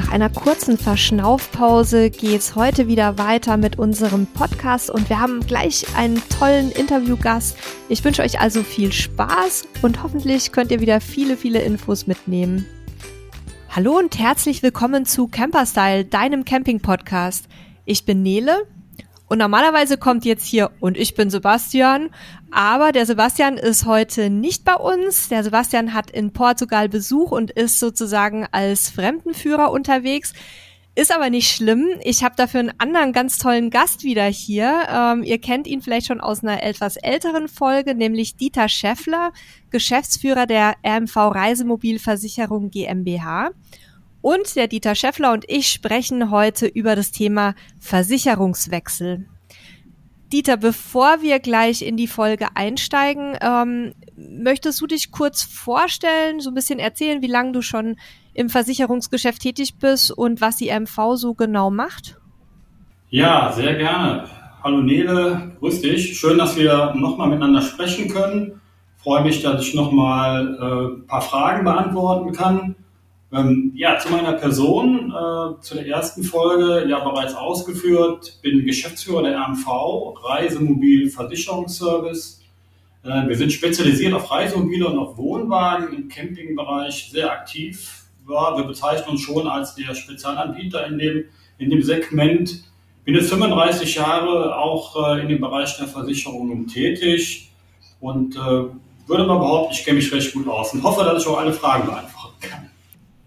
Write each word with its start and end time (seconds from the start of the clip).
Nach 0.00 0.12
einer 0.12 0.30
kurzen 0.30 0.78
Verschnaufpause 0.78 2.08
geht's 2.08 2.56
heute 2.56 2.88
wieder 2.88 3.18
weiter 3.18 3.58
mit 3.58 3.78
unserem 3.78 4.26
Podcast 4.26 4.88
und 4.88 5.10
wir 5.10 5.20
haben 5.20 5.40
gleich 5.46 5.94
einen 5.94 6.22
tollen 6.30 6.72
Interviewgast. 6.72 7.58
Ich 7.90 8.02
wünsche 8.02 8.22
euch 8.22 8.40
also 8.40 8.62
viel 8.62 8.92
Spaß 8.92 9.64
und 9.82 10.02
hoffentlich 10.02 10.52
könnt 10.52 10.70
ihr 10.70 10.80
wieder 10.80 11.02
viele, 11.02 11.36
viele 11.36 11.60
Infos 11.60 12.06
mitnehmen. 12.06 12.64
Hallo 13.68 13.98
und 13.98 14.18
herzlich 14.18 14.62
willkommen 14.62 15.04
zu 15.04 15.28
Camperstyle, 15.28 16.06
deinem 16.06 16.46
Camping-Podcast. 16.46 17.44
Ich 17.84 18.06
bin 18.06 18.22
Nele 18.22 18.66
und 19.30 19.38
normalerweise 19.38 19.96
kommt 19.96 20.24
jetzt 20.24 20.44
hier 20.44 20.72
und 20.80 20.96
ich 20.98 21.14
bin 21.14 21.30
Sebastian, 21.30 22.10
aber 22.50 22.90
der 22.90 23.06
Sebastian 23.06 23.58
ist 23.58 23.86
heute 23.86 24.28
nicht 24.28 24.64
bei 24.64 24.74
uns. 24.74 25.28
Der 25.28 25.44
Sebastian 25.44 25.94
hat 25.94 26.10
in 26.10 26.32
Portugal 26.32 26.88
Besuch 26.88 27.30
und 27.30 27.52
ist 27.52 27.78
sozusagen 27.78 28.48
als 28.50 28.90
Fremdenführer 28.90 29.70
unterwegs. 29.70 30.32
Ist 30.96 31.14
aber 31.14 31.30
nicht 31.30 31.48
schlimm. 31.48 31.86
Ich 32.02 32.24
habe 32.24 32.34
dafür 32.34 32.58
einen 32.58 32.72
anderen 32.78 33.12
ganz 33.12 33.38
tollen 33.38 33.70
Gast 33.70 34.02
wieder 34.02 34.24
hier. 34.24 34.88
Ähm, 34.92 35.22
ihr 35.22 35.40
kennt 35.40 35.68
ihn 35.68 35.80
vielleicht 35.80 36.08
schon 36.08 36.20
aus 36.20 36.42
einer 36.42 36.64
etwas 36.64 36.96
älteren 36.96 37.46
Folge, 37.46 37.94
nämlich 37.94 38.34
Dieter 38.34 38.68
Scheffler, 38.68 39.32
Geschäftsführer 39.70 40.46
der 40.46 40.74
RMV 40.84 41.14
Reisemobilversicherung 41.16 42.70
GmbH. 42.70 43.52
Und 44.22 44.54
der 44.54 44.68
Dieter 44.68 44.94
Scheffler 44.94 45.32
und 45.32 45.44
ich 45.48 45.68
sprechen 45.68 46.30
heute 46.30 46.66
über 46.66 46.94
das 46.94 47.10
Thema 47.10 47.54
Versicherungswechsel. 47.78 49.26
Dieter, 50.32 50.56
bevor 50.56 51.22
wir 51.22 51.40
gleich 51.40 51.82
in 51.82 51.96
die 51.96 52.06
Folge 52.06 52.48
einsteigen, 52.54 53.36
ähm, 53.40 53.94
möchtest 54.16 54.80
du 54.80 54.86
dich 54.86 55.10
kurz 55.10 55.42
vorstellen, 55.42 56.40
so 56.40 56.50
ein 56.50 56.54
bisschen 56.54 56.78
erzählen, 56.78 57.22
wie 57.22 57.26
lange 57.26 57.52
du 57.52 57.62
schon 57.62 57.96
im 58.34 58.48
Versicherungsgeschäft 58.48 59.42
tätig 59.42 59.78
bist 59.78 60.12
und 60.12 60.40
was 60.40 60.56
die 60.56 60.70
MV 60.70 61.16
so 61.16 61.34
genau 61.34 61.70
macht? 61.70 62.20
Ja, 63.08 63.50
sehr 63.52 63.74
gerne. 63.74 64.28
Hallo 64.62 64.82
Nele, 64.82 65.56
grüß 65.58 65.80
dich. 65.80 66.18
Schön, 66.18 66.38
dass 66.38 66.56
wir 66.56 66.94
nochmal 66.94 67.28
miteinander 67.28 67.62
sprechen 67.62 68.08
können. 68.08 68.60
freue 68.98 69.24
mich, 69.24 69.42
dass 69.42 69.66
ich 69.66 69.74
nochmal 69.74 70.58
äh, 70.60 71.00
ein 71.00 71.06
paar 71.06 71.22
Fragen 71.22 71.64
beantworten 71.64 72.32
kann. 72.32 72.76
Ähm, 73.32 73.72
ja, 73.76 73.96
zu 73.98 74.10
meiner 74.10 74.32
Person, 74.32 75.10
äh, 75.12 75.60
zu 75.60 75.76
der 75.76 75.86
ersten 75.86 76.24
Folge, 76.24 76.88
ja 76.88 76.98
bereits 76.98 77.34
ausgeführt, 77.34 78.38
bin 78.42 78.66
Geschäftsführer 78.66 79.22
der 79.22 79.38
RMV, 79.38 79.66
Reisemobil 80.24 81.10
Versicherungsservice. 81.10 82.42
Äh, 83.04 83.28
wir 83.28 83.36
sind 83.36 83.52
spezialisiert 83.52 84.14
auf 84.14 84.30
Reisemobile 84.30 84.88
und 84.88 84.98
auf 84.98 85.16
Wohnwagen 85.16 85.96
im 85.96 86.08
Campingbereich 86.08 87.10
sehr 87.12 87.30
aktiv. 87.30 88.04
Ja, 88.28 88.56
wir 88.56 88.64
bezeichnen 88.64 89.10
uns 89.10 89.20
schon 89.20 89.46
als 89.46 89.76
der 89.76 89.94
Spezialanbieter 89.94 90.86
in 90.88 90.98
dem, 90.98 91.24
in 91.58 91.70
dem 91.70 91.82
Segment. 91.82 92.64
Bin 93.04 93.14
jetzt 93.14 93.30
35 93.30 93.94
Jahre 93.94 94.56
auch 94.56 95.14
äh, 95.16 95.20
in 95.22 95.28
dem 95.28 95.40
Bereich 95.40 95.76
der 95.78 95.86
Versicherungen 95.86 96.66
tätig 96.66 97.52
und 98.00 98.34
äh, 98.34 98.64
würde 99.06 99.26
mal 99.26 99.38
behaupten, 99.38 99.72
ich 99.72 99.84
kenne 99.84 99.98
mich 99.98 100.12
recht 100.12 100.32
gut 100.32 100.48
aus 100.48 100.72
und 100.74 100.82
hoffe, 100.82 101.04
dass 101.04 101.22
ich 101.22 101.28
auch 101.28 101.38
alle 101.38 101.52
Fragen 101.52 101.86
beantworten 101.86 102.08
kann. 102.08 102.09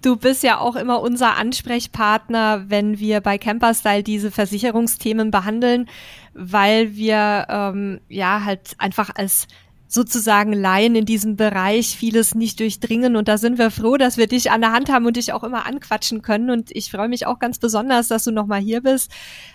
Du 0.03 0.17
bist 0.17 0.43
ja 0.43 0.59
auch 0.59 0.75
immer 0.75 1.01
unser 1.01 1.37
Ansprechpartner, 1.37 2.65
wenn 2.67 2.99
wir 2.99 3.21
bei 3.21 3.37
Camperstyle 3.37 4.03
diese 4.03 4.31
Versicherungsthemen 4.31 5.31
behandeln, 5.31 5.87
weil 6.33 6.97
wir 6.97 7.47
ähm, 7.47 8.01
ja 8.09 8.43
halt 8.43 8.75
einfach 8.79 9.11
als 9.15 9.47
sozusagen 9.87 10.51
Laien 10.51 10.95
in 10.95 11.05
diesem 11.05 11.37
Bereich 11.37 11.95
vieles 11.95 12.35
nicht 12.35 12.59
durchdringen. 12.59 13.15
Und 13.15 13.29
da 13.29 13.37
sind 13.37 13.57
wir 13.57 13.71
froh, 13.71 13.95
dass 13.95 14.17
wir 14.17 14.27
dich 14.27 14.51
an 14.51 14.59
der 14.59 14.73
Hand 14.73 14.91
haben 14.91 15.05
und 15.05 15.15
dich 15.15 15.31
auch 15.31 15.43
immer 15.43 15.65
anquatschen 15.65 16.21
können. 16.21 16.49
Und 16.49 16.69
ich 16.75 16.91
freue 16.91 17.07
mich 17.07 17.25
auch 17.25 17.39
ganz 17.39 17.57
besonders, 17.57 18.09
dass 18.09 18.25
du 18.25 18.31
nochmal 18.31 18.59
hier 18.59 18.81
bist, 18.81 19.09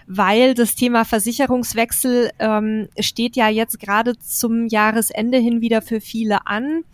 weil 0.07 0.55
das 0.55 0.77
Thema 0.77 1.05
Versicherungswechsel 1.05 2.31
ähm, 2.39 2.89
steht 2.99 3.37
ja 3.37 3.51
jetzt 3.51 3.81
gerade 3.81 4.19
zum 4.19 4.67
Jahresende 4.69 5.37
hin 5.37 5.61
wieder 5.61 5.83
für 5.83 6.01
viele 6.01 6.47
an. 6.47 6.85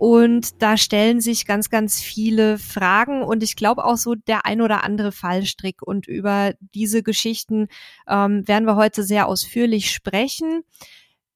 Und 0.00 0.62
da 0.62 0.78
stellen 0.78 1.20
sich 1.20 1.44
ganz, 1.44 1.68
ganz 1.68 2.00
viele 2.00 2.56
Fragen 2.56 3.22
und 3.22 3.42
ich 3.42 3.54
glaube 3.54 3.84
auch 3.84 3.98
so 3.98 4.14
der 4.14 4.46
ein 4.46 4.62
oder 4.62 4.82
andere 4.82 5.12
Fallstrick. 5.12 5.82
Und 5.82 6.08
über 6.08 6.54
diese 6.74 7.02
Geschichten 7.02 7.68
ähm, 8.08 8.48
werden 8.48 8.64
wir 8.64 8.76
heute 8.76 9.02
sehr 9.02 9.28
ausführlich 9.28 9.90
sprechen. 9.90 10.62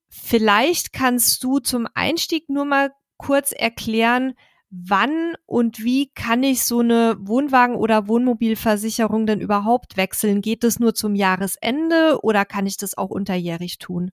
Vielleicht 0.09 0.95
kannst 0.95 1.45
du 1.45 1.59
zum 1.59 1.87
Einstieg 1.93 2.49
nur 2.49 2.65
mal 2.65 2.93
kurz 3.19 3.53
erklären, 3.53 4.33
wann 4.71 5.35
und 5.45 5.85
wie 5.85 6.11
kann 6.15 6.43
ich 6.43 6.65
so 6.65 6.79
eine 6.79 7.17
Wohnwagen- 7.21 7.77
oder 7.77 8.09
Wohnmobilversicherung 8.09 9.27
denn 9.27 9.43
überhaupt 9.43 9.99
wechseln? 9.99 10.41
Geht 10.41 10.65
es 10.65 10.81
nur 10.81 10.95
zum 10.95 11.15
Jahresende 11.15 12.21
oder 12.23 12.47
kann 12.47 12.65
ich 12.65 12.79
das 12.79 12.97
auch 12.97 13.11
unterjährig 13.11 13.77
tun? 13.77 14.11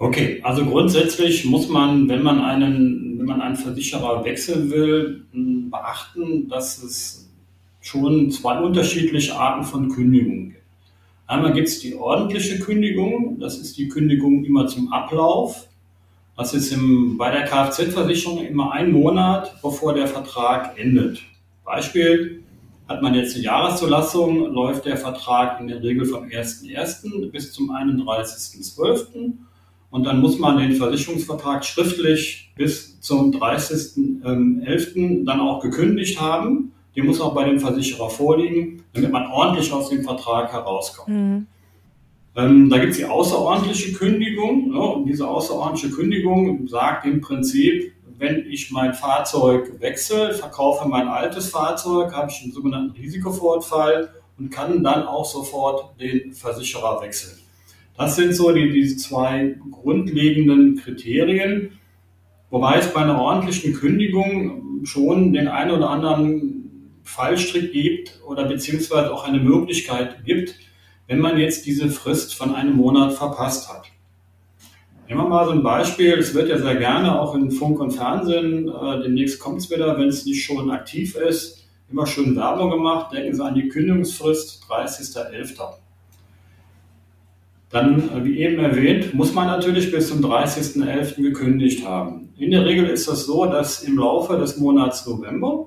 Okay, 0.00 0.40
also 0.44 0.64
grundsätzlich 0.64 1.44
muss 1.44 1.68
man, 1.68 2.08
wenn 2.08 2.22
man 2.22 2.40
einen, 2.40 3.18
wenn 3.18 3.26
man 3.26 3.40
einen 3.40 3.56
Versicherer 3.56 4.24
wechseln 4.24 4.70
will, 4.70 5.24
beachten, 5.32 6.48
dass 6.48 6.80
es 6.82 7.28
schon 7.80 8.30
zwei 8.30 8.60
unterschiedliche 8.60 9.34
Arten 9.34 9.64
von 9.64 9.88
Kündigungen 9.88 10.50
gibt. 10.50 10.62
Einmal 11.26 11.52
gibt 11.52 11.68
es 11.68 11.80
die 11.80 11.96
ordentliche 11.96 12.60
Kündigung, 12.60 13.38
das 13.40 13.58
ist 13.58 13.76
die 13.76 13.88
Kündigung 13.88 14.44
immer 14.44 14.66
zum 14.68 14.92
Ablauf. 14.92 15.66
Das 16.36 16.54
ist 16.54 16.72
im, 16.72 17.18
bei 17.18 17.32
der 17.32 17.44
Kfz-Versicherung 17.44 18.44
immer 18.46 18.72
ein 18.72 18.92
Monat, 18.92 19.60
bevor 19.60 19.94
der 19.94 20.06
Vertrag 20.06 20.78
endet. 20.78 21.20
Beispiel, 21.64 22.44
hat 22.86 23.02
man 23.02 23.14
jetzt 23.14 23.34
eine 23.34 23.44
Jahreszulassung, 23.44 24.52
läuft 24.52 24.86
der 24.86 24.96
Vertrag 24.96 25.60
in 25.60 25.66
der 25.66 25.82
Regel 25.82 26.06
vom 26.06 26.24
1.1. 26.24 27.30
bis 27.30 27.52
zum 27.52 27.72
31.12. 27.72 29.32
Und 29.90 30.04
dann 30.04 30.20
muss 30.20 30.38
man 30.38 30.58
den 30.58 30.74
Versicherungsvertrag 30.74 31.64
schriftlich 31.64 32.52
bis 32.56 33.00
zum 33.00 33.32
30.11. 33.32 35.24
dann 35.24 35.40
auch 35.40 35.60
gekündigt 35.60 36.20
haben. 36.20 36.72
Die 36.94 37.02
muss 37.02 37.20
auch 37.20 37.34
bei 37.34 37.44
dem 37.44 37.58
Versicherer 37.58 38.10
vorliegen, 38.10 38.82
damit 38.92 39.12
man 39.12 39.26
ordentlich 39.28 39.72
aus 39.72 39.88
dem 39.88 40.02
Vertrag 40.02 40.52
herauskommt. 40.52 41.08
Mhm. 41.08 41.46
Ähm, 42.36 42.68
da 42.68 42.78
gibt 42.78 42.92
es 42.92 42.98
die 42.98 43.04
außerordentliche 43.04 43.92
Kündigung. 43.92 44.70
Ne? 44.70 44.80
Und 44.80 45.06
diese 45.06 45.26
außerordentliche 45.26 45.94
Kündigung 45.94 46.68
sagt 46.68 47.06
im 47.06 47.20
Prinzip, 47.20 47.92
wenn 48.18 48.46
ich 48.48 48.70
mein 48.70 48.94
Fahrzeug 48.94 49.80
wechsle, 49.80 50.34
verkaufe 50.34 50.88
mein 50.88 51.08
altes 51.08 51.50
Fahrzeug, 51.50 52.12
habe 52.12 52.30
ich 52.30 52.42
einen 52.42 52.52
sogenannten 52.52 52.90
Risikovorfall 52.90 54.10
und 54.38 54.50
kann 54.50 54.82
dann 54.82 55.04
auch 55.04 55.24
sofort 55.24 56.00
den 56.00 56.32
Versicherer 56.32 57.00
wechseln. 57.00 57.38
Das 57.98 58.14
sind 58.14 58.32
so 58.32 58.52
die, 58.52 58.70
die 58.70 58.96
zwei 58.96 59.56
grundlegenden 59.72 60.76
Kriterien, 60.76 61.72
wobei 62.48 62.78
es 62.78 62.92
bei 62.94 63.00
einer 63.00 63.20
ordentlichen 63.20 63.74
Kündigung 63.74 64.84
schon 64.84 65.32
den 65.32 65.48
einen 65.48 65.72
oder 65.72 65.90
anderen 65.90 67.00
Fallstrick 67.02 67.72
gibt 67.72 68.20
oder 68.24 68.44
beziehungsweise 68.44 69.12
auch 69.12 69.26
eine 69.26 69.40
Möglichkeit 69.40 70.24
gibt, 70.24 70.54
wenn 71.08 71.18
man 71.18 71.38
jetzt 71.38 71.66
diese 71.66 71.88
Frist 71.88 72.36
von 72.36 72.54
einem 72.54 72.76
Monat 72.76 73.14
verpasst 73.14 73.68
hat. 73.68 73.86
Nehmen 75.08 75.22
wir 75.22 75.28
mal 75.28 75.46
so 75.46 75.50
ein 75.52 75.64
Beispiel, 75.64 76.12
es 76.12 76.34
wird 76.34 76.50
ja 76.50 76.58
sehr 76.58 76.76
gerne 76.76 77.20
auch 77.20 77.34
in 77.34 77.50
Funk 77.50 77.80
und 77.80 77.92
Fernsehen, 77.92 78.68
äh, 78.68 79.02
demnächst 79.02 79.40
kommt 79.40 79.58
es 79.58 79.70
wieder, 79.70 79.98
wenn 79.98 80.08
es 80.08 80.24
nicht 80.24 80.44
schon 80.44 80.70
aktiv 80.70 81.16
ist, 81.16 81.66
immer 81.90 82.06
schön 82.06 82.36
Werbung 82.36 82.70
gemacht, 82.70 83.12
denken 83.12 83.34
Sie 83.34 83.42
an 83.42 83.54
die 83.54 83.68
Kündigungsfrist 83.68 84.62
30.11. 84.68 85.87
Dann, 87.70 88.24
wie 88.24 88.38
eben 88.38 88.58
erwähnt, 88.60 89.12
muss 89.12 89.34
man 89.34 89.46
natürlich 89.46 89.90
bis 89.90 90.08
zum 90.08 90.24
30.11. 90.24 91.20
gekündigt 91.20 91.86
haben. 91.86 92.32
In 92.38 92.50
der 92.50 92.64
Regel 92.64 92.86
ist 92.86 93.08
das 93.08 93.26
so, 93.26 93.44
dass 93.44 93.82
im 93.82 93.98
Laufe 93.98 94.38
des 94.38 94.56
Monats 94.56 95.06
November 95.06 95.66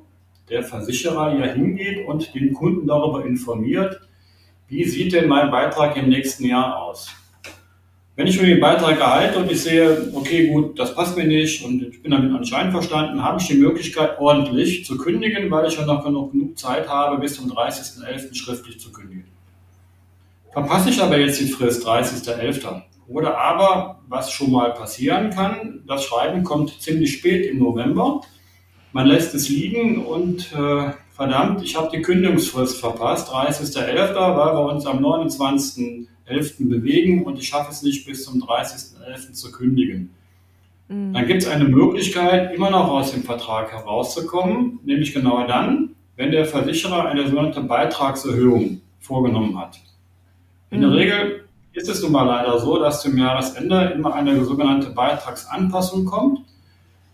der 0.50 0.63
Versicherer 0.63 1.38
ja 1.38 1.45
hingeht 1.53 2.07
und 2.07 2.33
den 2.33 2.53
Kunden 2.53 2.88
darüber 2.88 3.25
informiert, 3.25 4.01
wie 4.68 4.83
sieht 4.83 5.13
denn 5.13 5.30
mein 5.30 5.51
Beitrag 5.51 5.95
im 5.95 6.09
nächsten 6.09 6.45
Jahr 6.45 6.81
aus. 6.81 7.09
Wenn 8.15 8.27
ich 8.27 8.39
mir 8.39 8.47
den 8.47 8.59
Beitrag 8.59 9.00
erhalte 9.00 9.39
und 9.39 9.51
ich 9.51 9.62
sehe, 9.62 10.12
okay, 10.13 10.47
gut, 10.47 10.77
das 10.77 10.95
passt 10.95 11.15
mir 11.15 11.25
nicht 11.25 11.63
und 11.63 11.81
ich 11.83 12.01
bin 12.01 12.12
damit 12.12 12.31
noch 12.31 12.39
nicht 12.39 12.54
einverstanden, 12.54 13.24
habe 13.24 13.39
ich 13.39 13.47
die 13.47 13.56
Möglichkeit, 13.57 14.19
ordentlich 14.19 14.86
zu 14.86 14.97
kündigen, 14.97 15.50
weil 15.51 15.68
ich 15.68 15.77
ja 15.77 15.86
noch 15.86 16.04
genug 16.04 16.57
Zeit 16.57 16.89
habe, 16.89 17.19
bis 17.19 17.36
zum 17.36 17.51
30.11. 17.51 18.33
schriftlich 18.36 18.80
zu 18.80 18.92
kündigen. 18.92 19.25
Verpasse 20.51 20.89
ich 20.89 21.01
aber 21.01 21.18
jetzt 21.18 21.39
die 21.39 21.48
Frist 21.48 21.88
30.11. 21.88 22.81
Oder 23.07 23.38
aber, 23.38 24.01
was 24.07 24.31
schon 24.31 24.51
mal 24.51 24.74
passieren 24.74 25.30
kann, 25.31 25.83
das 25.88 26.03
Schreiben 26.03 26.44
kommt 26.44 26.81
ziemlich 26.81 27.13
spät 27.13 27.45
im 27.45 27.59
November. 27.59 28.21
Man 28.94 29.07
lässt 29.07 29.33
es 29.33 29.48
liegen 29.50 30.06
und 30.06 30.51
äh, 30.53 30.92
verdammt, 31.12 31.63
ich 31.63 31.77
habe 31.77 31.89
die 31.95 32.01
Kündigungsfrist 32.01 32.80
verpasst, 32.80 33.30
30.11., 33.30 34.13
weil 34.15 34.53
wir 34.56 34.65
uns 34.65 34.86
am 34.86 35.00
29.11. 35.00 36.69
bewegen 36.69 37.24
und 37.24 37.38
ich 37.38 37.47
schaffe 37.47 37.71
es 37.71 37.83
nicht 37.83 38.06
bis 38.06 38.25
zum 38.25 38.44
30.11. 38.44 39.31
zu 39.33 39.51
kündigen. 39.51 40.12
Mhm. 40.89 41.13
Dann 41.13 41.27
gibt 41.27 41.44
es 41.44 41.50
eine 41.50 41.65
Möglichkeit, 41.65 42.54
immer 42.54 42.69
noch 42.69 42.89
aus 42.89 43.13
dem 43.13 43.24
Vertrag 43.24 43.71
herauszukommen, 43.71 44.80
nämlich 44.83 45.13
genau 45.13 45.47
dann, 45.47 45.95
wenn 46.18 46.31
der 46.31 46.45
Versicherer 46.45 47.06
eine 47.06 47.27
sogenannte 47.27 47.62
Beitragserhöhung 47.62 48.81
vorgenommen 49.00 49.57
hat. 49.57 49.80
In 50.71 50.79
mhm. 50.79 50.81
der 50.81 50.91
Regel 50.94 51.44
ist 51.73 51.88
es 51.88 52.01
nun 52.01 52.12
mal 52.12 52.23
leider 52.23 52.59
so, 52.59 52.79
dass 52.79 53.01
zum 53.01 53.18
Jahresende 53.18 53.91
immer 53.95 54.13
eine 54.13 54.44
sogenannte 54.44 54.89
Beitragsanpassung 54.89 56.06
kommt. 56.06 56.39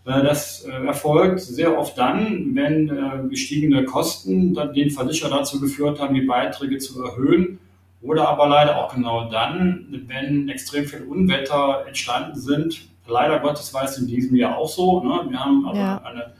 Äh, 0.06 0.22
das 0.22 0.64
äh, 0.64 0.86
erfolgt 0.86 1.40
sehr 1.40 1.78
oft 1.78 1.98
dann, 1.98 2.54
wenn 2.54 2.88
äh, 2.88 3.28
gestiegene 3.28 3.84
Kosten 3.84 4.54
den 4.74 4.90
Versicherer 4.90 5.38
dazu 5.38 5.60
geführt 5.60 6.00
haben, 6.00 6.14
die 6.14 6.22
Beiträge 6.22 6.78
zu 6.78 7.02
erhöhen. 7.02 7.58
Oder 8.00 8.28
aber 8.28 8.48
leider 8.48 8.78
auch 8.78 8.94
genau 8.94 9.28
dann, 9.28 10.04
wenn 10.06 10.48
extrem 10.48 10.84
viel 10.86 11.02
Unwetter 11.02 11.84
entstanden 11.86 12.38
sind. 12.38 12.88
Leider 13.08 13.40
Gottes 13.40 13.74
war 13.74 13.84
es 13.84 13.98
in 13.98 14.06
diesem 14.06 14.36
Jahr 14.36 14.56
auch 14.56 14.68
so. 14.68 15.02
Ne? 15.02 15.26
Wir 15.28 15.44
haben 15.44 15.66
also 15.66 15.80
ja. 15.80 16.00
eine 16.04 16.32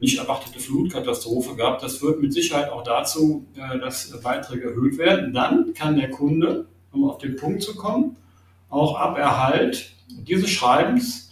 nicht 0.00 0.18
erwartete 0.18 0.58
Flutkatastrophe 0.58 1.54
gehabt. 1.54 1.82
Das 1.82 1.98
führt 1.98 2.20
mit 2.20 2.32
Sicherheit 2.32 2.70
auch 2.70 2.82
dazu, 2.82 3.46
dass 3.80 4.10
Beiträge 4.22 4.70
erhöht 4.70 4.98
werden. 4.98 5.32
Dann 5.32 5.74
kann 5.74 5.96
der 5.96 6.10
Kunde, 6.10 6.66
um 6.92 7.08
auf 7.08 7.18
den 7.18 7.36
Punkt 7.36 7.62
zu 7.62 7.76
kommen, 7.76 8.16
auch 8.68 8.96
ab 8.96 9.18
Erhalt 9.18 9.92
dieses 10.08 10.50
Schreibens 10.50 11.30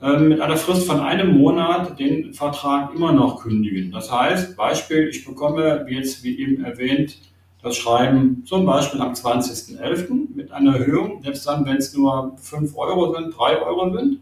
ähm, 0.00 0.28
mit 0.28 0.40
einer 0.40 0.56
Frist 0.56 0.86
von 0.86 1.00
einem 1.00 1.38
Monat 1.38 1.98
den 1.98 2.34
Vertrag 2.34 2.94
immer 2.94 3.12
noch 3.12 3.42
kündigen. 3.42 3.90
Das 3.92 4.10
heißt, 4.12 4.56
Beispiel, 4.56 5.08
ich 5.08 5.24
bekomme, 5.24 5.86
jetzt 5.88 6.22
wie 6.22 6.38
eben 6.38 6.64
erwähnt, 6.64 7.18
das 7.62 7.76
Schreiben 7.76 8.44
zum 8.44 8.66
Beispiel 8.66 9.00
am 9.00 9.12
20.11. 9.12 10.34
mit 10.34 10.52
einer 10.52 10.76
Erhöhung, 10.76 11.22
selbst 11.22 11.46
dann, 11.46 11.64
wenn 11.66 11.78
es 11.78 11.94
nur 11.94 12.36
5 12.36 12.76
Euro 12.76 13.14
sind, 13.14 13.36
3 13.36 13.62
Euro 13.62 13.96
sind. 13.96 14.20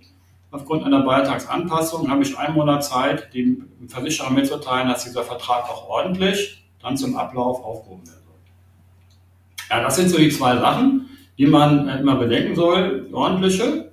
Aufgrund 0.54 0.84
einer 0.84 1.00
Beitragsanpassung 1.00 2.08
habe 2.08 2.22
ich 2.22 2.38
einen 2.38 2.54
Monat 2.54 2.84
Zeit, 2.84 3.34
dem 3.34 3.68
Versicherer 3.88 4.30
mitzuteilen, 4.30 4.86
dass 4.88 5.02
dieser 5.02 5.24
Vertrag 5.24 5.64
auch 5.64 5.88
ordentlich 5.88 6.64
dann 6.80 6.96
zum 6.96 7.16
Ablauf 7.16 7.64
aufgehoben 7.64 8.06
werden 8.06 8.22
soll. 8.24 9.76
Ja, 9.76 9.82
das 9.82 9.96
sind 9.96 10.10
so 10.10 10.16
die 10.16 10.28
zwei 10.28 10.56
Sachen, 10.56 11.08
die 11.38 11.46
man 11.46 11.88
immer 11.88 12.14
bedenken 12.14 12.54
soll. 12.54 13.06
Die 13.08 13.12
ordentliche 13.12 13.90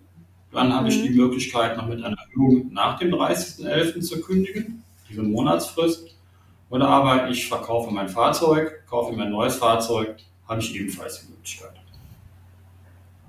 dann 0.51 0.71
habe 0.71 0.89
ich 0.89 1.01
die 1.01 1.09
mhm. 1.09 1.15
Möglichkeit, 1.15 1.77
noch 1.77 1.87
mit 1.87 2.03
einer 2.03 2.17
Erhöhung 2.17 2.71
nach 2.71 2.99
dem 2.99 3.11
30.11. 3.11 4.01
zu 4.01 4.21
kündigen, 4.21 4.83
diese 5.09 5.23
Monatsfrist. 5.23 6.15
Oder 6.69 6.87
aber 6.87 7.29
ich 7.29 7.47
verkaufe 7.47 7.91
mein 7.91 8.07
Fahrzeug, 8.07 8.85
kaufe 8.87 9.15
mir 9.15 9.23
ein 9.23 9.31
neues 9.31 9.55
Fahrzeug, 9.55 10.17
habe 10.47 10.61
ich 10.61 10.75
ebenfalls 10.75 11.21
die 11.21 11.31
Möglichkeit. 11.31 11.80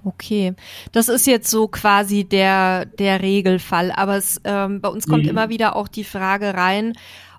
Okay, 0.05 0.55
das 0.91 1.09
ist 1.09 1.27
jetzt 1.27 1.49
so 1.49 1.69
quasi 1.69 2.25
der, 2.25 2.87
der 2.87 3.23
Regelfall, 3.23 3.93
aber 3.93 4.17
es, 4.17 4.41
ähm, 4.45 4.81
bei 4.81 4.89
uns 4.89 5.07
kommt 5.07 5.25
mhm. 5.25 5.31
immer 5.31 5.49
wieder 5.49 5.77
auch 5.77 5.87
die 5.87 6.05
Frage 6.05 6.55
rein, 6.55 6.95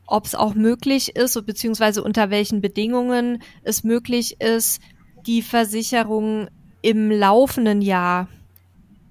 ob 0.05 0.25
es 0.25 0.35
auch 0.35 0.55
möglich 0.55 1.15
ist, 1.15 1.45
beziehungsweise 1.45 2.03
unter 2.03 2.29
welchen 2.29 2.61
Bedingungen 2.61 3.41
es 3.63 3.83
möglich 3.83 4.39
ist, 4.39 4.81
die 5.25 5.41
Versicherung 5.41 6.47
im 6.81 7.11
laufenden 7.11 7.81
Jahr 7.81 8.27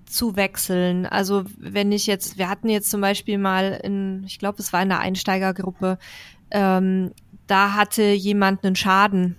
zu 0.06 0.36
wechseln. 0.36 1.06
Also 1.06 1.44
wenn 1.56 1.92
ich 1.92 2.06
jetzt, 2.06 2.38
wir 2.38 2.48
hatten 2.48 2.68
jetzt 2.68 2.90
zum 2.90 3.00
Beispiel 3.00 3.38
mal 3.38 3.80
in, 3.82 4.24
ich 4.26 4.38
glaube, 4.38 4.58
es 4.60 4.72
war 4.72 4.82
in 4.82 4.90
der 4.90 5.00
Einsteigergruppe, 5.00 5.98
ähm, 6.50 7.12
da 7.46 7.74
hatte 7.74 8.04
jemand 8.04 8.64
einen 8.64 8.76
Schaden 8.76 9.36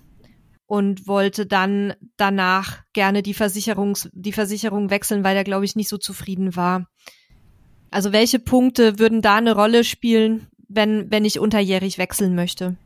und 0.66 1.06
wollte 1.06 1.46
dann 1.46 1.94
danach 2.16 2.82
gerne 2.92 3.22
die 3.22 3.34
Versicherungs, 3.34 4.08
die 4.12 4.32
Versicherung 4.32 4.90
wechseln, 4.90 5.24
weil 5.24 5.36
er, 5.36 5.44
glaube 5.44 5.64
ich, 5.64 5.76
nicht 5.76 5.88
so 5.88 5.98
zufrieden 5.98 6.56
war. 6.56 6.86
Also 7.90 8.12
welche 8.12 8.38
Punkte 8.38 8.98
würden 8.98 9.22
da 9.22 9.36
eine 9.36 9.54
Rolle 9.54 9.84
spielen, 9.84 10.48
wenn, 10.68 11.10
wenn 11.10 11.24
ich 11.24 11.38
unterjährig 11.38 11.98
wechseln 11.98 12.34
möchte? 12.34 12.76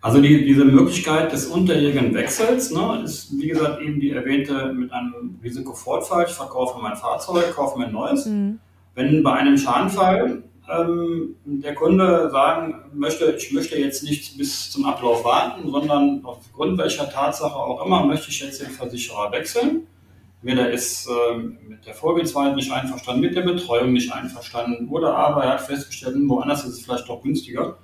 Also 0.00 0.20
die, 0.20 0.44
diese 0.44 0.64
Möglichkeit 0.64 1.32
des 1.32 1.46
unterjährigen 1.46 2.14
Wechsels 2.14 2.70
ne, 2.70 3.02
ist, 3.04 3.32
wie 3.40 3.48
gesagt, 3.48 3.80
eben 3.80 3.98
die 3.98 4.10
erwähnte 4.10 4.72
mit 4.72 4.92
einem 4.92 5.38
Risikofortfall. 5.42 6.26
Ich 6.28 6.34
verkaufe 6.34 6.80
mein 6.80 6.96
Fahrzeug, 6.96 7.52
kaufe 7.54 7.78
mir 7.78 7.86
ein 7.86 7.92
neues. 7.92 8.26
Mhm. 8.26 8.60
Wenn 8.94 9.22
bei 9.22 9.32
einem 9.32 9.58
Schadenfall 9.58 10.44
ähm, 10.68 11.36
der 11.44 11.74
Kunde 11.74 12.30
sagen 12.30 12.90
möchte, 12.94 13.36
ich 13.36 13.52
möchte 13.52 13.76
jetzt 13.76 14.02
nicht 14.02 14.36
bis 14.36 14.70
zum 14.70 14.84
Ablauf 14.84 15.24
warten, 15.24 15.70
sondern 15.70 16.20
aufgrund 16.24 16.78
welcher 16.78 17.08
Tatsache 17.10 17.56
auch 17.56 17.84
immer 17.84 18.04
möchte 18.04 18.30
ich 18.30 18.40
jetzt 18.40 18.60
den 18.60 18.70
Versicherer 18.70 19.32
wechseln. 19.32 19.86
Entweder 20.42 20.70
ist 20.70 21.08
äh, 21.08 21.38
mit 21.38 21.86
der 21.86 21.94
Vorgehensweise 21.94 22.54
nicht 22.54 22.70
einverstanden, 22.70 23.20
mit 23.20 23.34
der 23.34 23.42
Betreuung 23.42 23.92
nicht 23.92 24.12
einverstanden 24.12 24.88
oder 24.88 25.16
aber 25.16 25.44
er 25.44 25.52
hat 25.52 25.62
festgestellt, 25.62 26.16
woanders 26.26 26.64
ist 26.64 26.74
es 26.74 26.84
vielleicht 26.84 27.08
doch 27.08 27.22
günstiger 27.22 27.78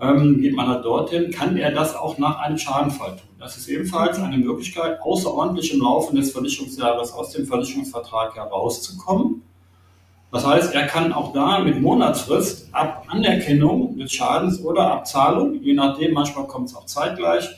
ähm, 0.00 0.40
geht 0.40 0.54
man 0.54 0.68
halt 0.68 0.84
dorthin, 0.84 1.30
kann 1.30 1.56
er 1.56 1.70
das 1.70 1.94
auch 1.94 2.18
nach 2.18 2.38
einem 2.40 2.58
Schadenfall 2.58 3.12
tun. 3.12 3.28
Das 3.38 3.56
ist 3.56 3.68
ebenfalls 3.68 4.18
eine 4.18 4.38
Möglichkeit, 4.38 5.00
außerordentlich 5.00 5.72
im 5.72 5.80
Laufe 5.80 6.14
des 6.14 6.32
Versicherungsjahres 6.32 7.12
aus 7.12 7.30
dem 7.32 7.46
Versicherungsvertrag 7.46 8.34
herauszukommen. 8.34 9.42
Das 10.32 10.46
heißt, 10.46 10.74
er 10.74 10.86
kann 10.86 11.12
auch 11.12 11.32
da 11.32 11.60
mit 11.60 11.80
Monatsfrist 11.80 12.68
ab 12.72 13.06
Anerkennung 13.08 13.96
des 13.96 14.12
Schadens 14.12 14.60
oder 14.60 14.92
Abzahlung, 14.92 15.62
je 15.62 15.72
nachdem, 15.72 16.12
manchmal 16.12 16.46
kommt 16.46 16.68
es 16.68 16.76
auch 16.76 16.86
zeitgleich, 16.86 17.48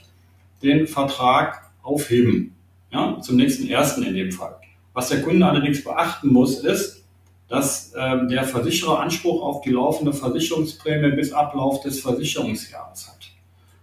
den 0.63 0.87
Vertrag 0.87 1.71
aufheben. 1.83 2.55
Ja, 2.91 3.21
zum 3.21 3.37
nächsten 3.37 3.69
ersten 3.69 4.03
in 4.03 4.15
dem 4.15 4.33
Fall. 4.33 4.57
Was 4.95 5.09
der 5.11 5.23
Kunde 5.23 5.45
allerdings 5.47 5.85
beachten 5.85 6.33
muss, 6.33 6.61
ist, 6.61 7.05
dass 7.49 7.93
ähm, 7.99 8.29
der 8.29 8.45
Versicherer 8.45 9.01
Anspruch 9.01 9.43
auf 9.43 9.63
die 9.63 9.71
laufende 9.71 10.13
Versicherungsprämie 10.13 11.15
bis 11.17 11.33
Ablauf 11.33 11.83
des 11.83 12.01
Versicherungsjahres 12.01 13.09
hat. 13.09 13.31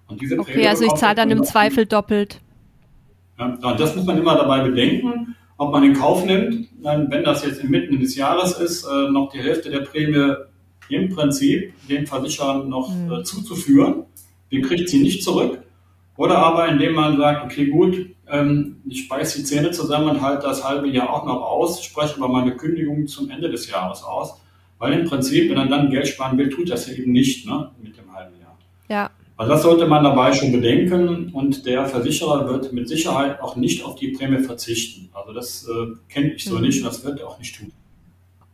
Und 0.08 0.22
diese 0.22 0.40
okay, 0.40 0.54
Prämie 0.54 0.68
also 0.68 0.86
ich 0.86 0.94
zahle 0.94 1.16
dann 1.16 1.32
im 1.32 1.44
Zweifel 1.44 1.86
doppelt. 1.86 2.42
Ja, 3.38 3.76
das 3.76 3.96
muss 3.96 4.06
man 4.06 4.18
immer 4.18 4.36
dabei 4.36 4.62
bedenken, 4.62 5.36
ob 5.58 5.72
man 5.72 5.84
in 5.84 5.94
Kauf 5.94 6.26
nimmt, 6.26 6.68
wenn 6.82 7.24
das 7.24 7.46
jetzt 7.46 7.62
inmitten 7.62 8.00
des 8.00 8.16
Jahres 8.16 8.60
ist, 8.60 8.86
äh, 8.86 9.10
noch 9.10 9.32
die 9.32 9.40
Hälfte 9.40 9.70
der 9.70 9.80
Prämie 9.80 10.34
im 10.90 11.10
Prinzip 11.10 11.74
dem 11.88 12.06
Versicherer 12.06 12.64
noch 12.64 12.94
mhm. 12.94 13.12
äh, 13.12 13.24
zuzuführen. 13.24 14.04
Den 14.52 14.62
kriegt 14.62 14.90
sie 14.90 15.02
nicht 15.02 15.24
zurück. 15.24 15.60
Oder 16.18 16.38
aber 16.38 16.68
indem 16.68 16.94
man 16.94 17.18
sagt, 17.18 17.44
okay, 17.44 17.66
gut, 17.68 18.10
ähm, 18.30 18.78
ich 18.88 19.06
speise 19.06 19.40
die 19.40 19.44
Zähne 19.44 19.72
zusammen 19.72 20.10
und 20.10 20.22
halte 20.22 20.48
das 20.48 20.64
halbe 20.68 20.88
Jahr 20.88 21.10
auch 21.12 21.26
noch 21.26 21.42
aus, 21.42 21.84
spreche 21.84 22.16
aber 22.18 22.30
meine 22.30 22.56
Kündigung 22.56 23.08
zum 23.08 23.30
Ende 23.30 23.50
des 23.50 23.70
Jahres 23.70 24.04
aus. 24.04 24.40
Weil 24.78 24.94
im 24.94 25.08
Prinzip, 25.08 25.50
wenn 25.50 25.58
er 25.58 25.68
dann 25.68 25.90
Geld 25.90 26.08
sparen 26.08 26.38
will, 26.38 26.50
tut 26.50 26.70
das 26.70 26.88
ja 26.88 26.94
eben 26.94 27.12
nicht 27.12 27.48
ne, 27.48 27.72
mit 27.82 27.98
dem 27.98 28.14
halben 28.14 28.40
Jahr. 28.40 28.58
Ja. 28.90 29.10
Also 29.38 29.52
das 29.52 29.64
sollte 29.64 29.86
man 29.86 30.04
dabei 30.04 30.34
schon 30.34 30.52
bedenken 30.52 31.32
und 31.34 31.66
der 31.66 31.86
Versicherer 31.86 32.48
wird 32.48 32.72
mit 32.72 32.88
Sicherheit 32.88 33.42
auch 33.42 33.58
nicht 33.58 33.84
auf 33.84 33.96
die 33.96 34.10
Prämie 34.10 34.40
verzichten. 34.40 35.10
Also 35.14 35.34
das 35.34 35.68
äh, 35.68 35.96
kenne 36.08 36.34
ich 36.34 36.46
so 36.46 36.56
mhm. 36.56 36.62
nicht 36.62 36.80
und 36.80 36.88
das 36.88 37.04
wird 37.04 37.20
er 37.20 37.28
auch 37.28 37.38
nicht 37.40 37.58
tun. 37.58 37.72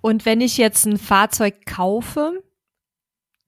Und 0.01 0.25
wenn 0.25 0.41
ich 0.41 0.57
jetzt 0.57 0.85
ein 0.85 0.97
Fahrzeug 0.97 1.67
kaufe, 1.67 2.41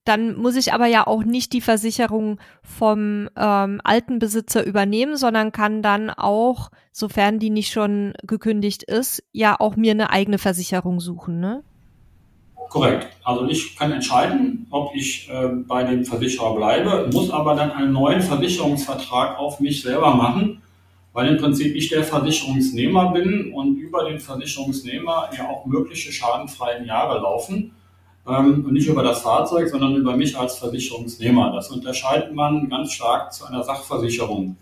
dann 0.06 0.36
muss 0.36 0.56
ich 0.56 0.74
aber 0.74 0.86
ja 0.86 1.08
auch 1.08 1.24
nicht 1.24 1.54
die 1.54 1.62
Versicherung 1.62 2.40
vom 2.62 3.30
ähm, 3.36 3.82
alten 3.84 4.20
Besitzer 4.20 4.66
übernehmen, 4.66 5.16
sondern 5.16 5.52
kann 5.52 5.82
dann 5.82 6.10
auch, 6.10 6.70
sofern 6.92 7.40
die 7.40 7.50
nicht 7.50 7.72
schon 7.72 8.13
gekündigt 8.24 8.84
ist, 8.84 9.24
ja 9.32 9.60
auch 9.60 9.75
mir 9.75 9.92
eine 9.92 10.10
eigene 10.12 10.38
Versicherung 10.38 11.00
suchen, 11.00 11.40
ne? 11.40 11.63
Korrekt. 12.70 13.08
Also 13.24 13.48
ich 13.48 13.75
kann 13.77 13.91
entscheiden, 13.91 14.67
ob 14.72 14.96
ich 14.96 15.29
äh, 15.29 15.48
bei 15.48 15.84
dem 15.84 16.05
Versicherer 16.05 16.55
bleibe, 16.55 17.10
muss 17.13 17.29
aber 17.29 17.55
dann 17.55 17.72
einen 17.72 17.93
neuen 17.93 18.22
Versicherungsvertrag 18.22 19.38
auf 19.38 19.60
mich 19.60 19.82
selber 19.82 20.15
machen, 20.15 20.62
weil 21.13 21.27
im 21.27 21.38
Prinzip 21.38 21.75
ich 21.75 21.89
der 21.89 22.03
Versicherungsnehmer 22.03 23.12
bin 23.12 23.53
und 23.53 23.77
über 23.77 24.05
den 24.05 24.20
Versicherungsnehmer 24.20 25.29
ja 25.38 25.48
auch 25.48 25.65
mögliche 25.65 26.12
schadenfreien 26.12 26.86
Jahre 26.86 27.20
laufen 27.20 27.75
ähm, 28.27 28.65
und 28.65 28.74
nicht 28.74 28.88
über 28.88 29.03
das 29.03 29.22
Fahrzeug, 29.22 29.70
sondern 29.70 29.96
über 29.96 30.15
mich 30.15 30.38
als 30.38 30.58
Versicherungsnehmer. 30.58 31.51
Das 31.53 31.70
unterscheidet 31.70 32.34
man 32.34 32.70
ganz 32.70 32.93
stark 32.93 33.34
zu 33.34 33.46
einer 33.46 33.63
Sachversicherung. 33.63 34.58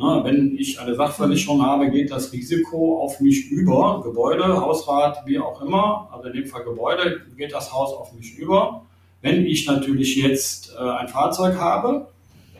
Na, 0.00 0.24
wenn 0.24 0.56
ich 0.56 0.80
eine 0.80 0.94
Sachversicherung 0.94 1.60
habe, 1.60 1.90
geht 1.90 2.10
das 2.10 2.32
Risiko 2.32 3.02
auf 3.02 3.20
mich 3.20 3.50
über, 3.50 4.00
Gebäude, 4.02 4.58
Hausrat, 4.58 5.26
wie 5.26 5.38
auch 5.38 5.60
immer, 5.60 6.08
also 6.10 6.28
in 6.28 6.32
dem 6.32 6.46
Fall 6.46 6.64
Gebäude, 6.64 7.20
geht 7.36 7.52
das 7.52 7.70
Haus 7.70 7.92
auf 7.92 8.10
mich 8.14 8.38
über. 8.38 8.86
Wenn 9.20 9.44
ich 9.44 9.66
natürlich 9.66 10.16
jetzt 10.16 10.74
äh, 10.74 10.82
ein 10.82 11.08
Fahrzeug 11.08 11.56
habe, 11.58 12.08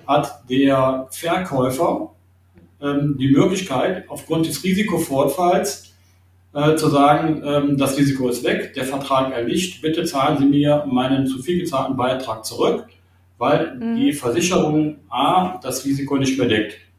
hat 0.07 0.43
der 0.51 1.09
Verkäufer 1.13 2.11
ähm, 2.83 3.17
die 3.19 3.31
Möglichkeit, 3.31 4.05
aufgrund 4.11 4.47
des 4.47 4.63
Risikofortfalls 4.63 5.95
äh, 6.53 6.77
zu 6.77 6.91
sagen, 6.91 7.43
ähm, 7.43 7.79
das 7.79 7.97
Risiko 7.97 8.29
ist 8.29 8.45
weg, 8.45 8.75
der 8.75 8.85
Vertrag 8.85 9.33
erlischt, 9.33 9.81
bitte 9.81 10.05
zahlen 10.05 10.37
Sie 10.37 10.45
mir 10.45 10.85
meinen 10.87 11.27
zu 11.27 11.39
viel 11.43 11.61
gezahlten 11.61 11.97
Beitrag 11.97 12.45
zurück, 12.45 12.85
weil 13.39 13.77
mhm. 13.77 13.97
die 13.97 14.13
Versicherung 14.13 14.97
A 15.09 15.59
das 15.63 15.87
Risiko 15.87 16.19
nicht 16.19 16.39
mehr 16.39 16.49
deckt. 16.49 16.90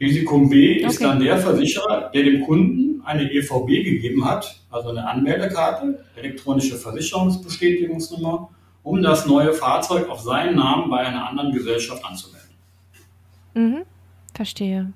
Risiko 0.00 0.38
B 0.46 0.76
okay. 0.76 0.86
ist 0.86 1.00
dann 1.00 1.20
der 1.20 1.38
Versicherer, 1.38 2.10
der 2.12 2.22
dem 2.22 2.42
Kunden 2.42 3.00
eine 3.04 3.30
EVB 3.30 3.84
gegeben 3.84 4.24
hat, 4.24 4.60
also 4.70 4.90
eine 4.90 5.08
Anmeldekarte, 5.08 6.04
elektronische 6.16 6.76
Versicherungsbestätigungsnummer 6.76 8.50
um 8.82 9.02
das 9.02 9.26
neue 9.26 9.52
Fahrzeug 9.52 10.08
auf 10.08 10.20
seinen 10.20 10.56
Namen 10.56 10.90
bei 10.90 10.98
einer 10.98 11.28
anderen 11.28 11.52
Gesellschaft 11.52 12.04
anzumelden. 12.04 12.50
Mhm, 13.54 13.82
verstehe. 14.32 14.92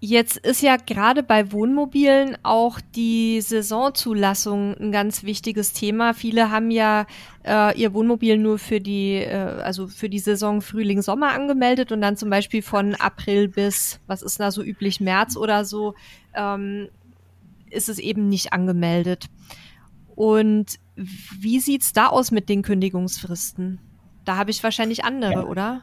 Jetzt 0.00 0.36
ist 0.36 0.62
ja 0.62 0.76
gerade 0.76 1.24
bei 1.24 1.50
Wohnmobilen 1.50 2.38
auch 2.44 2.80
die 2.94 3.40
Saisonzulassung 3.40 4.76
ein 4.78 4.92
ganz 4.92 5.24
wichtiges 5.24 5.72
Thema. 5.72 6.14
Viele 6.14 6.52
haben 6.52 6.70
ja 6.70 7.06
äh, 7.44 7.76
ihr 7.76 7.94
Wohnmobil 7.94 8.38
nur 8.38 8.60
für 8.60 8.80
die, 8.80 9.14
äh, 9.14 9.34
also 9.34 9.88
für 9.88 10.08
die 10.08 10.20
Saison 10.20 10.60
Frühling, 10.62 11.02
Sommer 11.02 11.32
angemeldet 11.32 11.90
und 11.90 12.00
dann 12.00 12.16
zum 12.16 12.30
Beispiel 12.30 12.62
von 12.62 12.94
April 12.94 13.48
bis, 13.48 13.98
was 14.06 14.22
ist 14.22 14.38
da 14.38 14.52
so 14.52 14.62
üblich, 14.62 15.00
März 15.00 15.36
oder 15.36 15.64
so, 15.64 15.94
ähm, 16.32 16.88
ist 17.68 17.88
es 17.88 17.98
eben 17.98 18.28
nicht 18.28 18.52
angemeldet. 18.52 19.26
Und 20.14 20.78
wie 20.94 21.58
sieht's 21.58 21.92
da 21.92 22.06
aus 22.06 22.30
mit 22.30 22.48
den 22.48 22.62
Kündigungsfristen? 22.62 23.80
Da 24.24 24.36
habe 24.36 24.52
ich 24.52 24.62
wahrscheinlich 24.62 25.04
andere, 25.04 25.32
ja. 25.32 25.44
oder? 25.44 25.82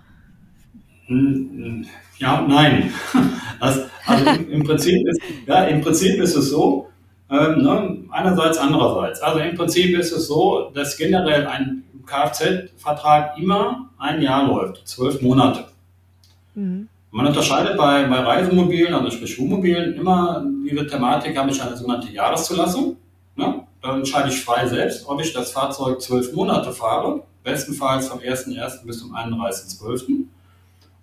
Ja, 2.18 2.46
nein. 2.48 2.94
Also, 3.58 3.84
also 4.06 4.30
im, 4.32 4.52
im, 4.52 4.64
Prinzip 4.66 5.08
ist, 5.08 5.22
ja, 5.48 5.64
im 5.64 5.80
Prinzip 5.80 6.20
ist 6.20 6.36
es 6.36 6.50
so, 6.50 6.90
ähm, 7.30 7.64
ne, 7.64 7.98
einerseits, 8.12 8.58
andererseits. 8.58 9.22
Also 9.22 9.40
im 9.40 9.56
Prinzip 9.56 9.98
ist 9.98 10.12
es 10.12 10.28
so, 10.28 10.72
dass 10.74 10.98
generell 10.98 11.48
ein 11.48 11.84
Kfz-Vertrag 12.06 13.38
immer 13.38 13.90
ein 13.98 14.22
Jahr 14.22 14.46
läuft, 14.46 14.86
zwölf 14.86 15.22
Monate. 15.22 15.66
Mhm. 16.54 16.90
Man 17.12 17.28
unterscheidet 17.28 17.78
bei, 17.78 18.04
bei 18.08 18.20
Reisemobilen, 18.20 18.94
also 18.94 19.10
sprich 19.10 19.40
Wohnmobilen, 19.40 19.94
immer 19.94 20.46
diese 20.70 20.86
Thematik, 20.86 21.38
habe 21.38 21.50
ich 21.50 21.62
eine 21.62 21.78
sogenannte 21.78 22.12
Jahreszulassung. 22.12 22.98
Ne? 23.38 23.64
Dann 23.82 24.00
entscheide 24.00 24.30
ich 24.30 24.44
frei 24.44 24.68
selbst, 24.68 25.08
ob 25.08 25.22
ich 25.22 25.32
das 25.32 25.52
Fahrzeug 25.52 26.02
zwölf 26.02 26.34
Monate 26.34 26.74
fahre, 26.74 27.24
bestenfalls 27.42 28.10
vom 28.10 28.20
1.1. 28.20 28.86
bis 28.86 29.00
zum 29.00 29.16
31.12. 29.16 30.26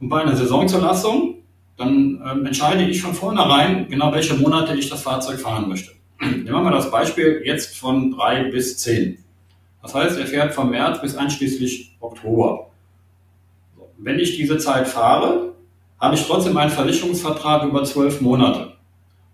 Und 0.02 0.08
bei 0.08 0.20
einer 0.20 0.34
Saisonzulassung, 0.34 1.36
dann 1.76 2.20
ähm, 2.28 2.44
entscheide 2.44 2.84
ich 2.84 3.00
von 3.00 3.14
vornherein 3.14 3.86
genau, 3.88 4.12
welche 4.12 4.34
Monate 4.34 4.74
ich 4.74 4.90
das 4.90 5.02
Fahrzeug 5.02 5.38
fahren 5.38 5.68
möchte. 5.68 5.92
Nehmen 6.20 6.44
wir 6.44 6.60
mal 6.60 6.72
das 6.72 6.90
Beispiel 6.90 7.40
jetzt 7.44 7.78
von 7.78 8.10
drei 8.10 8.50
bis 8.50 8.78
zehn. 8.78 9.18
Das 9.80 9.94
heißt, 9.94 10.18
er 10.18 10.26
fährt 10.26 10.54
vom 10.54 10.70
März 10.70 11.00
bis 11.00 11.16
einschließlich 11.16 11.96
Oktober. 12.00 12.70
Wenn 13.96 14.18
ich 14.18 14.36
diese 14.36 14.58
Zeit 14.58 14.88
fahre, 14.88 15.52
habe 16.00 16.16
ich 16.16 16.26
trotzdem 16.26 16.56
einen 16.56 16.72
Versicherungsvertrag 16.72 17.62
über 17.62 17.84
zwölf 17.84 18.20
Monate. 18.20 18.72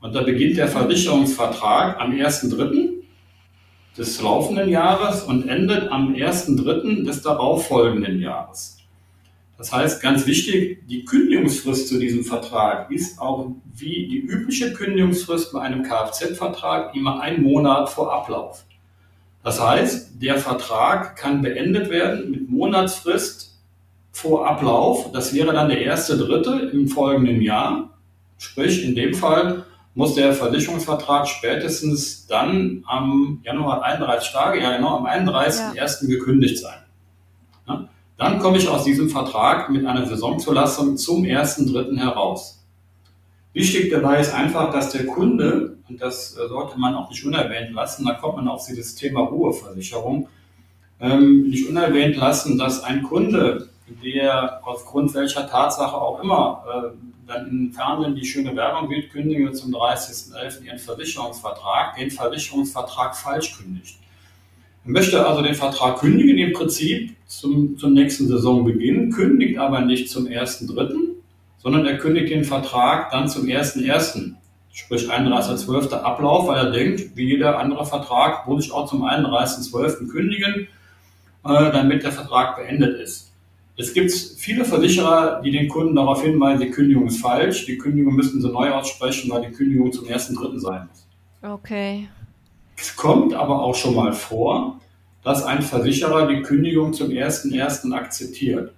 Und 0.03 0.15
da 0.15 0.21
beginnt 0.21 0.59
der 0.59 0.69
Versicherungsvertrag 0.69 1.99
am 1.99 2.13
1.3. 2.13 2.91
des 3.97 4.21
laufenden 4.21 4.69
Jahres 4.69 5.23
und 5.23 5.49
endet 5.49 5.91
am 5.91 6.13
1.3. 6.13 7.07
des 7.07 7.23
darauffolgenden 7.23 8.21
Jahres. 8.21 8.78
Das 9.59 9.73
heißt, 9.73 10.01
ganz 10.01 10.25
wichtig, 10.25 10.87
die 10.87 11.05
Kündigungsfrist 11.05 11.89
zu 11.89 11.99
diesem 11.99 12.25
Vertrag 12.25 12.93
ist 12.93 13.19
auch 13.19 13.51
wie 13.75 14.07
die 14.07 14.21
übliche 14.21 14.73
Kündigungsfrist 14.73 15.53
bei 15.53 15.61
einem 15.61 15.83
Kfz-Vertrag 15.83 16.95
immer 16.95 17.21
ein 17.21 17.43
Monat 17.43 17.91
vor 17.91 18.13
Ablauf. 18.13 18.65
Das 19.43 19.61
heißt, 19.61 20.23
der 20.23 20.39
Vertrag 20.39 21.17
kann 21.17 21.43
beendet 21.43 21.91
werden 21.91 22.31
mit 22.31 22.49
Monatsfrist 22.49 23.59
vor 24.13 24.49
Ablauf. 24.49 25.11
Das 25.13 25.35
wäre 25.35 25.53
dann 25.53 25.69
der 25.69 25.83
erste 25.83 26.17
Dritte 26.17 26.71
im 26.73 26.87
folgenden 26.87 27.41
Jahr. 27.43 27.99
Sprich, 28.37 28.85
in 28.85 28.95
dem 28.95 29.15
Fall 29.15 29.65
muss 29.95 30.15
der 30.15 30.35
Versicherungsvertrag 30.35 31.27
spätestens 31.27 32.29
dann 32.29 32.85
am 32.87 33.41
Januar 33.43 33.83
31 33.83 34.31
Tage, 34.33 34.61
ja 34.61 34.77
genau, 34.77 34.99
am 34.99 35.07
31.01. 35.07 35.75
Ja. 35.75 36.09
gekündigt 36.09 36.59
sein. 36.59 36.79
Dann 38.19 38.41
komme 38.41 38.59
ich 38.59 38.69
aus 38.69 38.83
diesem 38.83 39.09
Vertrag 39.09 39.71
mit 39.71 39.87
einer 39.87 40.05
Saisonzulassung 40.05 40.97
zum 40.97 41.23
1.3. 41.23 41.97
heraus. 41.97 42.65
Wichtig 43.53 43.91
dabei 43.91 44.19
ist 44.21 44.35
einfach, 44.35 44.73
dass 44.73 44.91
der 44.91 45.07
Kunde, 45.07 45.79
und 45.89 46.03
das 46.03 46.37
äh, 46.37 46.49
sollte 46.49 46.79
man 46.79 46.97
auch 46.97 47.09
nicht 47.09 47.25
unerwähnt 47.25 47.73
lassen, 47.73 48.05
da 48.05 48.15
kommt 48.15 48.37
man 48.37 48.49
auf 48.49 48.67
dieses 48.67 48.97
Thema 48.97 49.21
Ruheversicherung, 49.21 50.29
ähm, 51.01 51.49
nicht 51.49 51.69
unerwähnt 51.69 52.17
lassen, 52.17 52.59
dass 52.59 52.83
ein 52.83 53.05
Kunde, 53.05 53.69
der 54.03 54.61
aufgrund 54.67 55.15
welcher 55.15 55.49
Tatsache 55.49 55.97
auch 55.97 56.21
immer 56.21 56.65
äh, 56.67 56.99
dann 57.29 57.49
im 57.49 57.73
Fernsehen 57.73 58.17
die 58.17 58.25
schöne 58.25 58.57
Werbung 58.57 58.91
wird, 58.91 59.11
kündige 59.11 59.53
zum 59.53 59.73
30.11. 59.73 60.65
ihren 60.65 60.79
Versicherungsvertrag, 60.79 61.97
den 61.97 62.11
Versicherungsvertrag 62.11 63.17
falsch 63.17 63.57
kündigt. 63.59 63.99
Möchte 64.89 65.27
also 65.27 65.43
den 65.43 65.55
Vertrag 65.55 65.99
kündigen 65.99 66.39
im 66.39 66.55
Prinzip 66.55 67.15
zum, 67.27 67.77
zum 67.77 67.93
nächsten 67.93 68.27
Saisonbeginn, 68.27 69.11
kündigt 69.11 69.59
aber 69.59 69.83
nicht 69.83 70.09
zum 70.09 70.25
1.3., 70.25 70.95
sondern 71.59 71.85
er 71.85 71.99
kündigt 71.99 72.31
den 72.31 72.43
Vertrag 72.43 73.11
dann 73.11 73.29
zum 73.29 73.45
1.1., 73.45 74.33
sprich 74.73 75.11
31.12. 75.11 75.93
Ablauf, 75.93 76.49
weil 76.49 76.57
er 76.57 76.71
denkt, 76.71 77.17
wie 77.17 77.29
jeder 77.29 77.59
andere 77.59 77.85
Vertrag, 77.85 78.49
muss 78.49 78.65
ich 78.65 78.73
auch 78.73 78.89
zum 78.89 79.05
31.12. 79.05 80.09
kündigen, 80.11 80.69
äh, 81.45 81.71
damit 81.71 82.03
der 82.03 82.13
Vertrag 82.13 82.57
beendet 82.57 82.99
ist. 82.99 83.31
Es 83.77 83.93
gibt 83.93 84.11
viele 84.11 84.65
Versicherer, 84.65 85.43
die 85.43 85.51
den 85.51 85.69
Kunden 85.69 85.97
darauf 85.97 86.23
hinweisen, 86.23 86.63
die 86.63 86.71
Kündigung 86.71 87.09
ist 87.09 87.21
falsch, 87.21 87.67
die 87.67 87.77
Kündigung 87.77 88.15
müssen 88.15 88.41
sie 88.41 88.49
neu 88.49 88.71
aussprechen, 88.71 89.31
weil 89.31 89.43
die 89.43 89.53
Kündigung 89.53 89.93
zum 89.93 90.07
1.3. 90.07 90.59
sein 90.61 90.89
muss. 90.89 91.07
Okay. 91.43 92.09
Es 92.81 92.95
kommt 92.95 93.35
aber 93.35 93.63
auch 93.63 93.75
schon 93.75 93.95
mal 93.95 94.13
vor, 94.13 94.81
dass 95.25 95.43
ein 95.43 95.63
Versicherer 95.63 96.29
die 96.29 96.43
Kündigung 96.43 96.93
zum 96.93 97.09
1.1. 97.09 97.93
akzeptiert. 97.93 98.73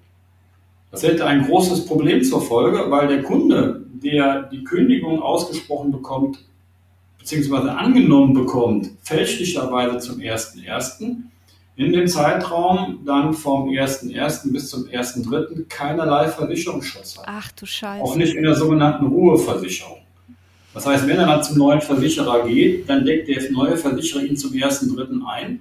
Das 0.90 1.02
hätte 1.02 1.26
ein 1.26 1.46
großes 1.46 1.86
Problem 1.86 2.24
zur 2.24 2.40
Folge, 2.40 2.90
weil 2.90 3.08
der 3.08 3.22
Kunde, 3.22 3.84
der 3.92 4.44
die 4.44 4.64
Kündigung 4.64 5.22
ausgesprochen 5.22 5.92
bekommt, 5.92 6.38
beziehungsweise 7.18 7.72
angenommen 7.72 8.32
bekommt, 8.32 8.90
fälschlicherweise 9.02 9.98
zum 9.98 10.18
1.1., 10.18 11.16
in 11.76 11.92
dem 11.92 12.08
Zeitraum 12.08 13.00
dann 13.06 13.32
vom 13.32 13.68
1.1. 13.68 14.52
bis 14.52 14.68
zum 14.68 14.84
1.3. 14.84 15.66
keinerlei 15.68 16.28
Versicherungsschutz 16.28 17.18
hat. 17.18 17.24
Ach 17.26 17.52
du 17.52 17.64
Scheiße. 17.64 18.02
Auch 18.02 18.16
nicht 18.16 18.34
in 18.34 18.42
der 18.42 18.54
sogenannten 18.54 19.06
Ruheversicherung. 19.06 19.99
Das 20.72 20.86
heißt, 20.86 21.06
wenn 21.08 21.18
er 21.18 21.26
dann 21.26 21.42
zum 21.42 21.58
neuen 21.58 21.80
Versicherer 21.80 22.46
geht, 22.46 22.88
dann 22.88 23.04
deckt 23.04 23.28
der 23.28 23.50
neue 23.50 23.76
Versicherer 23.76 24.22
ihn 24.22 24.36
zum 24.36 24.52
1.3. 24.52 25.26
ein. 25.26 25.60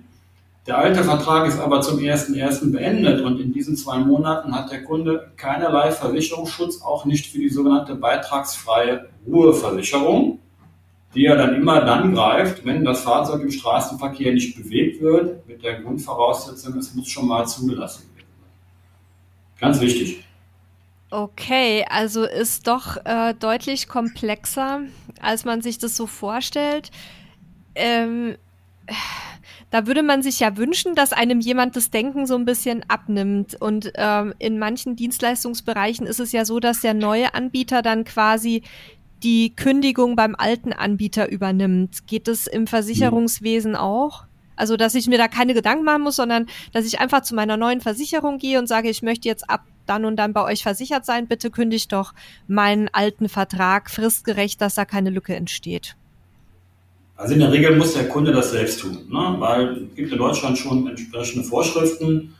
Der 0.67 0.77
alte 0.77 1.03
Vertrag 1.03 1.47
ist 1.47 1.59
aber 1.59 1.81
zum 1.81 1.97
1.1. 1.97 2.71
beendet 2.71 3.21
und 3.21 3.39
in 3.39 3.51
diesen 3.51 3.75
zwei 3.75 3.97
Monaten 3.97 4.53
hat 4.53 4.71
der 4.71 4.83
Kunde 4.83 5.31
keinerlei 5.35 5.91
Versicherungsschutz, 5.91 6.83
auch 6.83 7.05
nicht 7.05 7.25
für 7.25 7.39
die 7.39 7.49
sogenannte 7.49 7.95
beitragsfreie 7.95 9.09
Ruheversicherung, 9.25 10.37
die 11.15 11.25
er 11.25 11.37
dann 11.37 11.55
immer 11.55 11.81
dann 11.81 12.13
greift, 12.13 12.65
wenn 12.65 12.85
das 12.85 13.01
Fahrzeug 13.01 13.41
im 13.41 13.49
Straßenverkehr 13.49 14.31
nicht 14.31 14.55
bewegt 14.55 15.01
wird, 15.01 15.47
mit 15.47 15.63
der 15.63 15.81
Grundvoraussetzung, 15.81 16.77
es 16.77 16.93
muss 16.93 17.07
schon 17.07 17.27
mal 17.27 17.47
zugelassen 17.47 18.03
werden. 18.15 18.27
Ganz 19.59 19.81
wichtig. 19.81 20.23
Okay, 21.11 21.85
also 21.89 22.23
ist 22.23 22.67
doch 22.67 22.97
äh, 23.03 23.33
deutlich 23.33 23.87
komplexer, 23.87 24.81
als 25.21 25.43
man 25.43 25.61
sich 25.61 25.79
das 25.79 25.97
so 25.97 26.05
vorstellt. 26.05 26.91
Ähm, 27.73 28.35
da 29.71 29.87
würde 29.87 30.03
man 30.03 30.21
sich 30.21 30.39
ja 30.39 30.55
wünschen, 30.55 30.93
dass 30.93 31.11
einem 31.11 31.39
jemand 31.39 31.75
das 31.75 31.89
Denken 31.89 32.27
so 32.27 32.35
ein 32.35 32.45
bisschen 32.45 32.83
abnimmt. 32.87 33.59
Und 33.59 33.91
ähm, 33.95 34.35
in 34.37 34.59
manchen 34.59 34.95
Dienstleistungsbereichen 34.95 36.05
ist 36.05 36.19
es 36.19 36.31
ja 36.31 36.45
so, 36.45 36.59
dass 36.59 36.81
der 36.81 36.93
neue 36.93 37.33
Anbieter 37.33 37.81
dann 37.81 38.03
quasi 38.03 38.61
die 39.23 39.55
Kündigung 39.55 40.15
beim 40.15 40.35
alten 40.35 40.73
Anbieter 40.73 41.29
übernimmt. 41.29 42.07
Geht 42.07 42.27
das 42.27 42.45
im 42.45 42.67
Versicherungswesen 42.67 43.75
auch? 43.75 44.25
Also, 44.55 44.75
dass 44.75 44.93
ich 44.95 45.07
mir 45.07 45.17
da 45.17 45.27
keine 45.27 45.53
Gedanken 45.53 45.85
machen 45.85 46.03
muss, 46.03 46.17
sondern 46.17 46.47
dass 46.73 46.85
ich 46.85 46.99
einfach 46.99 47.21
zu 47.21 47.33
meiner 47.33 47.57
neuen 47.57 47.81
Versicherung 47.81 48.37
gehe 48.37 48.59
und 48.59 48.67
sage, 48.67 48.89
ich 48.89 49.01
möchte 49.01 49.27
jetzt 49.27 49.49
ab 49.49 49.63
dann 49.89 50.05
und 50.05 50.15
dann 50.15 50.33
bei 50.33 50.43
euch 50.43 50.63
versichert 50.63 51.05
sein, 51.05 51.27
bitte 51.27 51.49
kündigt 51.49 51.91
doch 51.91 52.13
meinen 52.47 52.89
alten 52.91 53.29
Vertrag 53.29 53.89
fristgerecht, 53.89 54.61
dass 54.61 54.75
da 54.75 54.85
keine 54.85 55.09
Lücke 55.09 55.35
entsteht. 55.35 55.95
Also 57.15 57.33
in 57.33 57.39
der 57.41 57.51
Regel 57.51 57.75
muss 57.75 57.93
der 57.93 58.07
Kunde 58.07 58.31
das 58.31 58.51
selbst 58.51 58.79
tun, 58.79 59.07
ne? 59.09 59.35
weil 59.39 59.87
es 59.89 59.95
gibt 59.95 60.11
in 60.11 60.17
Deutschland 60.17 60.57
schon 60.57 60.87
entsprechende 60.87 61.45
Vorschriften. 61.45 62.35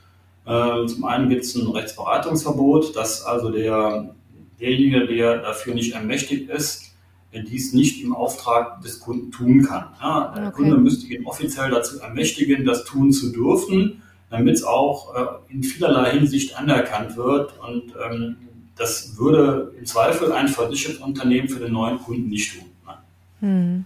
Ähm, 0.48 0.88
zum 0.88 1.04
einen 1.04 1.30
gibt 1.30 1.44
es 1.44 1.56
ein 1.56 1.68
Rechtsberatungsverbot, 1.68 2.96
dass 2.96 3.24
also 3.26 3.50
der, 3.50 4.16
derjenige, 4.62 5.06
der 5.06 5.40
dafür 5.40 5.74
nicht 5.74 5.96
ermächtigt 5.96 6.50
ist, 6.50 6.86
dies 7.34 7.74
nicht 7.74 8.02
im 8.02 8.16
Auftrag 8.16 8.82
des 8.82 9.02
Kunden 9.02 9.32
tun 9.32 9.64
kann. 9.64 9.90
Ja, 10.02 10.34
der 10.36 10.48
okay. 10.48 10.56
Kunde 10.56 10.78
müsste 10.78 11.08
ihn 11.08 11.26
offiziell 11.26 11.70
dazu 11.70 12.00
ermächtigen, 12.00 12.66
das 12.66 12.86
tun 12.86 13.12
zu 13.12 13.32
dürfen 13.32 14.02
damit 14.30 14.56
es 14.56 14.64
auch 14.64 15.16
äh, 15.16 15.54
in 15.54 15.64
vielerlei 15.64 16.12
Hinsicht 16.12 16.58
anerkannt 16.58 17.16
wird. 17.18 17.54
Und 17.60 17.94
ähm, 18.04 18.38
das 18.76 19.18
würde 19.18 19.74
im 19.78 19.86
Zweifel 19.86 20.32
ein 20.32 20.48
Versicherungsunternehmen 20.48 21.50
für 21.50 21.60
den 21.60 21.74
neuen 21.74 22.00
Kunden 22.00 22.30
nicht 22.30 22.54
tun. 22.54 22.70
Hm. 23.42 23.86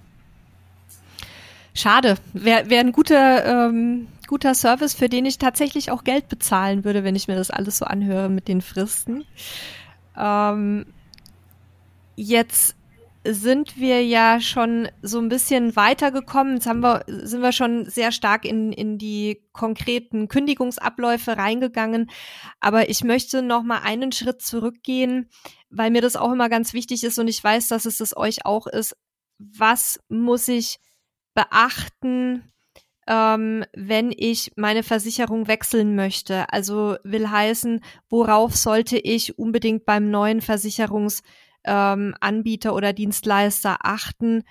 Schade. 1.74 2.16
Wäre 2.34 2.70
wär 2.70 2.80
ein 2.80 2.92
guter, 2.92 3.46
ähm, 3.46 4.08
guter 4.28 4.54
Service, 4.54 4.94
für 4.94 5.10
den 5.10 5.26
ich 5.26 5.38
tatsächlich 5.38 5.92
auch 5.92 6.04
Geld 6.04 6.30
bezahlen 6.30 6.84
würde, 6.84 7.04
wenn 7.04 7.16
ich 7.16 7.28
mir 7.28 7.36
das 7.36 7.52
alles 7.52 7.78
so 7.78 7.86
anhöre 7.86 8.30
mit 8.30 8.48
den 8.48 8.62
Fristen. 8.62 9.26
Ähm, 10.18 10.86
jetzt 12.16 12.76
sind 13.26 13.78
wir 13.78 14.06
ja 14.06 14.42
schon 14.42 14.90
so 15.02 15.20
ein 15.20 15.30
bisschen 15.30 15.76
weitergekommen. 15.76 16.56
Jetzt 16.56 16.68
haben 16.68 16.82
wir, 16.82 17.04
sind 17.08 17.42
wir 17.42 17.54
schon 17.54 17.86
sehr 17.86 18.12
stark 18.12 18.44
in, 18.44 18.74
in 18.74 18.98
die 18.98 19.48
konkreten 19.54 20.28
Kündigungsabläufe 20.28 21.38
reingegangen. 21.38 22.10
Aber 22.60 22.90
ich 22.90 23.04
möchte 23.04 23.42
noch 23.42 23.64
mal 23.64 23.80
einen 23.80 24.12
Schritt 24.12 24.42
zurückgehen, 24.42 25.30
weil 25.70 25.92
mir 25.92 26.02
das 26.02 26.16
auch 26.18 26.32
immer 26.32 26.50
ganz 26.50 26.74
wichtig 26.74 27.04
ist 27.04 27.18
und 27.18 27.28
ich 27.28 27.42
weiß, 27.42 27.70
dass 27.70 27.86
es 27.86 27.98
das 27.98 28.16
euch 28.16 28.46
auch 28.46 28.68
ist. 28.68 28.96
Was 29.40 30.00
muss 30.10 30.48
ich 30.48 30.80
beachten, 31.34 32.52
ähm, 33.08 33.66
wenn 33.74 34.14
ich 34.16 34.52
meine 34.58 34.84
Versicherung 34.84 35.48
wechseln 35.48 35.96
möchte? 35.96 36.52
Also 36.52 36.98
will 37.04 37.30
heißen, 37.30 37.80
worauf 38.10 38.56
sollte 38.56 38.98
ich 38.98 39.38
unbedingt 39.40 39.86
beim 39.86 40.12
neuen 40.12 40.42
Versicherungs 40.42 41.24
ähm, 41.66 42.16
Anbieter 42.20 42.76
oder 42.76 42.94
Dienstleister 42.94 43.78
achten, 43.82 44.44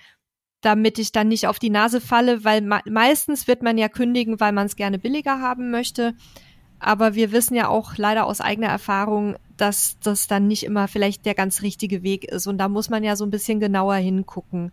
damit 0.61 0.97
ich 0.97 1.11
dann 1.11 1.27
nicht 1.27 1.47
auf 1.47 1.59
die 1.59 1.69
Nase 1.69 2.01
falle, 2.01 2.43
weil 2.43 2.61
me 2.61 2.79
meistens 2.89 3.47
wird 3.47 3.63
man 3.63 3.77
ja 3.77 3.89
kündigen, 3.89 4.39
weil 4.39 4.53
man 4.53 4.65
es 4.65 4.75
gerne 4.75 4.97
billiger 4.97 5.41
haben 5.41 5.71
möchte. 5.71 6.15
Aber 6.79 7.15
wir 7.15 7.31
wissen 7.31 7.55
ja 7.55 7.69
auch 7.69 7.97
leider 7.97 8.25
aus 8.25 8.41
eigener 8.41 8.67
Erfahrung, 8.67 9.35
dass 9.57 9.97
das 9.99 10.27
dann 10.27 10.47
nicht 10.47 10.63
immer 10.63 10.87
vielleicht 10.87 11.25
der 11.25 11.33
ganz 11.33 11.61
richtige 11.61 12.03
Weg 12.03 12.25
ist. 12.25 12.47
Und 12.47 12.57
da 12.57 12.67
muss 12.67 12.89
man 12.89 13.03
ja 13.03 13.15
so 13.15 13.25
ein 13.25 13.31
bisschen 13.31 13.59
genauer 13.59 13.95
hingucken. 13.95 14.71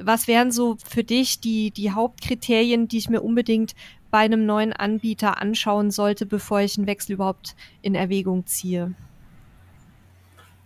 Was 0.00 0.28
wären 0.28 0.52
so 0.52 0.76
für 0.84 1.04
dich 1.04 1.40
die, 1.40 1.70
die 1.70 1.92
Hauptkriterien, 1.92 2.88
die 2.88 2.98
ich 2.98 3.08
mir 3.08 3.22
unbedingt 3.22 3.74
bei 4.10 4.20
einem 4.20 4.46
neuen 4.46 4.72
Anbieter 4.72 5.40
anschauen 5.40 5.90
sollte, 5.90 6.26
bevor 6.26 6.60
ich 6.60 6.76
einen 6.76 6.86
Wechsel 6.86 7.12
überhaupt 7.12 7.56
in 7.82 7.94
Erwägung 7.94 8.46
ziehe? 8.46 8.94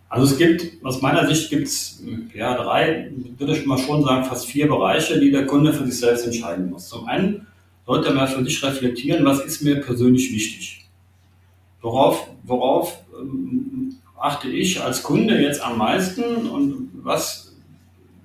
Also 0.09 0.25
es 0.25 0.37
gibt, 0.39 0.83
aus 0.83 1.03
meiner 1.03 1.27
Sicht 1.27 1.51
gibt 1.51 1.67
es 1.67 2.03
ja 2.33 2.55
drei, 2.55 3.11
würde 3.37 3.55
ich 3.55 3.65
mal 3.67 3.77
schon 3.77 4.03
sagen, 4.03 4.25
fast 4.25 4.47
vier 4.47 4.67
Bereiche, 4.67 5.19
die 5.19 5.29
der 5.29 5.45
Kunde 5.45 5.71
für 5.71 5.85
sich 5.85 5.99
selbst 5.99 6.25
entscheiden 6.25 6.71
muss. 6.71 6.89
Zum 6.89 7.05
einen 7.05 7.45
sollte 7.85 8.11
man 8.11 8.27
für 8.27 8.43
sich 8.43 8.61
reflektieren, 8.63 9.23
was 9.23 9.39
ist 9.41 9.61
mir 9.61 9.81
persönlich 9.81 10.33
wichtig? 10.33 10.89
Worauf, 11.81 12.27
worauf 12.43 13.03
ähm, 13.19 13.97
achte 14.19 14.49
ich 14.49 14.81
als 14.81 15.03
Kunde 15.03 15.39
jetzt 15.39 15.63
am 15.63 15.77
meisten 15.77 16.49
und 16.49 16.89
was, 17.03 17.55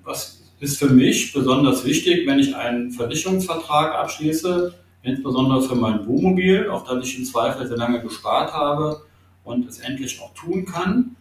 was 0.03 0.41
ist 0.59 0.79
für 0.79 0.89
mich 0.89 1.33
besonders 1.33 1.85
wichtig, 1.85 2.25
wenn 2.25 2.39
ich 2.39 2.55
einen 2.55 2.91
Versicherungsvertrag 2.91 3.93
abschließe, 3.93 4.73
insbesondere 5.03 5.61
für 5.61 5.75
mein 5.75 6.05
Wohnmobil, 6.07 6.67
auf 6.67 6.83
das 6.85 7.05
ich 7.05 7.19
im 7.19 7.25
Zweifel 7.25 7.67
sehr 7.67 7.77
lange 7.77 8.01
gespart 8.01 8.51
habe 8.53 9.01
und 9.43 9.69
es 9.69 9.79
endlich 9.79 10.19
auch 10.19 10.33
tun 10.33 10.65
kann 10.65 11.15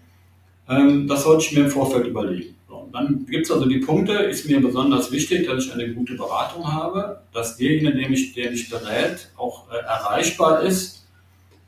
ähm, 0.69 1.07
das 1.07 1.25
sollte 1.25 1.45
ich 1.45 1.53
mir 1.53 1.65
im 1.65 1.71
Vorfeld 1.71 2.07
überlegen. 2.07 2.55
So, 2.69 2.89
dann 2.93 3.27
gibt 3.27 3.47
es 3.47 3.53
also 3.53 3.67
die 3.67 3.79
Punkte, 3.79 4.13
ist 4.15 4.49
mir 4.49 4.61
besonders 4.61 5.13
wichtig, 5.13 5.47
dass 5.47 5.67
ich 5.67 5.73
eine 5.73 5.93
gute 5.93 6.15
Beratung 6.15 6.73
habe, 6.73 7.21
dass 7.33 7.57
derjenige, 7.57 7.97
der 7.97 8.09
mich, 8.09 8.33
der 8.33 8.51
mich 8.51 8.71
berät, 8.71 9.29
auch 9.37 9.71
äh, 9.71 9.77
erreichbar 9.77 10.63
ist, 10.63 11.05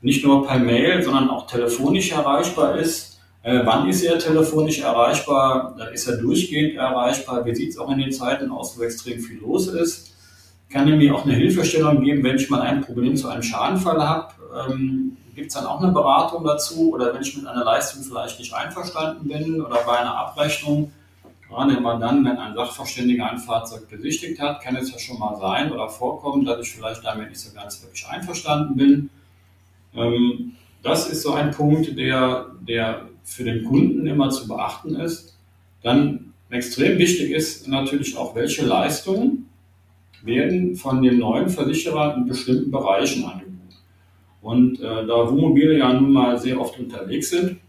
nicht 0.01 0.23
nur 0.23 0.45
per 0.45 0.59
Mail, 0.59 1.01
sondern 1.01 1.29
auch 1.29 1.47
telefonisch 1.47 2.11
erreichbar 2.11 2.77
ist. 2.77 3.19
Äh, 3.43 3.61
wann 3.63 3.87
ist 3.87 4.03
er 4.03 4.19
telefonisch 4.19 4.79
erreichbar? 4.79 5.75
Ist 5.93 6.07
er 6.07 6.17
durchgehend 6.17 6.75
erreichbar? 6.75 7.45
Wie 7.45 7.55
sieht 7.55 7.69
es 7.69 7.77
auch 7.77 7.91
in 7.91 7.99
den 7.99 8.11
Zeiten 8.11 8.51
aus, 8.51 8.77
wo 8.77 8.83
extrem 8.83 9.19
viel 9.19 9.39
los 9.39 9.67
ist? 9.67 10.13
Kann 10.69 10.87
er 10.89 10.97
mir 10.97 11.15
auch 11.15 11.23
eine 11.23 11.33
Hilfestellung 11.33 12.03
geben, 12.03 12.23
wenn 12.23 12.35
ich 12.35 12.49
mal 12.49 12.61
ein 12.61 12.81
Problem 12.81 13.15
zu 13.15 13.29
einem 13.29 13.43
Schadenfall 13.43 14.05
habe? 14.05 14.33
Ähm, 14.69 15.17
gibt 15.37 15.49
es 15.49 15.53
dann 15.53 15.67
auch 15.67 15.83
eine 15.83 15.91
Beratung 15.91 16.43
dazu 16.43 16.91
oder 16.91 17.13
wenn 17.13 17.21
ich 17.21 17.37
mit 17.37 17.45
einer 17.45 17.63
Leistung 17.63 18.01
vielleicht 18.01 18.39
nicht 18.39 18.51
einverstanden 18.55 19.27
bin 19.27 19.61
oder 19.61 19.83
bei 19.85 19.99
einer 19.99 20.17
Abrechnung, 20.17 20.91
gerade 21.47 21.75
immer 21.75 21.99
dann, 21.99 22.25
wenn 22.25 22.37
ein 22.37 22.55
Sachverständiger 22.55 23.29
ein 23.29 23.37
Fahrzeug 23.37 23.87
besichtigt 23.87 24.41
hat, 24.41 24.61
kann 24.63 24.75
es 24.75 24.91
ja 24.91 24.97
schon 24.97 25.19
mal 25.19 25.37
sein 25.37 25.71
oder 25.71 25.89
vorkommen, 25.89 26.43
dass 26.43 26.59
ich 26.61 26.73
vielleicht 26.73 27.05
damit 27.05 27.29
nicht 27.29 27.39
so 27.39 27.53
ganz 27.53 27.83
wirklich 27.83 28.07
einverstanden 28.07 28.75
bin. 28.75 29.09
Ähm, 29.95 30.53
das 30.81 31.07
ist 31.07 31.21
so 31.21 31.33
ein 31.33 31.51
Punkt, 31.51 31.95
der, 31.99 32.47
der 32.67 33.03
für 33.23 33.43
den 33.43 33.63
Kunden 33.63 34.07
immer 34.07 34.31
zu 34.31 34.47
beachten 34.47 34.95
ist. 34.95 35.37
Dann 35.83 36.33
extrem 36.49 36.97
wichtig 36.97 37.29
ist 37.29 37.67
natürlich 37.67 38.17
auch, 38.17 38.33
welche 38.33 38.65
Leistungen 38.65 39.47
werden 40.23 40.75
von 40.75 41.03
dem 41.03 41.19
neuen 41.19 41.47
Versicherer 41.47 42.15
in 42.15 42.25
bestimmten 42.25 42.71
Bereichen 42.71 43.23
angeboten. 43.23 43.46
Und 44.41 44.79
äh, 44.79 45.05
da 45.05 45.29
Wohnmobile 45.29 45.77
ja 45.77 45.91
nun 45.93 46.13
mal 46.13 46.37
sehr 46.37 46.59
oft 46.59 46.79
unterwegs 46.79 47.29
sind, 47.29 47.59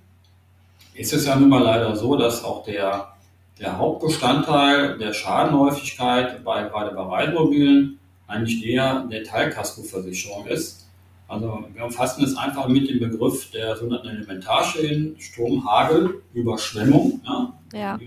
ist 0.95 1.13
es 1.13 1.27
ja 1.27 1.37
nun 1.37 1.49
mal 1.49 1.63
leider 1.63 1.95
so, 1.97 2.17
dass 2.17 2.45
auch 2.45 2.65
der, 2.65 3.13
der 3.59 3.79
Hauptbestandteil 3.79 4.99
der 4.99 5.13
Schadenhäufigkeit 5.13 6.45
bei, 6.45 6.63
gerade 6.65 6.95
bei 6.95 7.03
Reitmobilen 7.03 7.99
eigentlich 8.27 8.61
der, 8.63 9.05
der 9.11 9.25
Teilkaskoversicherung 9.25 10.47
ist. 10.47 10.89
Also 11.29 11.65
wir 11.75 11.85
umfassen 11.85 12.25
es 12.25 12.37
einfach 12.37 12.69
mit 12.69 12.89
dem 12.89 13.01
Begriff 13.01 13.51
der 13.51 13.77
sogenannten 13.77 14.09
Elementarschäden, 14.09 15.17
Sturm, 15.19 15.65
Hagel, 15.65 16.23
Überschwemmung. 16.33 17.21
Ja, 17.25 17.53
ja. 17.73 17.99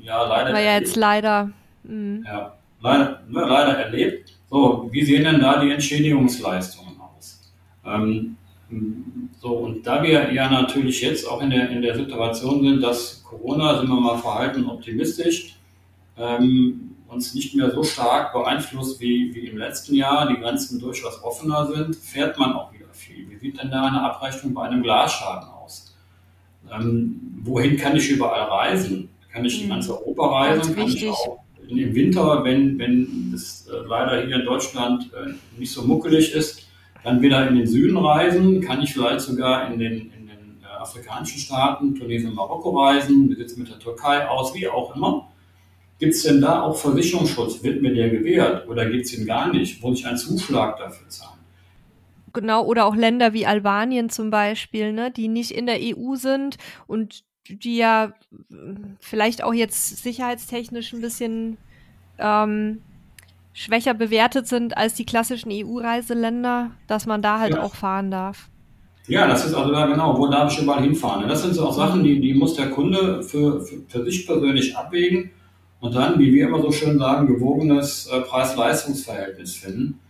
ja 0.00 0.26
leider. 0.26 0.52
War 0.52 0.60
ja 0.60 0.78
jetzt 0.78 0.96
leider. 0.96 1.50
Mh. 1.82 2.26
Ja, 2.26 2.54
leider, 2.80 3.22
ne, 3.28 3.40
leider 3.40 3.78
erlebt. 3.78 4.32
So, 4.48 4.88
wie 4.90 5.04
sehen 5.04 5.24
denn 5.24 5.40
da 5.40 5.62
die 5.62 5.70
Entschädigungsleistungen? 5.70 6.89
Ähm, 7.84 8.36
so, 9.40 9.48
und 9.48 9.86
da 9.86 10.02
wir 10.02 10.32
ja 10.32 10.48
natürlich 10.48 11.00
jetzt 11.00 11.28
auch 11.28 11.42
in 11.42 11.50
der, 11.50 11.70
in 11.70 11.82
der 11.82 11.96
Situation 11.96 12.62
sind, 12.62 12.82
dass 12.82 13.24
Corona, 13.24 13.78
sind 13.78 13.88
wir 13.88 14.00
mal 14.00 14.18
verhalten 14.18 14.66
optimistisch, 14.66 15.56
ähm, 16.16 16.96
uns 17.08 17.34
nicht 17.34 17.54
mehr 17.56 17.70
so 17.72 17.82
stark 17.82 18.32
beeinflusst 18.32 19.00
wie, 19.00 19.34
wie 19.34 19.48
im 19.48 19.58
letzten 19.58 19.94
Jahr, 19.94 20.28
die 20.28 20.40
Grenzen 20.40 20.78
durchaus 20.78 21.22
offener 21.24 21.66
sind, 21.66 21.96
fährt 21.96 22.38
man 22.38 22.52
auch 22.52 22.72
wieder 22.72 22.86
viel. 22.92 23.28
Wie 23.28 23.36
sieht 23.36 23.60
denn 23.60 23.70
da 23.70 23.86
eine 23.86 24.02
Abrechnung 24.02 24.54
bei 24.54 24.62
einem 24.62 24.82
Glasschaden 24.82 25.48
aus? 25.48 25.96
Ähm, 26.72 27.40
wohin 27.42 27.76
kann 27.76 27.96
ich 27.96 28.10
überall 28.10 28.42
reisen? 28.42 29.08
Kann 29.32 29.44
ich 29.44 29.60
in 29.60 29.66
mhm. 29.66 29.70
ganz 29.72 29.88
Europa 29.88 30.26
reisen? 30.26 30.76
Kann 30.76 30.86
ich 30.86 31.08
auch 31.08 31.40
im 31.68 31.94
Winter, 31.94 32.44
wenn, 32.44 32.78
wenn 32.78 33.32
es 33.34 33.68
äh, 33.68 33.76
leider 33.86 34.26
hier 34.26 34.36
in 34.36 34.44
Deutschland 34.44 35.10
äh, 35.14 35.32
nicht 35.58 35.72
so 35.72 35.82
muckelig 35.82 36.32
ist, 36.34 36.69
dann 37.02 37.22
wieder 37.22 37.48
in 37.48 37.56
den 37.56 37.66
Süden 37.66 37.96
reisen, 37.96 38.60
kann 38.60 38.82
ich 38.82 38.92
vielleicht 38.92 39.20
sogar 39.20 39.72
in 39.72 39.78
den, 39.78 40.12
in 40.12 40.26
den 40.26 40.58
äh, 40.62 40.66
afrikanischen 40.66 41.38
Staaten, 41.38 41.94
Tunesien, 41.94 42.34
Marokko 42.34 42.78
reisen, 42.78 43.30
wie 43.30 43.60
mit 43.60 43.70
der 43.70 43.78
Türkei 43.78 44.26
aus, 44.28 44.54
wie 44.54 44.68
auch 44.68 44.94
immer. 44.94 45.28
Gibt 45.98 46.14
es 46.14 46.22
denn 46.22 46.40
da 46.40 46.62
auch 46.62 46.76
Versicherungsschutz? 46.76 47.62
Wird 47.62 47.82
mir 47.82 47.92
der 47.92 48.08
gewährt 48.08 48.66
oder 48.68 48.88
gibt 48.88 49.04
es 49.04 49.18
ihn 49.18 49.26
gar 49.26 49.52
nicht? 49.52 49.82
Muss 49.82 50.00
ich 50.00 50.06
einen 50.06 50.16
Zuschlag 50.16 50.78
dafür 50.78 51.08
zahlen? 51.08 51.38
Genau, 52.32 52.64
oder 52.64 52.86
auch 52.86 52.94
Länder 52.94 53.32
wie 53.32 53.44
Albanien 53.44 54.08
zum 54.08 54.30
Beispiel, 54.30 54.92
ne, 54.92 55.10
die 55.10 55.28
nicht 55.28 55.50
in 55.50 55.66
der 55.66 55.78
EU 55.80 56.14
sind 56.14 56.56
und 56.86 57.24
die 57.48 57.76
ja 57.76 58.12
vielleicht 59.00 59.42
auch 59.42 59.52
jetzt 59.52 60.02
sicherheitstechnisch 60.02 60.92
ein 60.92 61.00
bisschen 61.00 61.58
ähm, 62.18 62.82
schwächer 63.60 63.92
bewertet 63.92 64.48
sind 64.48 64.78
als 64.78 64.94
die 64.94 65.04
klassischen 65.04 65.50
EU-Reiseländer, 65.52 66.70
dass 66.86 67.04
man 67.04 67.20
da 67.20 67.40
halt 67.40 67.54
ja. 67.54 67.62
auch 67.62 67.74
fahren 67.74 68.10
darf. 68.10 68.48
Ja, 69.06 69.26
das 69.26 69.44
ist 69.44 69.52
also 69.52 69.70
da 69.70 69.86
genau, 69.86 70.16
wo 70.16 70.28
darf 70.28 70.50
ich 70.50 70.62
überall 70.62 70.82
hinfahren? 70.82 71.28
Das 71.28 71.42
sind 71.42 71.52
so 71.52 71.66
auch 71.66 71.74
Sachen, 71.74 72.02
die, 72.02 72.20
die 72.20 72.32
muss 72.32 72.54
der 72.54 72.70
Kunde 72.70 73.22
für, 73.22 73.60
für, 73.60 73.82
für 73.86 74.04
sich 74.04 74.26
persönlich 74.26 74.74
abwägen 74.74 75.30
und 75.80 75.94
dann, 75.94 76.18
wie 76.18 76.32
wir 76.32 76.46
immer 76.46 76.62
so 76.62 76.72
schön 76.72 76.98
sagen, 76.98 77.26
gewogenes 77.26 78.06
äh, 78.06 78.20
Preis-Leistungs-Verhältnis 78.22 79.56
finden. 79.56 80.00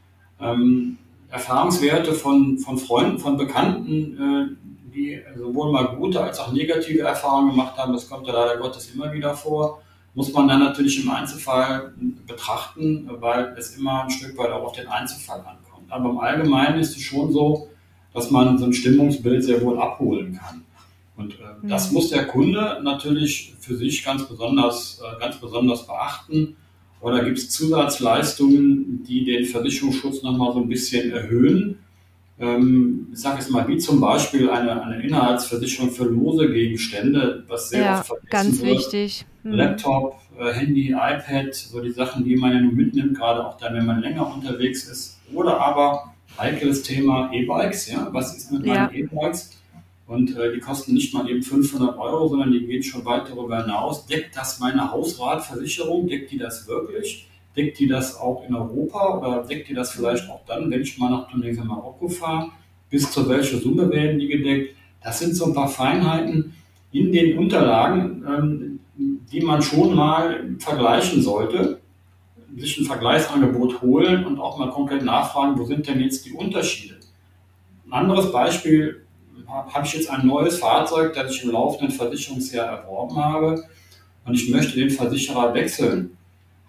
Ähm, 0.40 0.98
Erfahrungswerte 1.28 2.12
von, 2.12 2.58
von 2.58 2.78
Freunden, 2.78 3.18
von 3.18 3.36
Bekannten, 3.36 4.56
äh, 4.56 4.94
die 4.94 5.20
sowohl 5.36 5.72
mal 5.72 5.96
gute 5.96 6.22
als 6.22 6.38
auch 6.38 6.52
negative 6.52 7.00
Erfahrungen 7.00 7.50
gemacht 7.50 7.76
haben, 7.76 7.92
das 7.94 8.08
kommt 8.08 8.28
ja 8.28 8.32
leider 8.32 8.60
Gottes 8.60 8.92
immer 8.94 9.12
wieder 9.12 9.34
vor 9.34 9.82
muss 10.14 10.32
man 10.32 10.48
dann 10.48 10.60
natürlich 10.60 11.02
im 11.02 11.10
Einzelfall 11.10 11.94
betrachten, 12.26 13.08
weil 13.20 13.54
es 13.56 13.76
immer 13.76 14.04
ein 14.04 14.10
Stück 14.10 14.36
weit 14.38 14.50
auch 14.50 14.64
auf 14.64 14.72
den 14.72 14.88
Einzelfall 14.88 15.40
ankommt. 15.40 15.90
Aber 15.90 16.10
im 16.10 16.18
Allgemeinen 16.18 16.80
ist 16.80 16.96
es 16.96 17.02
schon 17.02 17.32
so, 17.32 17.68
dass 18.12 18.30
man 18.30 18.58
so 18.58 18.64
ein 18.64 18.72
Stimmungsbild 18.72 19.44
sehr 19.44 19.62
wohl 19.62 19.78
abholen 19.78 20.36
kann. 20.36 20.64
Und 21.16 21.34
äh, 21.34 21.36
mhm. 21.62 21.68
das 21.68 21.92
muss 21.92 22.10
der 22.10 22.26
Kunde 22.26 22.80
natürlich 22.82 23.54
für 23.60 23.76
sich 23.76 24.04
ganz 24.04 24.26
besonders, 24.26 25.00
äh, 25.00 25.20
ganz 25.20 25.36
besonders 25.36 25.86
beachten. 25.86 26.56
Oder 27.00 27.24
gibt 27.24 27.38
es 27.38 27.50
Zusatzleistungen, 27.50 29.04
die 29.04 29.24
den 29.24 29.44
Versicherungsschutz 29.44 30.22
nochmal 30.22 30.52
so 30.52 30.60
ein 30.60 30.68
bisschen 30.68 31.12
erhöhen? 31.12 31.78
Ähm, 32.40 33.08
ich 33.12 33.18
sage 33.20 33.38
jetzt 33.38 33.50
mal, 33.50 33.68
wie 33.68 33.76
zum 33.76 34.00
Beispiel 34.00 34.48
eine, 34.48 34.82
eine 34.82 35.02
Inhaltsversicherung 35.02 35.90
für 35.90 36.04
lose 36.04 36.50
Gegenstände, 36.50 37.44
was 37.48 37.68
sehr 37.68 37.82
ja, 37.82 37.98
oft 38.00 38.06
vergessen 38.06 38.30
ganz 38.30 38.60
wird. 38.62 38.78
wichtig. 38.78 39.26
Hm. 39.42 39.52
Laptop, 39.52 40.16
äh, 40.38 40.52
Handy, 40.52 40.90
iPad, 40.90 41.54
so 41.54 41.80
die 41.80 41.90
Sachen, 41.92 42.24
die 42.24 42.36
man 42.36 42.52
ja 42.52 42.60
nur 42.60 42.72
mitnimmt, 42.72 43.16
gerade 43.18 43.46
auch 43.46 43.58
dann, 43.58 43.74
wenn 43.74 43.86
man 43.86 44.00
länger 44.00 44.32
unterwegs 44.34 44.84
ist. 44.88 45.18
Oder 45.32 45.60
aber 45.60 46.14
heikles 46.38 46.82
Thema 46.82 47.30
E-Bikes, 47.32 47.90
ja, 47.90 48.08
was 48.10 48.36
ist 48.36 48.50
mit 48.52 48.64
Ja. 48.66 48.74
meinen 48.86 48.94
E-Bikes? 48.94 49.56
Und 50.06 50.36
äh, 50.36 50.52
die 50.52 50.58
kosten 50.58 50.94
nicht 50.94 51.14
mal 51.14 51.28
eben 51.30 51.42
500 51.42 51.96
Euro, 51.96 52.26
sondern 52.26 52.50
die 52.50 52.66
gehen 52.66 52.82
schon 52.82 53.04
weit 53.04 53.28
darüber 53.28 53.62
hinaus. 53.62 54.06
Deckt 54.06 54.36
das 54.36 54.58
meine 54.58 54.90
Hausratversicherung? 54.90 56.08
Deckt 56.08 56.32
die 56.32 56.38
das 56.38 56.66
wirklich? 56.66 57.28
Deckt 57.56 57.78
die 57.78 57.88
das 57.88 58.16
auch 58.16 58.44
in 58.46 58.54
Europa 58.54 59.18
oder 59.18 59.42
deckt 59.42 59.68
die 59.68 59.74
das 59.74 59.90
vielleicht 59.90 60.28
auch 60.30 60.40
dann, 60.46 60.70
wenn 60.70 60.82
ich 60.82 60.98
mal 60.98 61.10
nach 61.10 61.28
Tunesien, 61.28 61.66
Marokko 61.66 62.08
fahre? 62.08 62.50
Bis 62.88 63.10
zu 63.10 63.28
welcher 63.28 63.58
Summe 63.58 63.90
werden 63.90 64.18
die 64.18 64.28
gedeckt? 64.28 64.76
Das 65.02 65.18
sind 65.18 65.34
so 65.34 65.46
ein 65.46 65.54
paar 65.54 65.68
Feinheiten 65.68 66.54
in 66.92 67.12
den 67.12 67.38
Unterlagen, 67.38 68.24
ähm, 68.26 68.80
die 69.32 69.40
man 69.40 69.62
schon 69.62 69.94
mal 69.94 70.56
vergleichen 70.58 71.22
sollte, 71.22 71.80
sich 72.56 72.78
ein 72.78 72.84
Vergleichsangebot 72.84 73.80
holen 73.80 74.24
und 74.26 74.38
auch 74.38 74.58
mal 74.58 74.70
konkret 74.70 75.04
nachfragen, 75.04 75.58
wo 75.58 75.64
sind 75.64 75.86
denn 75.86 76.00
jetzt 76.00 76.26
die 76.26 76.32
Unterschiede? 76.32 76.96
Ein 77.86 77.92
anderes 77.92 78.32
Beispiel, 78.32 79.06
habe 79.50 79.86
ich 79.86 79.94
jetzt 79.94 80.10
ein 80.10 80.26
neues 80.26 80.58
Fahrzeug, 80.58 81.14
das 81.14 81.32
ich 81.32 81.44
im 81.44 81.50
laufenden 81.50 81.90
Versicherungsjahr 81.90 82.66
erworben 82.66 83.16
habe 83.16 83.64
und 84.24 84.34
ich 84.34 84.48
möchte 84.50 84.78
den 84.78 84.90
Versicherer 84.90 85.52
wechseln. 85.54 86.16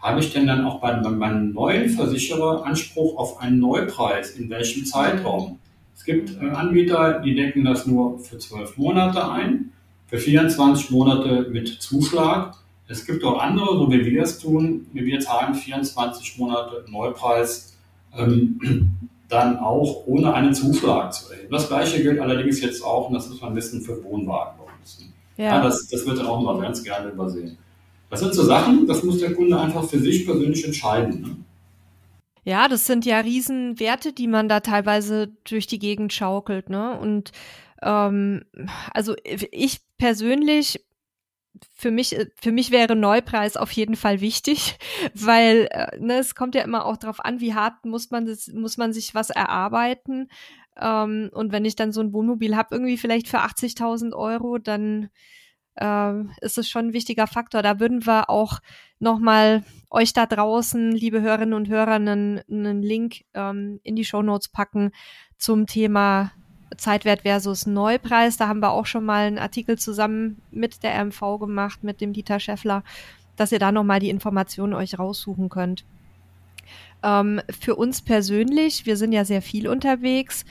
Habe 0.02 0.20
ich 0.20 0.34
denn 0.34 0.48
dann 0.48 0.66
auch 0.66 0.82
bei 0.82 1.00
meinem 1.00 1.54
neuen 1.54 1.90
Versicherer 1.90 2.66
Anspruch 2.66 3.18
auf 3.18 3.40
einen 3.40 3.60
Neupreis? 3.60 4.32
In 4.32 4.50
welchem 4.50 4.86
Zeitraum? 4.86 5.60
Es 5.96 6.06
gibt 6.06 6.42
äh, 6.42 6.50
Anbieter, 6.50 7.20
die 7.20 7.36
decken 7.36 7.64
das 7.64 7.86
nur 7.86 8.18
für 8.18 8.40
zwölf 8.40 8.76
Monate 8.78 9.32
ein, 9.32 9.72
für 10.08 10.18
24 10.18 10.90
Monate 10.90 11.48
mit 11.52 11.68
Zuschlag. 11.68 12.56
Es 12.88 13.06
gibt 13.06 13.24
auch 13.24 13.40
andere, 13.40 13.78
so 13.78 13.92
wie 13.92 14.04
wir 14.04 14.24
es 14.24 14.40
tun. 14.40 14.88
Wir 14.94 15.20
zahlen 15.20 15.54
24 15.54 16.40
Monate 16.40 16.84
Neupreis, 16.90 17.78
ähm, 18.18 18.90
dann 19.30 19.60
auch 19.60 20.08
ohne 20.08 20.34
einen 20.34 20.56
Zuschlag 20.56 21.14
zu 21.14 21.32
erheben. 21.32 21.50
Das 21.52 21.68
gleiche 21.68 22.02
gilt 22.02 22.20
allerdings 22.20 22.60
jetzt 22.62 22.84
auch, 22.84 23.08
und 23.08 23.14
das 23.14 23.30
muss 23.30 23.40
man 23.40 23.56
wissen, 23.56 23.82
für 23.82 24.04
Wohnwagen 24.04 24.58
bei 24.58 24.74
uns. 24.80 25.06
Ja, 25.38 25.46
Ja, 25.46 25.64
das, 25.64 25.88
das 25.88 26.06
wird 26.08 26.18
dann 26.18 26.26
auch 26.26 26.42
immer 26.42 26.60
ganz 26.60 26.84
gerne 26.84 27.12
übersehen. 27.12 27.58
Das 28.12 28.20
sind 28.20 28.36
so 28.36 28.44
Sachen, 28.44 28.86
das 28.86 29.04
muss 29.04 29.20
der 29.20 29.34
Kunde 29.34 29.60
einfach 29.60 29.90
für 29.90 29.98
sich 29.98 30.26
persönlich 30.26 30.64
entscheiden. 30.64 31.22
Ne? 31.22 31.36
ja, 32.44 32.68
das 32.68 32.86
sind 32.86 33.06
ja 33.06 33.20
Riesenwerte, 33.20 34.14
die 34.14 34.28
man 34.28 34.50
da 34.50 34.62
teilweise 34.62 35.28
durch 35.44 35.68
die 35.68 35.80
Gegend 35.80 36.12
schaukelt, 36.14 36.70
ne? 36.70 37.00
Und 37.00 37.32
ähm, 37.82 38.44
also 38.94 39.16
ich 39.24 39.82
persönlich 39.98 40.84
für 41.74 41.92
mich, 41.92 42.16
für 42.40 42.52
mich 42.52 42.72
wäre 42.72 42.96
Neupreis 42.96 43.58
auf 43.58 43.72
jeden 43.72 43.96
Fall 43.96 44.22
wichtig, 44.22 44.80
weil 45.14 45.68
äh, 45.72 46.00
ne, 46.00 46.18
es 46.20 46.34
kommt 46.34 46.56
ja 46.56 46.64
immer 46.64 46.86
auch 46.86 46.98
darauf 46.98 47.24
an, 47.24 47.40
wie 47.40 47.54
hart 47.54 47.86
muss 47.86 48.10
man 48.10 48.26
das, 48.26 48.48
muss 48.48 48.78
man 48.78 48.94
sich 48.94 49.14
was 49.14 49.30
erarbeiten. 49.30 50.30
Ähm, 50.80 51.30
und 51.34 51.52
wenn 51.52 51.66
ich 51.66 51.76
dann 51.76 51.92
so 51.92 52.02
ein 52.02 52.14
Wohnmobil 52.14 52.56
habe, 52.56 52.76
irgendwie 52.76 52.98
vielleicht 52.98 53.28
für 53.28 53.40
80.000 53.40 54.14
Euro, 54.14 54.58
dann 54.58 55.10
ähm, 55.78 56.32
ist 56.42 56.58
es 56.58 56.70
schon 56.70 56.88
ein 56.88 56.94
wichtiger 56.94 57.28
Faktor. 57.28 57.62
Da 57.62 57.80
würden 57.80 58.06
wir 58.06 58.30
auch 58.30 58.60
nochmal 59.00 59.64
euch 59.90 60.14
da 60.14 60.26
draußen, 60.26 60.92
liebe 60.92 61.22
Hörerinnen 61.22 61.54
und 61.54 61.70
Hörer, 61.70 61.94
einen, 61.94 62.42
einen 62.50 62.82
Link 62.82 63.24
ähm, 63.34 63.80
in 63.84 63.96
die 63.96 64.06
Show 64.06 64.22
Notes 64.22 64.50
packen 64.50 64.92
zum 65.38 65.68
Thema 65.68 66.32
Zeitwert 66.78 67.22
versus 67.22 67.66
Neupreis. 67.66 68.38
Da 68.38 68.48
haben 68.48 68.60
wir 68.60 68.72
auch 68.72 68.86
schon 68.86 69.06
mal 69.06 69.28
einen 69.28 69.40
Artikel 69.40 69.78
zusammen 69.78 70.42
mit 70.52 70.84
der 70.84 71.04
MV 71.04 71.40
gemacht, 71.40 71.84
mit 71.84 72.02
dem 72.02 72.14
Dieter 72.14 72.40
Schäffler, 72.40 72.84
dass 73.36 73.52
ihr 73.52 73.60
da 73.60 73.72
nochmal 73.72 74.00
die 74.00 74.10
Informationen 74.10 74.74
euch 74.74 75.00
raussuchen 75.00 75.50
könnt. 75.50 75.86
Ähm, 77.04 77.42
für 77.50 77.76
uns 77.76 78.02
persönlich, 78.02 78.86
wir 78.86 78.98
sind 78.98 79.12
ja 79.12 79.26
sehr 79.26 79.42
viel 79.42 79.68
unterwegs, 79.68 80.46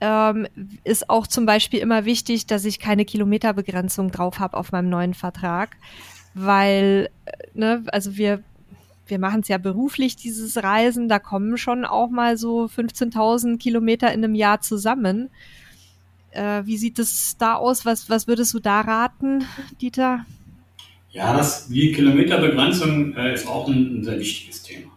ähm, 0.00 0.46
ist 0.84 1.10
auch 1.10 1.26
zum 1.26 1.46
Beispiel 1.46 1.80
immer 1.80 2.04
wichtig, 2.04 2.46
dass 2.46 2.64
ich 2.64 2.78
keine 2.78 3.04
Kilometerbegrenzung 3.04 4.10
drauf 4.10 4.38
habe 4.38 4.56
auf 4.56 4.72
meinem 4.72 4.88
neuen 4.88 5.14
Vertrag, 5.14 5.76
weil, 6.34 7.10
äh, 7.24 7.32
ne, 7.54 7.82
also 7.88 8.16
wir 8.16 8.42
wir 9.10 9.18
machen 9.18 9.40
es 9.40 9.48
ja 9.48 9.58
beruflich, 9.58 10.16
dieses 10.16 10.62
Reisen, 10.62 11.08
da 11.08 11.18
kommen 11.18 11.56
schon 11.56 11.84
auch 11.84 12.10
mal 12.10 12.36
so 12.36 12.66
15.000 12.66 13.58
Kilometer 13.58 14.12
in 14.12 14.22
einem 14.22 14.34
Jahr 14.34 14.60
zusammen. 14.60 15.30
Äh, 16.30 16.62
wie 16.66 16.76
sieht 16.76 16.98
es 16.98 17.36
da 17.38 17.54
aus? 17.54 17.86
Was, 17.86 18.10
was 18.10 18.28
würdest 18.28 18.52
du 18.54 18.58
da 18.58 18.82
raten, 18.82 19.44
Dieter? 19.80 20.26
Ja, 21.10 21.34
das, 21.36 21.68
die 21.68 21.92
Kilometerbegrenzung 21.92 23.16
äh, 23.16 23.34
ist 23.34 23.46
auch 23.46 23.68
ein, 23.68 24.00
ein, 24.00 24.04
sehr 24.04 24.18
wichtiges 24.18 24.62
Thema. 24.62 24.90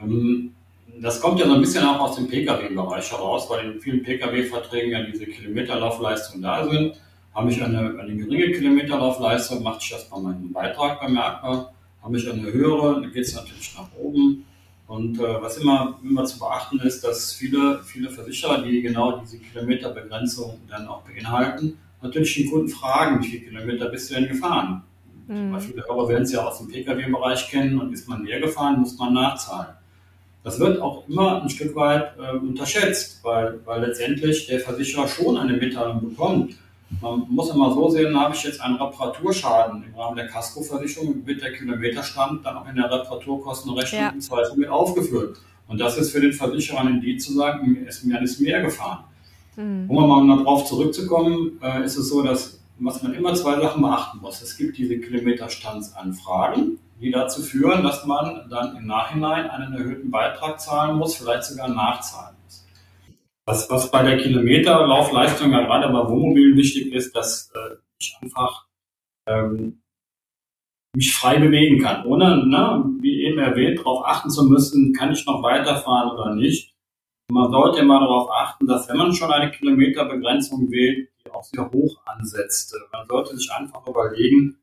Ähm, 0.00 0.54
das 1.00 1.20
kommt 1.20 1.38
ja 1.40 1.46
so 1.46 1.54
ein 1.54 1.60
bisschen 1.60 1.84
auch 1.84 2.00
aus 2.00 2.16
dem 2.16 2.28
Pkw-Bereich 2.28 3.10
heraus, 3.10 3.48
weil 3.50 3.72
in 3.72 3.80
vielen 3.80 4.02
Pkw-Verträgen 4.02 4.92
ja 4.92 5.02
diese 5.02 5.26
Kilometerlaufleistungen 5.26 6.42
da 6.42 6.68
sind. 6.68 7.00
Habe 7.34 7.50
ich 7.50 7.62
eine, 7.62 7.98
eine 8.00 8.16
geringe 8.16 8.52
Kilometerlaufleistung, 8.52 9.62
mache 9.62 9.78
ich 9.80 9.92
erstmal 9.92 10.20
meinen 10.22 10.52
Beitrag 10.52 11.00
bemerkbar. 11.00 11.72
Habe 12.02 12.16
ich 12.16 12.30
eine 12.30 12.52
höhere, 12.52 13.00
dann 13.00 13.12
geht 13.12 13.24
es 13.24 13.34
natürlich 13.34 13.74
nach 13.76 13.88
oben. 13.98 14.44
Und 14.86 15.20
äh, 15.20 15.42
was 15.42 15.58
immer, 15.58 15.98
immer 16.02 16.24
zu 16.24 16.38
beachten 16.38 16.80
ist, 16.80 17.04
dass 17.04 17.32
viele, 17.32 17.80
viele 17.84 18.08
Versicherer, 18.08 18.62
die 18.62 18.80
genau 18.80 19.18
diese 19.18 19.38
Kilometerbegrenzung 19.38 20.60
dann 20.68 20.88
auch 20.88 21.02
beinhalten, 21.02 21.78
natürlich 22.00 22.34
den 22.34 22.50
Kunden 22.50 22.68
fragen, 22.68 23.22
wie 23.22 23.28
viele 23.28 23.44
Kilometer 23.44 23.88
bist 23.90 24.10
du 24.10 24.14
denn 24.14 24.28
gefahren? 24.28 24.82
Mhm. 25.26 25.60
Viele 25.60 25.84
Hörer 25.86 26.08
werden 26.08 26.22
es 26.22 26.32
ja 26.32 26.44
aus 26.44 26.58
dem 26.58 26.68
Pkw-Bereich 26.68 27.48
kennen 27.50 27.78
und 27.78 27.92
ist 27.92 28.08
man 28.08 28.22
mehr 28.22 28.40
gefahren, 28.40 28.80
muss 28.80 28.96
man 28.96 29.12
nachzahlen. 29.12 29.77
Das 30.44 30.60
wird 30.60 30.80
auch 30.80 31.08
immer 31.08 31.42
ein 31.42 31.50
Stück 31.50 31.74
weit 31.74 32.12
äh, 32.18 32.36
unterschätzt, 32.36 33.20
weil, 33.22 33.60
weil 33.64 33.84
letztendlich 33.84 34.46
der 34.46 34.60
Versicherer 34.60 35.08
schon 35.08 35.36
eine 35.36 35.54
Mitteilung 35.54 36.08
bekommt. 36.08 36.54
Man 37.02 37.26
muss 37.28 37.50
immer 37.50 37.72
so 37.74 37.90
sehen, 37.90 38.18
habe 38.18 38.34
ich 38.34 38.42
jetzt 38.44 38.60
einen 38.60 38.76
Reparaturschaden 38.76 39.84
im 39.84 39.94
Rahmen 39.94 40.16
der 40.16 40.26
Kaskoversicherung, 40.26 41.26
wird 41.26 41.42
der 41.42 41.52
Kilometerstand 41.52 42.46
dann 42.46 42.56
auch 42.56 42.68
in 42.68 42.76
der 42.76 42.90
Reparaturkostenrechnung 42.90 44.00
ja. 44.00 44.08
im 44.08 44.20
Zweifel 44.20 44.56
mit 44.56 44.68
aufgeführt. 44.68 45.38
Und 45.66 45.80
das 45.80 45.98
ist 45.98 46.12
für 46.12 46.20
den 46.20 46.32
Versicherer 46.32 46.80
ein 46.80 46.88
Indiz 46.94 47.26
zu 47.26 47.34
sagen, 47.34 47.84
ist, 47.86 48.04
mir 48.04 48.22
ist 48.22 48.40
mehr 48.40 48.62
gefahren. 48.62 49.04
Mhm. 49.56 49.90
Um 49.90 50.26
mal 50.26 50.38
darauf 50.38 50.64
zurückzukommen, 50.64 51.60
äh, 51.62 51.84
ist 51.84 51.96
es 51.96 52.08
so, 52.08 52.22
dass 52.22 52.58
was 52.80 53.02
man 53.02 53.14
immer 53.14 53.34
zwei 53.34 53.60
Sachen 53.60 53.82
beachten 53.82 54.18
muss. 54.18 54.40
Es 54.40 54.56
gibt 54.56 54.78
diese 54.78 54.98
Kilometerstandsanfragen, 54.98 56.78
die 57.00 57.10
dazu 57.10 57.42
führen, 57.42 57.82
dass 57.82 58.04
man 58.04 58.48
dann 58.50 58.76
im 58.76 58.86
Nachhinein 58.86 59.48
einen 59.48 59.74
erhöhten 59.74 60.10
Beitrag 60.10 60.60
zahlen 60.60 60.96
muss, 60.96 61.16
vielleicht 61.16 61.44
sogar 61.44 61.68
nachzahlen 61.68 62.36
muss. 62.44 62.66
Was, 63.46 63.70
was 63.70 63.90
bei 63.90 64.02
der 64.02 64.18
Kilometerlaufleistung 64.18 65.52
ja 65.52 65.62
gerade 65.62 65.92
bei 65.92 66.08
Wohnmobilen 66.08 66.56
wichtig 66.56 66.92
ist, 66.92 67.14
dass 67.14 67.50
äh, 67.54 67.76
ich 68.00 68.16
einfach 68.20 68.66
ähm, 69.28 69.80
mich 70.96 71.14
frei 71.14 71.38
bewegen 71.38 71.80
kann, 71.80 72.04
ohne, 72.06 72.46
ne, 72.46 72.84
wie 73.00 73.22
eben 73.22 73.38
erwähnt, 73.38 73.78
darauf 73.78 74.04
achten 74.04 74.30
zu 74.30 74.44
müssen, 74.44 74.92
kann 74.92 75.12
ich 75.12 75.24
noch 75.26 75.42
weiterfahren 75.42 76.10
oder 76.10 76.34
nicht. 76.34 76.74
Man 77.30 77.50
sollte 77.50 77.80
immer 77.80 78.00
darauf 78.00 78.30
achten, 78.30 78.66
dass 78.66 78.88
wenn 78.88 78.96
man 78.96 79.12
schon 79.12 79.30
eine 79.30 79.50
Kilometerbegrenzung 79.50 80.70
wählt, 80.70 81.10
die 81.24 81.30
auch 81.30 81.44
sehr 81.44 81.70
hoch 81.70 82.00
ansetzt. 82.06 82.74
Man 82.90 83.06
sollte 83.06 83.36
sich 83.36 83.50
einfach 83.52 83.86
überlegen, 83.86 84.58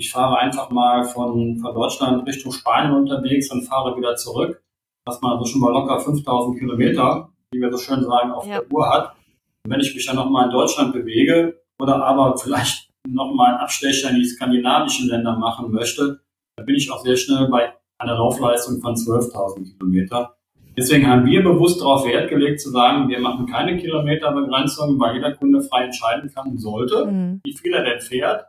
ich 0.00 0.12
fahre 0.12 0.38
einfach 0.38 0.70
mal 0.70 1.04
von, 1.04 1.58
von 1.58 1.74
Deutschland 1.74 2.26
Richtung 2.26 2.52
Spanien 2.52 2.94
unterwegs 2.94 3.50
und 3.50 3.62
fahre 3.62 3.96
wieder 3.96 4.14
zurück, 4.14 4.62
dass 5.04 5.20
man 5.20 5.32
also 5.32 5.44
schon 5.44 5.60
mal 5.60 5.72
locker 5.72 5.98
5000 5.98 6.58
Kilometer, 6.58 7.30
wie 7.52 7.60
wir 7.60 7.70
so 7.72 7.78
schön 7.78 8.02
sagen, 8.04 8.30
auf 8.30 8.46
ja. 8.46 8.60
der 8.60 8.72
Uhr 8.72 8.88
hat. 8.88 9.16
Und 9.64 9.72
wenn 9.72 9.80
ich 9.80 9.94
mich 9.94 10.06
dann 10.06 10.16
nochmal 10.16 10.46
in 10.46 10.52
Deutschland 10.52 10.92
bewege 10.92 11.60
oder 11.80 12.04
aber 12.04 12.36
vielleicht 12.36 12.90
nochmal 13.08 13.54
einen 13.54 13.60
Abstecher 13.60 14.10
in 14.10 14.16
die 14.16 14.24
skandinavischen 14.24 15.08
Länder 15.08 15.36
machen 15.36 15.72
möchte, 15.72 16.20
dann 16.56 16.66
bin 16.66 16.76
ich 16.76 16.90
auch 16.90 17.02
sehr 17.02 17.16
schnell 17.16 17.48
bei 17.48 17.72
einer 17.98 18.14
Laufleistung 18.14 18.80
von 18.80 18.94
12.000 18.94 19.76
Kilometer. 19.76 20.36
Deswegen 20.76 21.08
haben 21.08 21.26
wir 21.26 21.42
bewusst 21.42 21.80
darauf 21.80 22.06
Wert 22.06 22.30
gelegt 22.30 22.60
zu 22.60 22.70
sagen, 22.70 23.08
wir 23.08 23.18
machen 23.18 23.46
keine 23.46 23.76
Kilometerbegrenzung, 23.76 25.00
weil 25.00 25.16
jeder 25.16 25.32
Kunde 25.32 25.60
frei 25.60 25.84
entscheiden 25.84 26.30
kann 26.32 26.50
und 26.50 26.58
sollte, 26.58 27.06
mhm. 27.06 27.40
wie 27.42 27.56
viel 27.56 27.72
er 27.72 27.82
denn 27.82 28.00
fährt, 28.00 28.44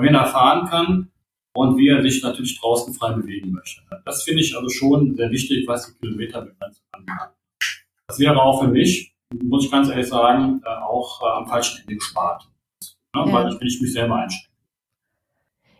wohin 0.00 0.14
er 0.14 0.26
fahren 0.26 0.66
kann 0.66 1.10
und 1.54 1.76
wie 1.76 1.88
er 1.88 2.02
sich 2.02 2.22
natürlich 2.22 2.58
draußen 2.58 2.94
frei 2.94 3.12
bewegen 3.12 3.52
möchte. 3.52 3.82
Das 4.04 4.22
finde 4.22 4.40
ich 4.42 4.56
also 4.56 4.68
schon 4.68 5.14
sehr 5.14 5.30
wichtig, 5.30 5.66
was 5.68 5.86
die 5.86 5.98
Kilometerbegrenzung 5.98 6.84
angeht. 6.92 7.16
Das 8.08 8.18
wäre 8.18 8.42
auch 8.42 8.62
für 8.62 8.68
mich, 8.68 9.14
muss 9.42 9.64
ich 9.66 9.70
ganz 9.70 9.88
ehrlich 9.88 10.08
sagen, 10.08 10.62
auch 10.64 11.20
am 11.22 11.46
falschen 11.46 11.82
Ende 11.82 11.96
gespart. 11.96 12.48
Ne? 13.14 13.24
Ja. 13.26 13.32
Weil 13.32 13.52
ich 13.52 13.74
ich 13.76 13.80
mich 13.82 13.92
selber 13.92 14.16
einstellen. 14.16 14.50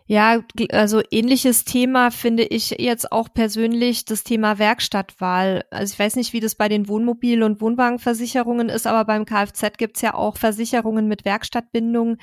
Ja, 0.07 0.43
also 0.71 1.01
ähnliches 1.09 1.63
Thema 1.63 2.11
finde 2.11 2.43
ich 2.43 2.71
jetzt 2.71 3.13
auch 3.13 3.29
persönlich 3.33 4.03
das 4.03 4.25
Thema 4.25 4.59
Werkstattwahl. 4.59 5.63
Also 5.71 5.93
ich 5.93 5.99
weiß 5.99 6.17
nicht, 6.17 6.33
wie 6.33 6.41
das 6.41 6.55
bei 6.55 6.67
den 6.67 6.89
Wohnmobil- 6.89 7.43
und 7.43 7.61
Wohnwagenversicherungen 7.61 8.67
ist, 8.67 8.87
aber 8.87 9.05
beim 9.05 9.23
Kfz 9.23 9.77
gibt's 9.77 10.01
ja 10.01 10.13
auch 10.13 10.35
Versicherungen 10.35 11.07
mit 11.07 11.23
Werkstattbindung, 11.23 12.17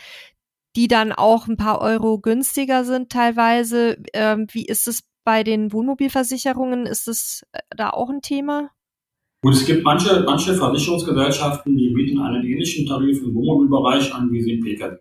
die 0.79 0.89
dann 0.89 1.13
auch 1.13 1.47
ein 1.47 1.59
paar 1.59 1.83
Euro 1.83 2.19
günstiger 2.19 2.85
sind 2.85 3.11
teilweise. 3.11 3.99
Ähm, 4.15 4.47
wie 4.53 4.65
ist 4.65 4.89
es 4.89 5.03
bei 5.25 5.45
den 5.45 5.73
Wohnmobilversicherungen? 5.73 6.87
Ist 6.87 7.07
das 7.07 7.43
äh, 7.53 7.61
da 7.77 7.91
auch 7.91 8.09
ein 8.09 8.23
Thema? 8.23 8.71
Gut, 9.43 9.55
es 9.55 9.67
gibt 9.67 9.85
manche, 9.85 10.23
manche 10.25 10.55
Versicherungsgesellschaften, 10.55 11.77
die 11.77 11.93
bieten 11.95 12.21
einen 12.21 12.45
ähnlichen 12.45 12.87
Tarif 12.87 13.23
im 13.23 13.35
Wohnmobilbereich 13.35 14.15
an, 14.15 14.33
wie 14.33 14.41
sie 14.41 14.53
im 14.55 14.65
Pkw 14.65 14.99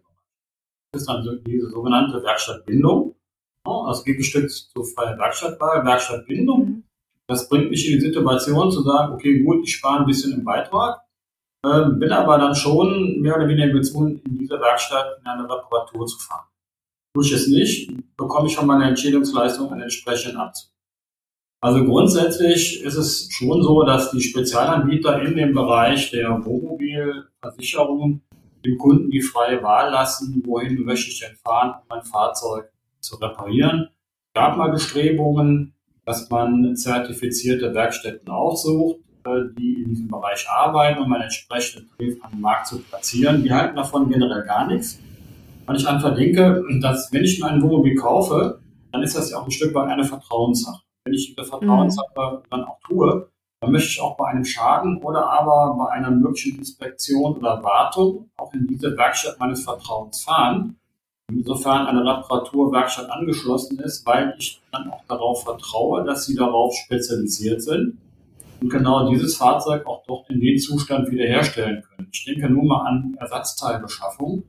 das 0.97 1.01
ist 1.01 1.07
dann 1.07 1.43
diese 1.45 1.69
sogenannte 1.69 2.23
Werkstattbindung. 2.23 3.15
Also 3.63 4.03
gegengestützt 4.03 4.71
zur 4.73 4.85
freien 4.85 5.19
Werkstattwahl, 5.19 5.85
Werkstattbindung. 5.85 6.65
Mhm. 6.65 6.83
Das 7.27 7.49
bringt 7.49 7.69
mich 7.69 7.85
in 7.87 7.99
die 7.99 8.05
Situation 8.05 8.71
zu 8.71 8.81
sagen, 8.81 9.13
okay, 9.13 9.43
gut, 9.43 9.63
ich 9.63 9.75
spare 9.75 9.99
ein 9.99 10.05
bisschen 10.05 10.31
im 10.31 10.45
Beitrag, 10.45 11.01
äh, 11.67 11.89
bin 11.91 12.12
aber 12.12 12.38
dann 12.38 12.56
schon 12.56 13.19
mehr 13.21 13.36
oder 13.36 13.47
weniger 13.47 13.69
gezwungen, 13.69 14.21
in 14.25 14.38
dieser 14.38 14.60
Werkstatt 14.60 15.19
in 15.19 15.27
eine 15.27 15.43
Reparatur 15.43 16.06
zu 16.06 16.19
fahren. 16.19 16.47
Tue 17.13 17.25
ich 17.25 17.32
es 17.32 17.47
nicht, 17.47 17.91
bekomme 18.15 18.47
ich 18.47 18.56
von 18.56 18.67
meiner 18.67 18.88
Entschädigungsleistung 18.88 19.71
einen 19.71 19.84
entsprechenden 19.84 20.38
Abzug. 20.38 20.71
Also 21.60 21.84
grundsätzlich 21.84 22.84
ist 22.84 22.95
es 22.95 23.30
schon 23.32 23.63
so, 23.63 23.84
dass 23.84 24.12
die 24.12 24.21
Spezialanbieter 24.21 25.21
in 25.23 25.36
dem 25.36 25.53
Bereich 25.53 26.12
der 26.12 26.45
Wohnmobilversicherung 26.45 28.21
dem 28.63 28.77
Kunden 28.77 29.10
die 29.10 29.21
freie 29.21 29.62
Wahl 29.63 29.91
lassen, 29.91 30.43
wohin 30.45 30.84
möchte 30.84 31.10
ich 31.10 31.19
denn 31.19 31.36
fahren, 31.38 31.75
um 31.82 31.88
mein 31.89 32.03
Fahrzeug 32.03 32.69
zu 32.99 33.15
reparieren. 33.15 33.89
Es 34.27 34.34
gab 34.34 34.58
mal 34.58 34.71
Bestrebungen, 34.71 35.73
dass 36.06 36.30
man 36.30 36.75
zertifizierte 36.75 37.73
Werkstätten 37.73 38.30
aufsucht, 38.30 38.99
die 39.57 39.83
in 39.83 39.89
diesem 39.89 40.07
Bereich 40.07 40.47
arbeiten, 40.49 41.01
um 41.01 41.11
einen 41.13 41.23
entsprechenden 41.23 41.89
Tarif 41.89 42.17
am 42.23 42.39
Markt 42.41 42.67
zu 42.67 42.79
platzieren. 42.79 43.43
Die 43.43 43.53
halten 43.53 43.75
davon 43.75 44.09
generell 44.09 44.43
gar 44.43 44.67
nichts. 44.67 44.99
Weil 45.65 45.75
ich 45.75 45.87
einfach 45.87 46.15
denke, 46.15 46.63
dass 46.81 47.11
wenn 47.11 47.23
ich 47.23 47.39
mir 47.39 47.47
ein 47.47 47.61
Wohnmobil 47.61 47.95
kaufe, 47.95 48.59
dann 48.91 49.03
ist 49.03 49.17
das 49.17 49.31
ja 49.31 49.37
auch 49.37 49.45
ein 49.45 49.51
Stück 49.51 49.73
weit 49.75 49.89
eine 49.89 50.05
Vertrauenssache. 50.05 50.81
Wenn 51.03 51.13
ich 51.13 51.35
diese 51.35 51.47
Vertrauenssache 51.47 52.43
dann 52.49 52.63
auch 52.63 52.79
tue, 52.87 53.29
dann 53.59 53.71
möchte 53.71 53.89
ich 53.89 54.01
auch 54.01 54.15
bei 54.15 54.27
einem 54.27 54.45
Schaden 54.45 55.01
oder 55.03 55.29
aber 55.29 55.75
bei 55.77 55.91
einer 55.91 56.11
möglichen 56.11 56.59
Inspektion 56.59 57.37
oder 57.37 57.61
Wartung 57.63 58.29
auch 58.37 58.53
in 58.53 58.67
diese 58.67 58.95
Werkstatt 58.95 59.39
meines 59.39 59.63
Vertrauens 59.63 60.23
fahren. 60.23 60.77
Insofern 61.29 61.87
eine 61.87 62.05
Reparaturwerkstatt 62.05 63.09
angeschlossen 63.09 63.79
ist, 63.79 64.05
weil 64.05 64.33
ich 64.37 64.61
dann 64.71 64.89
auch 64.89 65.03
darauf 65.09 65.43
vertraue, 65.43 66.05
dass 66.05 66.25
sie 66.25 66.35
darauf 66.35 66.73
spezialisiert 66.73 67.61
sind 67.61 67.97
und 68.61 68.69
genau 68.69 69.09
dieses 69.09 69.37
Fahrzeug 69.37 69.85
auch 69.85 70.03
dort 70.07 70.29
in 70.29 70.39
den 70.39 70.57
Zustand 70.57 71.09
wiederherstellen 71.11 71.83
können. 71.83 72.09
Ich 72.11 72.25
denke 72.25 72.49
nur 72.49 72.63
mal 72.63 72.85
an 72.85 73.15
Ersatzteilbeschaffung 73.19 74.43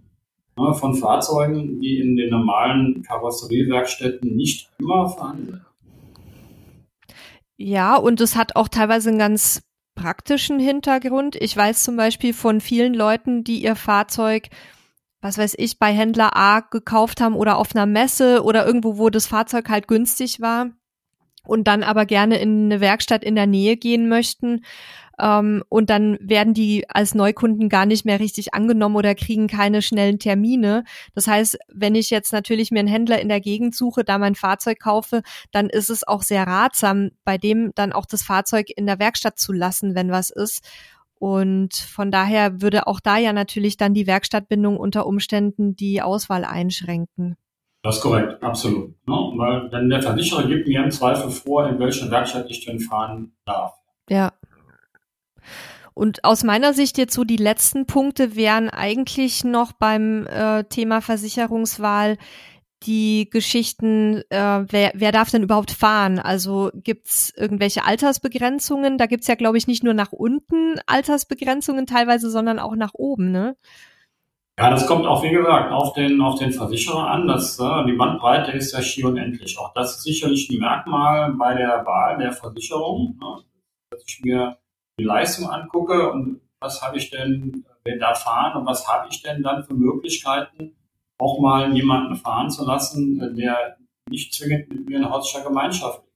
ne, 0.58 0.74
von 0.74 0.94
Fahrzeugen, 0.94 1.80
die 1.80 1.98
in 1.98 2.16
den 2.16 2.30
normalen 2.30 3.02
Karosseriewerkstätten 3.02 4.34
nicht 4.34 4.70
immer 4.78 5.08
vorhanden 5.08 5.46
sind. 5.46 5.62
Ja, 7.56 7.96
und 7.96 8.20
es 8.20 8.36
hat 8.36 8.54
auch 8.56 8.68
teilweise 8.68 9.08
einen 9.10 9.18
ganz 9.18 9.62
praktischen 9.96 10.60
Hintergrund. 10.60 11.34
Ich 11.36 11.56
weiß 11.56 11.82
zum 11.82 11.96
Beispiel 11.96 12.32
von 12.32 12.60
vielen 12.60 12.94
Leuten, 12.94 13.42
die 13.42 13.60
ihr 13.60 13.74
Fahrzeug, 13.74 14.48
was 15.20 15.38
weiß 15.38 15.56
ich, 15.58 15.80
bei 15.80 15.92
Händler 15.92 16.36
A 16.36 16.60
gekauft 16.60 17.20
haben 17.20 17.34
oder 17.34 17.58
auf 17.58 17.74
einer 17.74 17.86
Messe 17.86 18.44
oder 18.44 18.64
irgendwo, 18.64 18.96
wo 18.96 19.10
das 19.10 19.26
Fahrzeug 19.26 19.68
halt 19.68 19.88
günstig 19.88 20.40
war 20.40 20.70
und 21.48 21.64
dann 21.64 21.82
aber 21.82 22.06
gerne 22.06 22.38
in 22.38 22.66
eine 22.66 22.80
Werkstatt 22.80 23.24
in 23.24 23.34
der 23.34 23.46
Nähe 23.46 23.76
gehen 23.76 24.08
möchten 24.08 24.60
ähm, 25.18 25.64
und 25.68 25.90
dann 25.90 26.16
werden 26.20 26.54
die 26.54 26.88
als 26.88 27.14
Neukunden 27.14 27.68
gar 27.68 27.86
nicht 27.86 28.04
mehr 28.04 28.20
richtig 28.20 28.54
angenommen 28.54 28.96
oder 28.96 29.14
kriegen 29.14 29.48
keine 29.48 29.82
schnellen 29.82 30.18
Termine. 30.18 30.84
Das 31.14 31.26
heißt, 31.26 31.58
wenn 31.72 31.94
ich 31.94 32.10
jetzt 32.10 32.32
natürlich 32.32 32.70
mir 32.70 32.80
einen 32.80 32.88
Händler 32.88 33.20
in 33.20 33.28
der 33.28 33.40
Gegend 33.40 33.74
suche, 33.74 34.04
da 34.04 34.18
mein 34.18 34.34
Fahrzeug 34.34 34.78
kaufe, 34.78 35.22
dann 35.50 35.68
ist 35.68 35.90
es 35.90 36.06
auch 36.06 36.22
sehr 36.22 36.46
ratsam, 36.46 37.10
bei 37.24 37.38
dem 37.38 37.72
dann 37.74 37.92
auch 37.92 38.06
das 38.06 38.22
Fahrzeug 38.22 38.68
in 38.76 38.86
der 38.86 38.98
Werkstatt 38.98 39.38
zu 39.38 39.52
lassen, 39.52 39.94
wenn 39.94 40.10
was 40.10 40.30
ist. 40.30 40.64
Und 41.14 41.74
von 41.74 42.12
daher 42.12 42.62
würde 42.62 42.86
auch 42.86 43.00
da 43.00 43.16
ja 43.16 43.32
natürlich 43.32 43.76
dann 43.76 43.92
die 43.92 44.06
Werkstattbindung 44.06 44.76
unter 44.76 45.04
Umständen 45.04 45.74
die 45.74 46.00
Auswahl 46.00 46.44
einschränken. 46.44 47.36
Das 47.82 47.96
ist 47.96 48.02
korrekt, 48.02 48.42
absolut. 48.42 48.90
Ne? 49.06 49.14
Weil 49.36 49.70
wenn 49.70 49.88
der 49.88 50.02
Versicherer 50.02 50.46
gibt 50.46 50.66
mir 50.66 50.82
im 50.82 50.90
Zweifel 50.90 51.30
vor, 51.30 51.68
in 51.68 51.78
welche 51.78 52.10
Werkstatt 52.10 52.46
ich 52.50 52.64
denn 52.64 52.80
fahren 52.80 53.36
darf. 53.44 53.74
Ja. 54.08 54.32
Und 55.94 56.24
aus 56.24 56.44
meiner 56.44 56.74
Sicht 56.74 56.98
jetzt 56.98 57.14
so 57.14 57.24
die 57.24 57.36
letzten 57.36 57.86
Punkte 57.86 58.36
wären 58.36 58.68
eigentlich 58.68 59.44
noch 59.44 59.72
beim 59.72 60.26
äh, 60.26 60.64
Thema 60.64 61.00
Versicherungswahl 61.00 62.18
die 62.84 63.28
Geschichten, 63.30 64.22
äh, 64.30 64.64
wer, 64.68 64.92
wer 64.94 65.10
darf 65.10 65.30
denn 65.30 65.42
überhaupt 65.42 65.72
fahren? 65.72 66.18
Also 66.20 66.70
gibt's 66.74 67.32
irgendwelche 67.36 67.84
Altersbegrenzungen? 67.84 68.98
Da 68.98 69.06
gibt's 69.06 69.26
ja, 69.26 69.34
glaube 69.34 69.58
ich, 69.58 69.66
nicht 69.66 69.82
nur 69.82 69.94
nach 69.94 70.12
unten 70.12 70.76
Altersbegrenzungen 70.86 71.86
teilweise, 71.86 72.30
sondern 72.30 72.58
auch 72.58 72.76
nach 72.76 72.94
oben, 72.94 73.32
ne? 73.32 73.56
Ja, 74.58 74.70
das 74.70 74.88
kommt 74.88 75.06
auch, 75.06 75.22
wie 75.22 75.30
gesagt, 75.30 75.70
auf 75.70 75.92
den, 75.92 76.20
auf 76.20 76.36
den 76.40 76.50
Versicherer 76.50 77.08
an. 77.08 77.28
Das, 77.28 77.60
äh, 77.60 77.84
die 77.86 77.92
Bandbreite 77.92 78.50
ist 78.50 78.72
ja 78.72 78.82
schier 78.82 79.06
unendlich. 79.06 79.56
Auch 79.56 79.72
das 79.72 79.98
ist 79.98 80.02
sicherlich 80.02 80.50
ein 80.50 80.58
Merkmal 80.58 81.32
bei 81.34 81.54
der 81.54 81.86
Wahl 81.86 82.18
der 82.18 82.32
Versicherung. 82.32 83.16
Ne? 83.20 83.44
Dass 83.90 84.02
ich 84.04 84.20
mir 84.24 84.58
die 84.98 85.04
Leistung 85.04 85.48
angucke 85.48 86.10
und 86.10 86.40
was 86.58 86.82
habe 86.82 86.96
ich 86.96 87.08
denn, 87.10 87.64
wenn 87.84 88.00
da 88.00 88.14
fahren 88.14 88.60
und 88.60 88.66
was 88.66 88.88
habe 88.88 89.06
ich 89.12 89.22
denn 89.22 89.44
dann 89.44 89.62
für 89.62 89.74
Möglichkeiten, 89.74 90.74
auch 91.18 91.38
mal 91.38 91.72
jemanden 91.72 92.16
fahren 92.16 92.50
zu 92.50 92.66
lassen, 92.66 93.36
der 93.36 93.76
nicht 94.10 94.34
zwingend 94.34 94.70
mit 94.70 94.88
mir 94.88 94.98
in 94.98 95.08
häuslicher 95.08 95.46
Gemeinschaft 95.46 96.02
ist. 96.02 96.08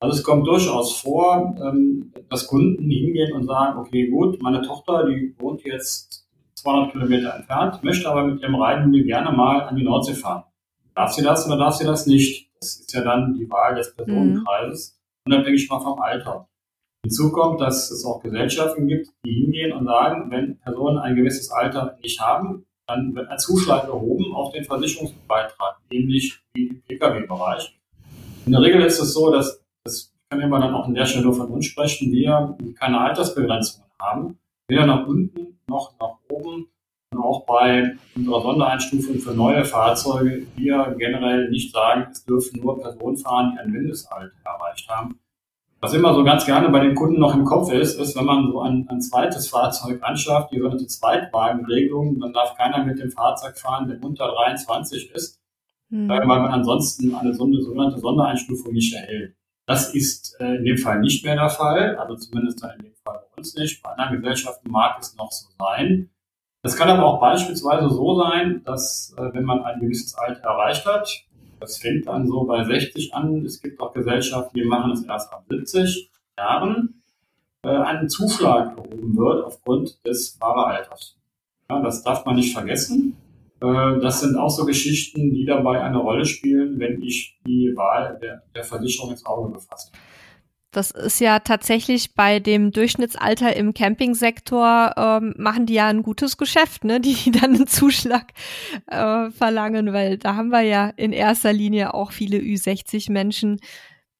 Also 0.00 0.16
es 0.16 0.24
kommt 0.24 0.46
durchaus 0.46 0.98
vor, 0.98 1.54
ähm, 1.60 2.10
dass 2.30 2.46
Kunden 2.46 2.88
hingehen 2.88 3.34
und 3.34 3.44
sagen, 3.44 3.78
okay, 3.78 4.08
gut, 4.08 4.40
meine 4.40 4.62
Tochter, 4.62 5.04
die 5.04 5.34
wohnt 5.38 5.62
jetzt 5.64 6.25
200 6.66 6.92
Kilometer 6.92 7.34
entfernt, 7.36 7.82
möchte 7.84 8.10
aber 8.10 8.24
mit 8.24 8.42
ihrem 8.42 8.56
Reitmobil 8.56 9.04
gerne 9.04 9.30
mal 9.30 9.62
an 9.62 9.76
die 9.76 9.84
Nordsee 9.84 10.14
fahren. 10.14 10.44
Darf 10.94 11.12
sie 11.12 11.22
das 11.22 11.46
oder 11.46 11.56
darf 11.56 11.74
sie 11.74 11.84
das 11.84 12.06
nicht? 12.06 12.50
Das 12.58 12.80
ist 12.80 12.92
ja 12.92 13.02
dann 13.02 13.34
die 13.34 13.48
Wahl 13.48 13.74
des 13.76 13.94
Personenkreises, 13.94 14.98
mhm. 15.24 15.32
unabhängig 15.32 15.68
mal 15.70 15.80
vom 15.80 16.00
Alter. 16.00 16.48
Hinzu 17.04 17.30
kommt, 17.30 17.60
dass 17.60 17.90
es 17.90 18.04
auch 18.04 18.20
Gesellschaften 18.20 18.88
gibt, 18.88 19.08
die 19.24 19.32
hingehen 19.32 19.72
und 19.72 19.84
sagen, 19.84 20.30
wenn 20.30 20.58
Personen 20.58 20.98
ein 20.98 21.14
gewisses 21.14 21.50
Alter 21.52 21.96
nicht 22.02 22.20
haben, 22.20 22.66
dann 22.88 23.14
wird 23.14 23.28
ein 23.28 23.38
Zuschlag 23.38 23.84
erhoben 23.84 24.34
auf 24.34 24.52
den 24.52 24.64
Versicherungsbeitrag, 24.64 25.78
ähnlich 25.90 26.40
wie 26.54 26.68
im 26.68 26.82
Pkw-Bereich. 26.82 27.78
In 28.46 28.52
der 28.52 28.62
Regel 28.62 28.82
ist 28.82 28.98
es 28.98 29.12
so, 29.12 29.30
dass, 29.30 29.62
das 29.84 30.12
kann 30.30 30.40
immer 30.40 30.58
dann 30.58 30.74
auch 30.74 30.86
an 30.86 30.94
der 30.94 31.06
Stelle 31.06 31.26
nur 31.26 31.34
von 31.34 31.48
uns 31.48 31.66
sprechen, 31.66 32.10
wir 32.10 32.56
keine 32.78 33.00
Altersbegrenzungen 33.00 33.88
haben, 34.00 34.38
weder 34.68 34.86
nach 34.86 35.06
unten 35.06 35.58
noch 35.68 35.94
nach 36.00 36.18
oben. 36.28 36.68
Und 37.12 37.20
auch 37.20 37.46
bei 37.46 37.96
unserer 38.14 38.42
Sondereinstufung 38.42 39.18
für 39.18 39.32
neue 39.32 39.64
Fahrzeuge 39.64 40.46
wir 40.56 40.94
generell 40.98 41.48
nicht 41.50 41.72
sagen, 41.72 42.08
es 42.10 42.24
dürfen 42.24 42.60
nur 42.60 42.80
Personen 42.80 43.16
fahren, 43.16 43.52
die 43.54 43.60
ein 43.60 43.70
Mindestalter 43.70 44.34
erreicht 44.44 44.88
haben. 44.88 45.18
Was 45.80 45.94
immer 45.94 46.14
so 46.14 46.24
ganz 46.24 46.46
gerne 46.46 46.68
bei 46.70 46.80
den 46.80 46.94
Kunden 46.94 47.20
noch 47.20 47.34
im 47.34 47.44
Kopf 47.44 47.70
ist, 47.70 48.00
ist, 48.00 48.16
wenn 48.16 48.24
man 48.24 48.50
so 48.50 48.60
ein, 48.60 48.88
ein 48.88 49.00
zweites 49.00 49.48
Fahrzeug 49.48 50.02
anschafft, 50.02 50.50
die 50.50 50.56
sogenannte 50.56 50.86
Zweitwagenregelung, 50.86 52.18
dann 52.18 52.32
darf 52.32 52.54
keiner 52.56 52.84
mit 52.84 52.98
dem 52.98 53.10
Fahrzeug 53.10 53.58
fahren, 53.58 53.86
der 53.86 54.02
unter 54.02 54.26
23 54.26 55.12
ist, 55.12 55.38
mhm. 55.90 56.08
weil 56.08 56.26
man 56.26 56.46
ansonsten 56.46 57.14
eine 57.14 57.34
sogenannte 57.34 57.98
Sondereinstufung 58.00 58.72
nicht 58.72 58.94
erhält. 58.94 59.36
Das 59.66 59.94
ist 59.94 60.36
äh, 60.40 60.56
in 60.56 60.64
dem 60.64 60.78
Fall 60.78 61.00
nicht 61.00 61.24
mehr 61.24 61.36
der 61.36 61.50
Fall, 61.50 61.96
also 61.96 62.16
zumindest 62.16 62.64
in 62.64 62.84
dem 62.84 62.95
uns. 63.36 63.54
Bei 63.82 63.90
anderen 63.90 64.22
Gesellschaften 64.22 64.70
mag 64.70 64.98
es 65.00 65.16
noch 65.16 65.30
so 65.30 65.48
sein. 65.58 66.10
Es 66.62 66.76
kann 66.76 66.88
aber 66.88 67.06
auch 67.06 67.20
beispielsweise 67.20 67.88
so 67.88 68.20
sein, 68.20 68.62
dass 68.64 69.14
äh, 69.16 69.32
wenn 69.32 69.44
man 69.44 69.62
ein 69.62 69.80
gewisses 69.80 70.14
Alter 70.14 70.42
erreicht 70.42 70.84
hat, 70.84 71.08
das 71.60 71.78
fängt 71.78 72.06
dann 72.06 72.26
so 72.26 72.44
bei 72.44 72.64
60 72.64 73.14
an. 73.14 73.44
Es 73.44 73.62
gibt 73.62 73.80
auch 73.80 73.94
Gesellschaften, 73.94 74.58
die 74.58 74.64
machen 74.64 74.92
es 74.92 75.04
erst 75.04 75.32
ab 75.32 75.44
70 75.48 76.10
Jahren, 76.36 77.02
äh, 77.62 77.68
einen 77.68 78.08
Zuschlag 78.08 78.76
erhoben 78.76 79.16
wird 79.16 79.44
aufgrund 79.44 80.04
des 80.04 80.36
Fahreralters. 80.40 81.16
Ja, 81.70 81.80
das 81.80 82.02
darf 82.02 82.24
man 82.24 82.36
nicht 82.36 82.52
vergessen. 82.52 83.16
Äh, 83.60 84.00
das 84.00 84.20
sind 84.20 84.36
auch 84.36 84.50
so 84.50 84.66
Geschichten, 84.66 85.32
die 85.32 85.46
dabei 85.46 85.82
eine 85.82 85.98
Rolle 85.98 86.24
spielen, 86.26 86.78
wenn 86.78 87.00
ich 87.02 87.38
die 87.46 87.72
Wahl 87.76 88.18
der, 88.20 88.42
der 88.54 88.64
Versicherung 88.64 89.12
ins 89.12 89.24
Auge 89.24 89.52
gefasst 89.52 89.92
habe. 89.92 90.02
Das 90.72 90.90
ist 90.90 91.20
ja 91.20 91.38
tatsächlich 91.38 92.14
bei 92.14 92.38
dem 92.38 92.70
Durchschnittsalter 92.70 93.56
im 93.56 93.72
Campingsektor 93.72 94.92
ähm, 94.96 95.34
machen 95.38 95.64
die 95.64 95.74
ja 95.74 95.86
ein 95.86 96.02
gutes 96.02 96.36
Geschäft, 96.36 96.84
ne? 96.84 97.00
Die 97.00 97.30
dann 97.30 97.54
einen 97.54 97.66
Zuschlag 97.66 98.32
äh, 98.86 99.30
verlangen, 99.30 99.92
weil 99.92 100.18
da 100.18 100.34
haben 100.36 100.50
wir 100.50 100.62
ja 100.62 100.88
in 100.88 101.12
erster 101.12 101.52
Linie 101.52 101.94
auch 101.94 102.12
viele 102.12 102.38
Ü60 102.38 103.10
Menschen, 103.10 103.58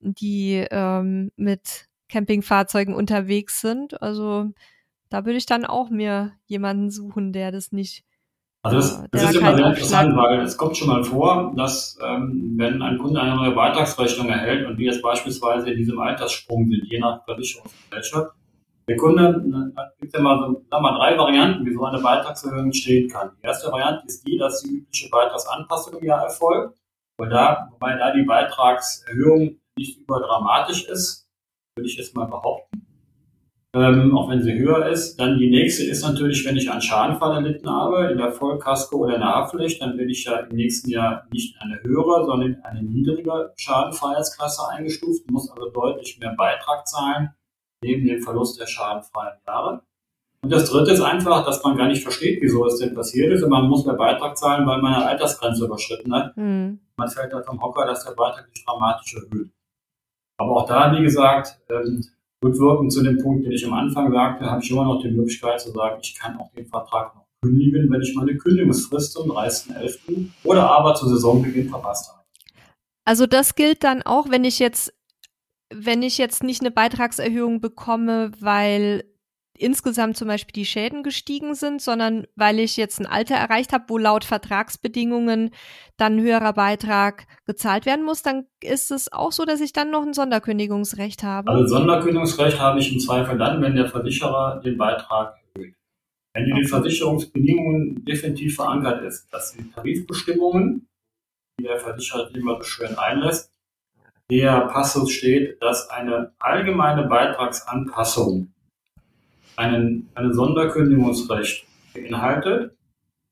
die 0.00 0.64
ähm, 0.70 1.30
mit 1.36 1.88
Campingfahrzeugen 2.08 2.94
unterwegs 2.94 3.60
sind. 3.60 4.00
Also 4.00 4.46
da 5.10 5.24
würde 5.24 5.38
ich 5.38 5.46
dann 5.46 5.64
auch 5.64 5.90
mir 5.90 6.32
jemanden 6.46 6.90
suchen, 6.90 7.32
der 7.32 7.52
das 7.52 7.72
nicht 7.72 8.05
also 8.66 8.76
das, 8.76 9.04
das 9.10 9.22
ist 9.30 9.36
immer 9.36 9.56
sehr 9.56 9.66
interessant, 9.66 10.16
weil 10.16 10.40
es 10.40 10.56
kommt 10.56 10.76
schon 10.76 10.88
mal 10.88 11.04
vor, 11.04 11.52
dass 11.56 11.98
ähm, 12.02 12.54
wenn 12.56 12.82
ein 12.82 12.98
Kunde 12.98 13.20
eine 13.20 13.36
neue 13.36 13.52
Beitragsrechnung 13.52 14.28
erhält 14.28 14.66
und 14.66 14.78
wir 14.78 14.92
jetzt 14.92 15.02
beispielsweise 15.02 15.70
in 15.70 15.76
diesem 15.76 15.98
Alterssprung 15.98 16.68
sind, 16.68 16.84
je 16.90 16.98
nach 16.98 17.24
Versicherungsgesellschaft, 17.24 18.32
der 18.88 18.96
Kunde 18.96 19.72
gibt 20.00 20.14
ja 20.14 20.20
mal 20.20 20.38
so 20.38 20.64
sagen 20.70 20.84
wir, 20.84 20.96
drei 20.96 21.18
Varianten, 21.18 21.66
wie 21.66 21.74
so 21.74 21.84
eine 21.84 21.98
Beitragserhöhung 21.98 22.66
entstehen 22.66 23.08
kann. 23.08 23.30
Die 23.42 23.46
erste 23.46 23.70
Variante 23.72 24.06
ist 24.06 24.26
die, 24.26 24.38
dass 24.38 24.62
die 24.62 24.76
übliche 24.76 25.10
Beitragsanpassung 25.10 25.98
im 25.98 26.04
Jahr 26.04 26.22
erfolgt, 26.22 26.78
weil 27.18 27.28
da, 27.28 27.68
wobei 27.72 27.96
da 27.96 28.12
die 28.12 28.22
Beitragserhöhung 28.22 29.56
nicht 29.76 30.00
überdramatisch 30.00 30.84
ist, 30.84 31.28
würde 31.76 31.88
ich 31.88 31.96
jetzt 31.96 32.14
mal 32.14 32.26
behaupten 32.26 32.85
ähm, 33.76 34.16
auch 34.16 34.30
wenn 34.30 34.42
sie 34.42 34.58
höher 34.58 34.86
ist. 34.86 35.20
Dann 35.20 35.38
die 35.38 35.50
nächste 35.50 35.84
ist 35.84 36.02
natürlich, 36.02 36.46
wenn 36.46 36.56
ich 36.56 36.70
einen 36.70 36.80
Schadenfall 36.80 37.34
erlitten 37.36 37.68
habe, 37.68 38.06
in 38.10 38.16
der 38.16 38.32
Vollkasko 38.32 38.96
oder 38.96 39.16
in 39.16 39.20
der 39.20 39.34
Haftpflicht, 39.34 39.82
dann 39.82 39.98
werde 39.98 40.10
ich 40.10 40.24
ja 40.24 40.38
im 40.38 40.56
nächsten 40.56 40.88
Jahr 40.88 41.26
nicht 41.30 41.60
eine 41.60 41.82
höhere, 41.82 42.24
sondern 42.24 42.56
eine 42.62 42.82
niedrige 42.82 43.52
Schadenfreiheitsklasse 43.58 44.66
eingestuft, 44.70 45.30
muss 45.30 45.50
also 45.50 45.68
deutlich 45.68 46.18
mehr 46.18 46.34
Beitrag 46.38 46.88
zahlen, 46.88 47.34
neben 47.82 48.06
dem 48.06 48.22
Verlust 48.22 48.58
der 48.58 48.66
schadenfreien 48.66 49.36
Jahre. 49.46 49.82
Und 50.42 50.52
das 50.52 50.70
dritte 50.70 50.92
ist 50.92 51.02
einfach, 51.02 51.44
dass 51.44 51.62
man 51.62 51.76
gar 51.76 51.88
nicht 51.88 52.02
versteht, 52.02 52.40
wieso 52.40 52.64
es 52.64 52.78
denn 52.78 52.94
passiert 52.94 53.30
ist. 53.32 53.42
Und 53.42 53.50
man 53.50 53.68
muss 53.68 53.84
mehr 53.84 53.96
Beitrag 53.96 54.38
zahlen, 54.38 54.66
weil 54.66 54.80
man 54.80 54.94
eine 54.94 55.06
Altersgrenze 55.06 55.66
überschritten 55.66 56.14
hat. 56.14 56.34
Mhm. 56.36 56.80
Man 56.96 57.08
fällt 57.08 57.32
da 57.32 57.42
vom 57.42 57.60
Hocker, 57.60 57.84
dass 57.84 58.06
der 58.06 58.12
Beitrag 58.12 58.48
sich 58.54 58.64
dramatisch 58.64 59.16
erhöht. 59.16 59.50
Aber 60.38 60.52
auch 60.52 60.66
da, 60.66 60.92
wie 60.96 61.02
gesagt, 61.02 61.58
ähm, 61.68 62.04
rückwirkend 62.46 62.92
zu 62.92 63.02
dem 63.02 63.18
Punkt, 63.18 63.44
den 63.44 63.52
ich 63.52 63.66
am 63.66 63.74
Anfang 63.74 64.12
sagte, 64.12 64.46
habe 64.46 64.62
ich 64.62 64.70
immer 64.70 64.84
noch 64.84 65.02
die 65.02 65.10
Möglichkeit 65.10 65.60
zu 65.60 65.70
sagen, 65.72 65.98
ich 66.02 66.14
kann 66.14 66.38
auch 66.38 66.50
den 66.52 66.66
Vertrag 66.66 67.14
noch 67.14 67.26
kündigen, 67.42 67.90
wenn 67.90 68.00
ich 68.00 68.14
meine 68.14 68.36
Kündigungsfrist 68.36 69.12
zum 69.12 69.30
30.11. 69.30 70.28
oder 70.44 70.70
aber 70.70 70.94
zu 70.94 71.06
Saisonbeginn 71.08 71.68
verpasst 71.68 72.10
habe. 72.10 72.22
Also 73.04 73.26
das 73.26 73.54
gilt 73.54 73.84
dann 73.84 74.02
auch, 74.02 74.30
wenn 74.30 74.44
ich 74.44 74.58
jetzt, 74.58 74.92
wenn 75.72 76.02
ich 76.02 76.18
jetzt 76.18 76.42
nicht 76.42 76.60
eine 76.60 76.70
Beitragserhöhung 76.70 77.60
bekomme, 77.60 78.32
weil 78.40 79.04
insgesamt 79.58 80.16
zum 80.16 80.28
Beispiel 80.28 80.52
die 80.52 80.66
Schäden 80.66 81.02
gestiegen 81.02 81.54
sind, 81.54 81.80
sondern 81.80 82.26
weil 82.36 82.58
ich 82.58 82.76
jetzt 82.76 83.00
ein 83.00 83.06
Alter 83.06 83.34
erreicht 83.34 83.72
habe, 83.72 83.84
wo 83.88 83.98
laut 83.98 84.24
Vertragsbedingungen 84.24 85.50
dann 85.96 86.16
ein 86.16 86.22
höherer 86.22 86.52
Beitrag 86.52 87.26
gezahlt 87.46 87.86
werden 87.86 88.04
muss, 88.04 88.22
dann 88.22 88.46
ist 88.62 88.90
es 88.90 89.12
auch 89.12 89.32
so, 89.32 89.44
dass 89.44 89.60
ich 89.60 89.72
dann 89.72 89.90
noch 89.90 90.02
ein 90.02 90.14
Sonderkündigungsrecht 90.14 91.22
habe. 91.22 91.50
Also 91.50 91.76
Sonderkündigungsrecht 91.76 92.60
habe 92.60 92.80
ich 92.80 92.92
im 92.92 93.00
Zweifel 93.00 93.38
dann, 93.38 93.62
wenn 93.62 93.76
der 93.76 93.88
Versicherer 93.88 94.60
den 94.64 94.76
Beitrag 94.76 95.36
erhöht. 95.54 95.74
Wenn 96.34 96.46
in 96.46 96.56
den 96.56 96.68
Versicherungsbedingungen 96.68 98.04
definitiv 98.04 98.56
verankert 98.56 99.02
ist, 99.04 99.32
dass 99.32 99.52
die 99.52 99.70
Tarifbestimmungen, 99.70 100.88
die 101.58 101.64
der 101.64 101.78
Versicherer 101.78 102.34
immer 102.34 102.62
schön 102.62 102.96
einlässt, 102.98 103.50
der 104.30 104.62
Passus 104.62 105.12
steht, 105.12 105.62
dass 105.62 105.88
eine 105.88 106.32
allgemeine 106.38 107.04
Beitragsanpassung 107.04 108.52
einen, 109.56 110.08
ein 110.14 110.32
Sonderkündigungsrecht 110.32 111.66
beinhaltet, 111.94 112.76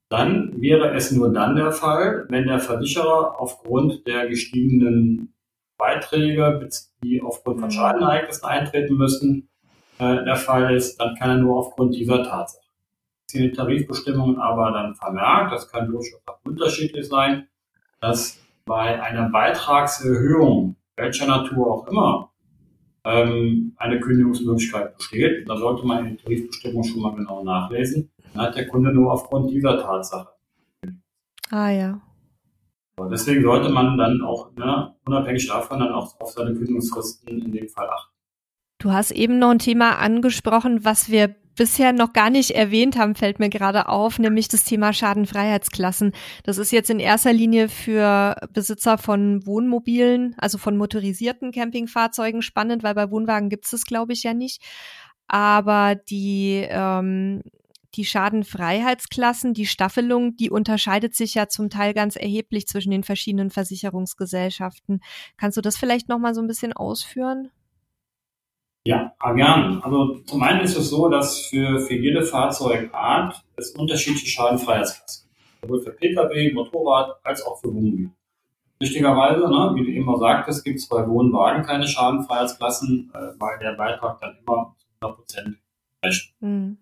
dann 0.08 0.60
wäre 0.60 0.94
es 0.94 1.10
nur 1.12 1.32
dann 1.32 1.56
der 1.56 1.72
Fall, 1.72 2.26
wenn 2.28 2.46
der 2.46 2.60
Versicherer 2.60 3.40
aufgrund 3.40 4.06
der 4.06 4.28
gestiegenen 4.28 5.34
Beiträge, 5.76 6.68
die 7.02 7.22
aufgrund 7.22 7.60
von 7.60 7.68
mhm. 7.68 7.72
Schadenereignissen 7.72 8.44
eintreten 8.44 8.96
müssen, 8.96 9.48
äh, 9.98 10.24
der 10.24 10.36
Fall 10.36 10.74
ist, 10.74 11.00
dann 11.00 11.14
kann 11.16 11.30
er 11.30 11.38
nur 11.38 11.58
aufgrund 11.58 11.94
dieser 11.94 12.22
Tatsache. 12.22 12.62
Sind 13.26 13.42
die 13.42 13.52
Tarifbestimmungen 13.52 14.38
aber 14.38 14.70
dann 14.70 14.94
vermerkt, 14.94 15.52
das 15.52 15.68
kann 15.70 15.86
durchaus 15.86 16.20
auch 16.26 16.38
unterschiedlich 16.44 17.08
sein, 17.08 17.48
dass 18.00 18.38
bei 18.66 19.02
einer 19.02 19.30
Beitragserhöhung, 19.30 20.76
welcher 20.96 21.26
Natur 21.26 21.72
auch 21.72 21.86
immer, 21.88 22.30
ähm, 23.04 23.74
eine 23.76 24.00
Kündigungsmöglichkeit 24.00 24.96
besteht. 24.96 25.48
Da 25.48 25.56
sollte 25.56 25.86
man 25.86 26.06
in 26.06 26.16
die 26.16 26.22
Tarifbestimmung 26.22 26.84
schon 26.84 27.02
mal 27.02 27.14
genau 27.14 27.44
nachlesen. 27.44 28.10
Dann 28.32 28.42
hat 28.42 28.56
der 28.56 28.66
Kunde 28.66 28.92
nur 28.92 29.12
aufgrund 29.12 29.50
dieser 29.50 29.78
Tatsache. 29.78 30.28
Ah 31.50 31.70
ja. 31.70 32.00
Deswegen 33.10 33.42
sollte 33.42 33.68
man 33.70 33.98
dann 33.98 34.22
auch, 34.22 34.54
ne, 34.54 34.94
unabhängig 35.04 35.48
davon, 35.48 35.80
dann 35.80 35.92
auch 35.92 36.18
auf 36.20 36.30
seine 36.30 36.54
Kündigungsfristen 36.54 37.42
in 37.42 37.52
dem 37.52 37.68
Fall 37.68 37.88
achten. 37.90 38.14
Du 38.78 38.92
hast 38.92 39.10
eben 39.10 39.38
noch 39.38 39.50
ein 39.50 39.58
Thema 39.58 39.98
angesprochen, 39.98 40.84
was 40.84 41.10
wir 41.10 41.34
bisher 41.56 41.92
noch 41.92 42.12
gar 42.12 42.30
nicht 42.30 42.52
erwähnt 42.52 42.96
haben, 42.96 43.14
fällt 43.14 43.38
mir 43.38 43.48
gerade 43.48 43.88
auf, 43.88 44.18
nämlich 44.18 44.48
das 44.48 44.64
Thema 44.64 44.92
Schadenfreiheitsklassen. 44.92 46.12
Das 46.42 46.58
ist 46.58 46.72
jetzt 46.72 46.90
in 46.90 47.00
erster 47.00 47.32
Linie 47.32 47.68
für 47.68 48.36
Besitzer 48.52 48.98
von 48.98 49.46
Wohnmobilen, 49.46 50.34
also 50.38 50.58
von 50.58 50.76
motorisierten 50.76 51.52
Campingfahrzeugen 51.52 52.42
spannend, 52.42 52.82
weil 52.82 52.94
bei 52.94 53.10
Wohnwagen 53.10 53.48
gibt 53.48 53.64
es 53.64 53.70
das, 53.70 53.84
glaube 53.84 54.12
ich, 54.12 54.22
ja 54.22 54.34
nicht. 54.34 54.62
Aber 55.26 55.94
die 55.94 56.66
ähm, 56.68 57.42
die 57.96 58.04
Schadenfreiheitsklassen, 58.04 59.54
die 59.54 59.66
Staffelung, 59.66 60.36
die 60.36 60.50
unterscheidet 60.50 61.14
sich 61.14 61.34
ja 61.34 61.48
zum 61.48 61.70
Teil 61.70 61.94
ganz 61.94 62.16
erheblich 62.16 62.66
zwischen 62.66 62.90
den 62.90 63.04
verschiedenen 63.04 63.50
Versicherungsgesellschaften. 63.50 65.00
Kannst 65.36 65.56
du 65.56 65.60
das 65.60 65.76
vielleicht 65.76 66.08
noch 66.08 66.18
mal 66.18 66.34
so 66.34 66.40
ein 66.40 66.46
bisschen 66.46 66.72
ausführen? 66.72 67.50
Ja, 68.86 69.14
gern. 69.34 69.80
Also 69.82 70.18
zum 70.26 70.42
einen 70.42 70.60
ist 70.60 70.76
es 70.76 70.90
so, 70.90 71.08
dass 71.08 71.46
für, 71.46 71.80
für 71.80 71.94
jede 71.94 72.22
Fahrzeugart 72.22 73.42
es 73.56 73.70
unterschiedliche 73.70 74.26
Schadenfreiheitsklassen 74.26 75.28
gibt. 75.28 75.62
Sowohl 75.62 75.82
für 75.82 75.92
Pkw, 75.92 76.52
Motorrad 76.52 77.16
als 77.24 77.42
auch 77.46 77.58
für 77.60 77.68
Wohnmobil. 77.68 78.10
Richtigerweise, 78.82 79.48
ne, 79.48 79.72
wie 79.74 79.84
du 79.84 79.92
immer 79.92 80.18
sagtest, 80.18 80.64
gibt 80.64 80.78
es 80.78 80.88
bei 80.88 81.08
Wohnwagen 81.08 81.62
keine 81.62 81.88
Schadenfreiheitsklassen, 81.88 83.10
äh, 83.14 83.18
weil 83.38 83.58
der 83.60 83.72
Beitrag 83.72 84.20
dann 84.20 84.36
immer 84.46 84.74
zu 84.76 84.86
100 85.00 85.16
Prozent 85.16 85.56
rechnet. 86.04 86.34
Mhm. 86.40 86.78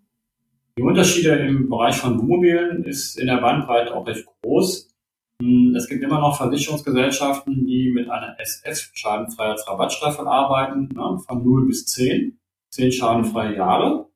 Die 0.76 0.82
Unterschiede 0.82 1.36
im 1.36 1.68
Bereich 1.68 1.96
von 1.96 2.18
Wohnmobilen 2.18 2.84
ist 2.84 3.20
in 3.20 3.26
der 3.26 3.36
Bandbreite 3.36 3.94
auch 3.94 4.06
recht 4.06 4.26
groß. 4.42 4.91
Hm, 5.42 5.74
es 5.74 5.88
gibt 5.88 6.04
immer 6.04 6.20
noch 6.20 6.36
Versicherungsgesellschaften, 6.36 7.66
die 7.66 7.90
mit 7.92 8.08
einer 8.08 8.38
SF 8.38 8.92
Schadenfreiheitsrabattstaffel 8.94 10.28
arbeiten, 10.28 10.88
ne, 10.94 11.18
von 11.26 11.42
0 11.42 11.66
bis 11.66 11.86
10, 11.86 12.38
10 12.70 12.92
schadenfreie 12.92 13.56
Jahre. 13.56 14.06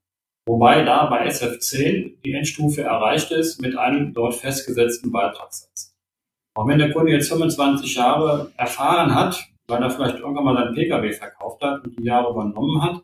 Wobei 0.47 0.85
da 0.85 1.07
bei 1.07 1.27
SF10 1.27 2.23
die 2.25 2.33
Endstufe 2.33 2.83
erreicht 2.83 3.33
ist 3.33 3.61
mit 3.61 3.77
einem 3.77 4.15
dort 4.15 4.37
festgesetzten 4.37 5.11
Beitragssatz. 5.11 5.97
Auch 6.55 6.69
wenn 6.69 6.79
der 6.79 6.93
Kunde 6.93 7.11
jetzt 7.11 7.29
25 7.29 7.97
Jahre 7.97 8.53
erfahren 8.57 9.13
hat, 9.13 9.45
weil 9.67 9.83
er 9.83 9.91
vielleicht 9.91 10.21
irgendwann 10.21 10.45
mal 10.45 10.57
seinen 10.57 10.75
Pkw 10.75 11.13
verkauft 11.13 11.61
hat 11.63 11.85
und 11.85 11.99
die 11.99 12.05
Jahre 12.05 12.31
übernommen 12.31 12.81
hat, 12.83 13.03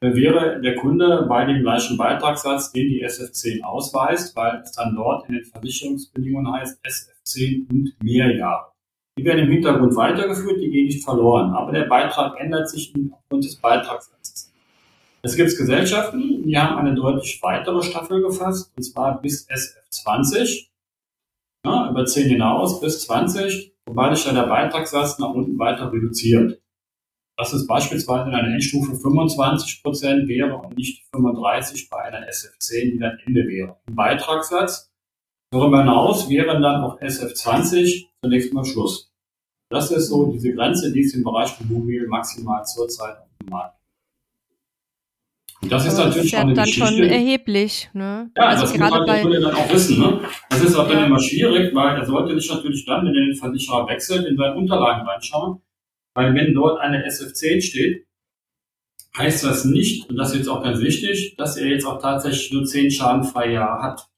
wäre 0.00 0.60
der 0.60 0.76
Kunde 0.76 1.26
bei 1.28 1.44
dem 1.44 1.62
gleichen 1.62 1.96
Beitragssatz, 1.96 2.70
den 2.70 2.88
die 2.88 3.04
SF10 3.04 3.64
ausweist, 3.64 4.36
weil 4.36 4.60
es 4.62 4.70
dann 4.70 4.94
dort 4.94 5.28
in 5.28 5.34
den 5.34 5.44
Versicherungsbedingungen 5.44 6.52
heißt 6.52 6.80
SF10 7.26 7.70
und 7.70 7.94
mehr 8.02 8.36
Jahre. 8.36 8.72
Die 9.18 9.24
werden 9.24 9.46
im 9.46 9.50
Hintergrund 9.50 9.94
weitergeführt, 9.96 10.60
die 10.60 10.70
gehen 10.70 10.86
nicht 10.86 11.04
verloren, 11.04 11.52
aber 11.52 11.72
der 11.72 11.84
Beitrag 11.84 12.38
ändert 12.40 12.70
sich 12.70 12.92
aufgrund 13.12 13.44
des 13.44 13.56
Beitragssatzes. 13.56 14.52
Es 15.22 15.36
gibt 15.36 15.56
Gesellschaften, 15.56 16.42
die 16.44 16.56
haben 16.56 16.78
eine 16.78 16.94
deutlich 16.94 17.38
weitere 17.42 17.82
Staffel 17.82 18.22
gefasst, 18.22 18.72
und 18.76 18.82
zwar 18.82 19.20
bis 19.20 19.48
SF20, 19.50 20.68
ja, 21.66 21.90
über 21.90 22.06
10 22.06 22.28
hinaus 22.28 22.80
bis 22.80 23.02
20, 23.06 23.74
wobei 23.86 24.14
sich 24.14 24.24
dann 24.24 24.36
der 24.36 24.46
Beitragssatz 24.46 25.18
nach 25.18 25.34
unten 25.34 25.58
weiter 25.58 25.92
reduziert 25.92 26.60
dass 27.40 27.54
es 27.54 27.66
beispielsweise 27.66 28.28
in 28.28 28.34
einer 28.34 28.52
Endstufe 28.52 28.94
25 28.94 29.82
Prozent 29.82 30.28
wäre 30.28 30.56
und 30.56 30.76
nicht 30.76 31.06
35 31.10 31.88
bei 31.88 32.02
einer 32.02 32.28
SF10, 32.28 32.92
die 32.92 32.98
dann 32.98 33.18
Ende 33.24 33.48
wäre. 33.48 33.78
Im 33.88 33.94
Beitragssatz. 33.94 34.89
Darüber 35.52 35.80
hinaus 35.80 36.28
wären 36.28 36.62
dann 36.62 36.84
auch 36.84 37.00
SF20 37.00 38.06
zunächst 38.22 38.52
mal 38.52 38.64
Schluss. 38.64 39.12
Das 39.70 39.90
ist 39.90 40.08
so 40.08 40.30
diese 40.32 40.52
Grenze, 40.52 40.92
die 40.92 41.00
es 41.00 41.14
im 41.14 41.24
Bereich 41.24 41.50
von 41.50 41.68
Mobil 41.68 42.06
maximal 42.06 42.64
zurzeit 42.64 43.18
auf 43.18 43.28
dem 43.40 43.50
Markt 43.50 43.80
und 45.62 45.70
das 45.70 45.84
ist 45.86 45.94
Aber 45.96 46.08
natürlich 46.08 46.30
das 46.30 46.40
ist 46.40 46.48
ja 46.48 46.54
dann 46.54 46.64
Geschichte. 46.64 46.86
schon 46.86 47.02
erheblich. 47.04 47.90
Ne? 47.92 48.30
Ja, 48.34 48.44
also 48.44 48.62
das 48.62 48.72
gerade 48.72 48.96
muss 48.96 49.06
man 49.06 49.30
bei 49.30 49.40
dann 49.40 49.54
auch 49.54 49.72
wissen. 49.72 49.98
Ne? 49.98 50.20
Das 50.48 50.62
ist 50.62 50.74
auch 50.74 50.88
ja. 50.88 50.94
dann 50.94 51.06
immer 51.06 51.20
schwierig, 51.20 51.74
weil 51.74 51.96
er 51.96 52.06
sollte 52.06 52.40
sich 52.40 52.50
natürlich 52.50 52.86
dann, 52.86 53.04
wenn 53.04 53.14
er 53.14 53.26
den 53.26 53.34
Versicherer 53.34 53.86
wechselt, 53.88 54.26
in 54.26 54.36
seine 54.36 54.56
Unterlagen 54.56 55.06
reinschauen 55.06 55.60
weil 56.14 56.34
wenn 56.34 56.54
dort 56.54 56.80
eine 56.80 57.06
SF10 57.06 57.62
steht, 57.62 58.06
heißt 59.16 59.44
das 59.44 59.64
nicht, 59.64 60.10
und 60.10 60.16
das 60.16 60.32
ist 60.32 60.38
jetzt 60.38 60.48
auch 60.48 60.62
ganz 60.62 60.80
wichtig, 60.80 61.36
dass 61.36 61.56
er 61.56 61.68
jetzt 61.68 61.86
auch 61.86 62.00
tatsächlich 62.02 62.52
nur 62.52 62.64
zehn 62.64 62.90
schadenfreie 62.90 63.54
Jahre 63.54 63.82
hat. 63.82 64.09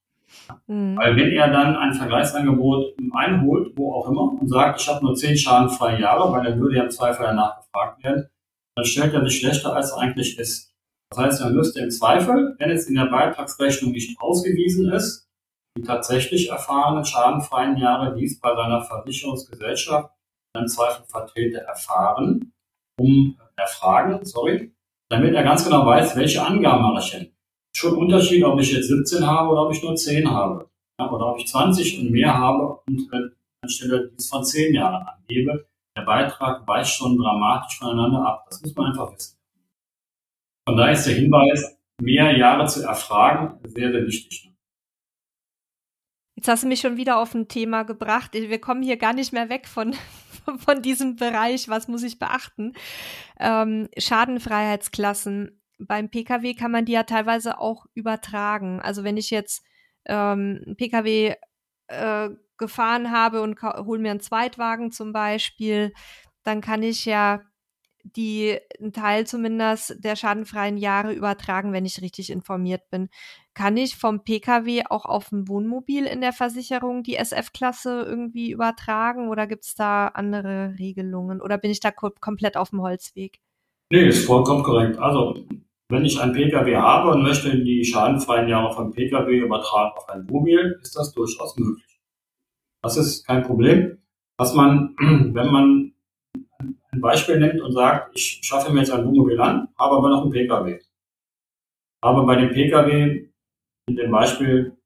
Mhm. 0.67 0.97
Weil 0.97 1.17
wenn 1.17 1.33
er 1.33 1.51
dann 1.51 1.77
ein 1.77 1.95
Vergleichsangebot 1.95 2.95
einholt, 3.13 3.73
wo 3.77 3.95
auch 3.95 4.09
immer, 4.09 4.33
und 4.41 4.49
sagt, 4.49 4.81
ich 4.81 4.89
habe 4.89 5.05
nur 5.05 5.15
zehn 5.15 5.37
schadenfreie 5.37 6.01
Jahre, 6.01 6.33
weil 6.33 6.47
er 6.47 6.59
würde 6.59 6.77
ja 6.77 6.85
im 6.85 6.91
Zweifel 6.91 7.27
danach 7.27 7.61
gefragt 7.61 8.03
werden, 8.05 8.29
dann 8.77 8.85
stellt 8.85 9.15
er 9.15 9.25
sich 9.25 9.41
schlechter, 9.41 9.75
als 9.75 9.93
er 9.93 9.99
eigentlich 9.99 10.39
ist. 10.39 10.73
Das 11.11 11.19
heißt, 11.19 11.41
er 11.43 11.51
müsste 11.51 11.81
im 11.81 11.91
Zweifel, 11.91 12.57
wenn 12.59 12.71
es 12.71 12.87
in 12.87 12.95
der 12.95 13.07
Beitragsrechnung 13.07 13.93
nicht 13.93 14.19
ausgewiesen 14.21 14.91
ist, 14.93 15.29
die 15.77 15.83
tatsächlich 15.83 16.51
erfahrenen 16.51 17.05
schadenfreien 17.05 17.77
Jahre 17.77 18.15
dies 18.15 18.41
bei 18.41 18.55
seiner 18.55 18.83
Versicherungsgesellschaft 18.83 20.11
im 20.59 20.67
Zweifel 20.67 21.05
Vertreter 21.07 21.61
erfahren, 21.61 22.53
um 22.99 23.39
erfragen, 23.57 24.25
sorry, 24.25 24.75
damit 25.11 25.35
er 25.35 25.43
ganz 25.43 25.65
genau 25.65 25.85
weiß, 25.87 26.17
welche 26.17 26.45
Angaben 26.45 26.83
mache 26.83 27.01
ich 27.01 27.11
denn. 27.11 27.32
Schon 27.75 27.97
Unterschied, 27.97 28.45
ob 28.45 28.61
ich 28.61 28.73
jetzt 28.73 28.89
17 28.89 29.27
habe 29.27 29.51
oder 29.51 29.67
ob 29.67 29.73
ich 29.73 29.83
nur 29.83 29.97
10 29.97 30.31
habe. 30.31 30.69
Ja, 30.99 31.11
oder 31.11 31.33
ob 31.33 31.39
ich 31.39 31.47
20 31.47 32.01
und 32.01 32.11
mehr 32.11 32.33
habe 32.35 32.81
und 32.87 33.13
äh, 33.13 33.31
anstelle 33.63 34.11
dies 34.11 34.29
von 34.29 34.45
10 34.45 34.75
Jahren 34.75 35.07
angebe. 35.07 35.67
Der 35.97 36.03
Beitrag 36.03 36.67
weicht 36.67 36.95
schon 36.95 37.17
dramatisch 37.17 37.79
voneinander 37.79 38.27
ab. 38.27 38.47
Das 38.49 38.63
muss 38.63 38.75
man 38.75 38.87
einfach 38.87 39.13
wissen. 39.15 39.39
Von 40.67 40.77
daher 40.77 40.93
ist 40.93 41.07
der 41.07 41.15
Hinweis, 41.15 41.79
mehr 42.01 42.37
Jahre 42.37 42.67
zu 42.67 42.83
erfragen, 42.83 43.59
sehr, 43.69 43.91
sehr 43.91 44.07
wichtig. 44.07 44.53
Jetzt 46.37 46.49
hast 46.49 46.65
du 46.65 46.69
mich 46.69 46.81
schon 46.81 46.97
wieder 46.97 47.19
auf 47.19 47.35
ein 47.35 47.49
Thema 47.49 47.83
gebracht. 47.85 48.33
Wir 48.33 48.61
kommen 48.61 48.83
hier 48.83 48.97
gar 48.97 49.13
nicht 49.13 49.33
mehr 49.33 49.49
weg 49.49 49.69
von, 49.69 49.95
von 50.59 50.83
diesem 50.83 51.17
Bereich. 51.17 51.69
Was 51.69 51.89
muss 51.89 52.03
ich 52.03 52.19
beachten? 52.19 52.73
Ähm, 53.39 53.89
Schadenfreiheitsklassen. 53.97 55.62
Beim 55.87 56.11
Pkw 56.11 56.55
kann 56.55 56.71
man 56.71 56.85
die 56.85 56.93
ja 56.93 57.05
teilweise 57.05 57.59
auch 57.59 57.87
übertragen. 57.95 58.81
Also 58.81 59.05
wenn 59.05 59.17
ich 59.17 59.31
jetzt 59.31 59.63
ähm, 60.07 60.75
Pkw 60.77 61.35
äh, 61.89 62.31
gefahren 62.59 63.11
habe 63.11 63.43
und 63.43 63.61
hole 63.63 64.01
mir 64.01 64.11
einen 64.11 64.21
Zweitwagen 64.21 64.93
zum 64.93 65.13
Beispiel, 65.13 65.93
dann 66.45 66.61
kann 66.61 66.83
ich 66.83 67.05
ja 67.05 67.43
die 68.05 68.59
einen 68.81 68.93
Teil 68.93 69.27
zumindest 69.27 69.97
der 69.99 70.17
schadenfreien 70.17 70.77
Jahre 70.77 71.13
übertragen, 71.13 71.73
wenn 71.73 71.85
ich 71.85 72.03
richtig 72.03 72.31
informiert 72.31 72.83
bin. 72.91 73.09
Kann 73.55 73.77
ich 73.77 73.97
vom 73.97 74.25
Pkw 74.25 74.85
auch 74.89 75.05
auf 75.05 75.31
ein 75.31 75.47
Wohnmobil 75.49 76.07
in 76.07 76.21
der 76.21 76.33
Versicherung 76.33 77.03
die 77.03 77.17
SF-Klasse 77.17 78.03
irgendwie 78.03 78.51
übertragen 78.51 79.29
oder 79.29 79.47
gibt 79.47 79.65
es 79.65 79.75
da 79.75 80.09
andere 80.09 80.75
Regelungen 80.79 81.41
oder 81.41 81.59
bin 81.59 81.71
ich 81.71 81.81
da 81.81 81.91
ko 81.91 82.11
komplett 82.21 82.57
auf 82.57 82.71
dem 82.71 82.83
Holzweg? 82.83 83.41
Nee, 83.91 84.09
ist 84.09 84.25
vollkommen 84.25 84.63
korrekt. 84.63 84.99
Also 84.99 85.47
wenn 85.93 86.07
ich 86.07 86.19
ein 86.19 86.33
Pkw 86.33 86.77
habe 86.77 87.11
und 87.11 87.23
möchte 87.23 87.63
die 87.63 87.85
schadenfreien 87.85 88.49
Jahre 88.49 88.73
vom 88.75 88.93
Pkw 88.93 89.31
übertragen 89.37 89.93
auf 89.95 90.09
ein 90.09 90.29
Wohnmobil, 90.29 90.79
ist 90.81 90.97
das 90.97 91.13
durchaus 91.13 91.55
möglich. 91.59 92.01
Das 92.83 92.97
ist 92.97 93.27
kein 93.27 93.43
Problem. 93.43 93.99
Was 94.39 94.55
man, 94.55 94.97
wenn 94.99 95.53
man 95.53 95.93
ein 96.65 97.01
Beispiel 97.01 97.39
nimmt 97.39 97.61
und 97.61 97.73
sagt, 97.73 98.17
ich 98.17 98.41
schaffe 98.43 98.73
mir 98.73 98.81
jetzt 98.81 98.91
ein 98.91 99.07
Wohnmobil 99.07 99.39
an, 99.39 99.69
habe 99.79 99.97
aber 99.97 100.09
noch 100.09 100.23
einen 100.23 100.33
Pkw. 100.33 100.81
Habe 102.03 102.27
bei 102.27 102.37
dem 102.37 102.51
Pkw 102.51 103.29
in 103.87 103.97
dem 103.97 104.11
Beispiel 104.11 104.77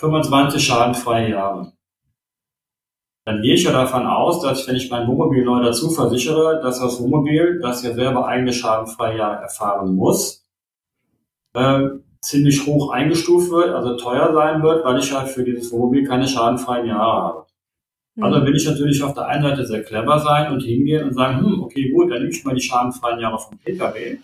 25 0.00 0.64
schadenfreie 0.64 1.30
Jahre. 1.30 1.72
Dann 3.24 3.42
gehe 3.42 3.54
ich 3.54 3.62
ja 3.62 3.70
davon 3.70 4.04
aus, 4.04 4.42
dass 4.42 4.66
wenn 4.66 4.74
ich 4.74 4.90
mein 4.90 5.06
Wohnmobil 5.06 5.44
neu 5.44 5.62
dazu 5.62 5.90
versichere, 5.90 6.60
dass 6.60 6.80
das 6.80 7.00
Wohnmobil, 7.00 7.60
das 7.60 7.84
ja 7.84 7.92
selber 7.92 8.26
eigene 8.26 8.52
schadenfreie 8.52 9.18
Jahre 9.18 9.42
erfahren 9.42 9.94
muss, 9.94 10.39
äh, 11.54 11.88
ziemlich 12.20 12.66
hoch 12.66 12.90
eingestuft 12.90 13.50
wird, 13.50 13.70
also 13.70 13.96
teuer 13.96 14.32
sein 14.32 14.62
wird, 14.62 14.84
weil 14.84 14.98
ich 14.98 15.12
halt 15.12 15.28
für 15.28 15.44
dieses 15.44 15.72
Wohnmobil 15.72 16.06
keine 16.06 16.28
schadenfreien 16.28 16.86
Jahre 16.86 17.22
habe. 17.22 17.46
Also 18.20 18.44
will 18.44 18.54
ich 18.54 18.66
natürlich 18.66 19.02
auf 19.02 19.14
der 19.14 19.26
einen 19.26 19.42
Seite 19.42 19.66
sehr 19.66 19.82
clever 19.82 20.18
sein 20.18 20.52
und 20.52 20.60
hingehen 20.60 21.04
und 21.04 21.14
sagen, 21.14 21.40
hm, 21.40 21.62
okay, 21.62 21.90
gut, 21.90 22.10
dann 22.10 22.18
nehme 22.18 22.30
ich 22.30 22.44
mal 22.44 22.54
die 22.54 22.60
schadenfreien 22.60 23.20
Jahre 23.20 23.38
vom 23.38 23.56
Pkw 23.58 24.18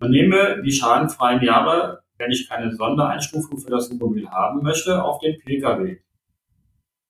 und 0.00 0.10
nehme 0.10 0.62
die 0.62 0.72
schadenfreien 0.72 1.42
Jahre, 1.42 2.02
wenn 2.18 2.30
ich 2.30 2.48
keine 2.48 2.74
Sondereinstufung 2.74 3.58
für 3.58 3.70
das 3.70 3.90
Wohnmobil 3.90 4.28
haben 4.28 4.62
möchte, 4.62 5.02
auf 5.02 5.20
den 5.20 5.38
Pkw. 5.38 5.98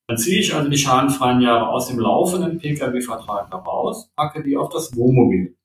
Dann 0.08 0.18
ziehe 0.18 0.40
ich 0.40 0.54
also 0.54 0.70
die 0.70 0.78
schadenfreien 0.78 1.40
Jahre 1.40 1.68
aus 1.68 1.88
dem 1.88 1.98
laufenden 1.98 2.58
Pkw-Vertrag 2.58 3.50
heraus, 3.50 4.10
packe 4.14 4.42
die 4.42 4.56
auf 4.56 4.68
das 4.70 4.96
Wohnmobil. 4.96 5.56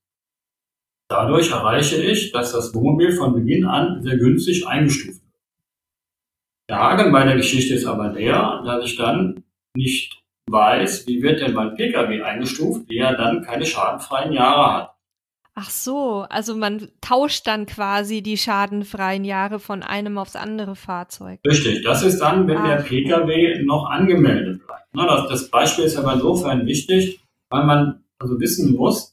Dadurch 1.12 1.52
erreiche 1.52 2.02
ich, 2.02 2.32
dass 2.32 2.54
das 2.54 2.74
Wohnmobil 2.74 3.12
von 3.12 3.34
Beginn 3.34 3.66
an 3.66 4.02
sehr 4.02 4.18
günstig 4.18 4.66
eingestuft 4.66 5.22
wird. 5.22 5.34
Der 6.70 6.78
Haken 6.80 7.12
bei 7.12 7.26
der 7.26 7.36
Geschichte 7.36 7.74
ist 7.74 7.86
aber 7.86 8.14
der, 8.14 8.64
dass 8.66 8.86
ich 8.86 8.96
dann 8.96 9.44
nicht 9.76 10.24
weiß, 10.50 11.06
wie 11.08 11.22
wird 11.22 11.42
denn 11.42 11.54
mein 11.54 11.76
Pkw 11.76 12.22
eingestuft, 12.22 12.90
der 12.90 13.18
dann 13.18 13.42
keine 13.42 13.66
schadenfreien 13.66 14.32
Jahre 14.32 14.74
hat. 14.74 14.96
Ach 15.54 15.70
so, 15.70 16.26
also 16.30 16.56
man 16.56 16.88
tauscht 17.02 17.46
dann 17.46 17.66
quasi 17.66 18.22
die 18.22 18.38
schadenfreien 18.38 19.26
Jahre 19.26 19.60
von 19.60 19.84
einem 19.84 20.18
aufs 20.18 20.38
andere 20.38 20.78
Fahrzeug. 20.78 21.42
Richtig, 21.46 21.84
das 21.84 22.04
ist 22.04 22.20
dann, 22.20 22.48
wenn 22.48 22.58
Ach. 22.58 22.68
der 22.68 22.84
Pkw 22.84 23.64
noch 23.66 23.90
angemeldet 23.90 24.66
bleibt. 24.66 24.88
Das, 24.94 25.28
das 25.28 25.50
Beispiel 25.50 25.84
ist 25.84 25.98
aber 25.98 26.14
insofern 26.14 26.66
wichtig, 26.66 27.20
weil 27.50 27.66
man 27.66 28.06
also 28.18 28.40
wissen 28.40 28.74
muss, 28.78 29.11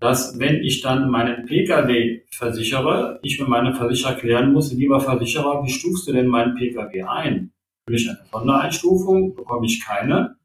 dass 0.00 0.38
wenn 0.38 0.62
ich 0.62 0.80
dann 0.80 1.10
meinen 1.10 1.46
Pkw 1.46 2.22
versichere, 2.30 3.20
ich 3.22 3.38
mit 3.38 3.48
meinem 3.48 3.74
Versicherer 3.74 4.14
klären 4.14 4.52
muss, 4.52 4.72
lieber 4.72 5.00
Versicherer, 5.00 5.62
wie 5.62 5.70
stufst 5.70 6.08
du 6.08 6.12
denn 6.12 6.26
meinen 6.26 6.56
Pkw 6.56 7.02
ein? 7.02 7.52
Will 7.86 7.96
ich 7.96 8.08
eine 8.08 8.18
Sondereinstufung, 8.32 9.34
bekomme 9.34 9.66
ich 9.66 9.84
keine. 9.84 10.36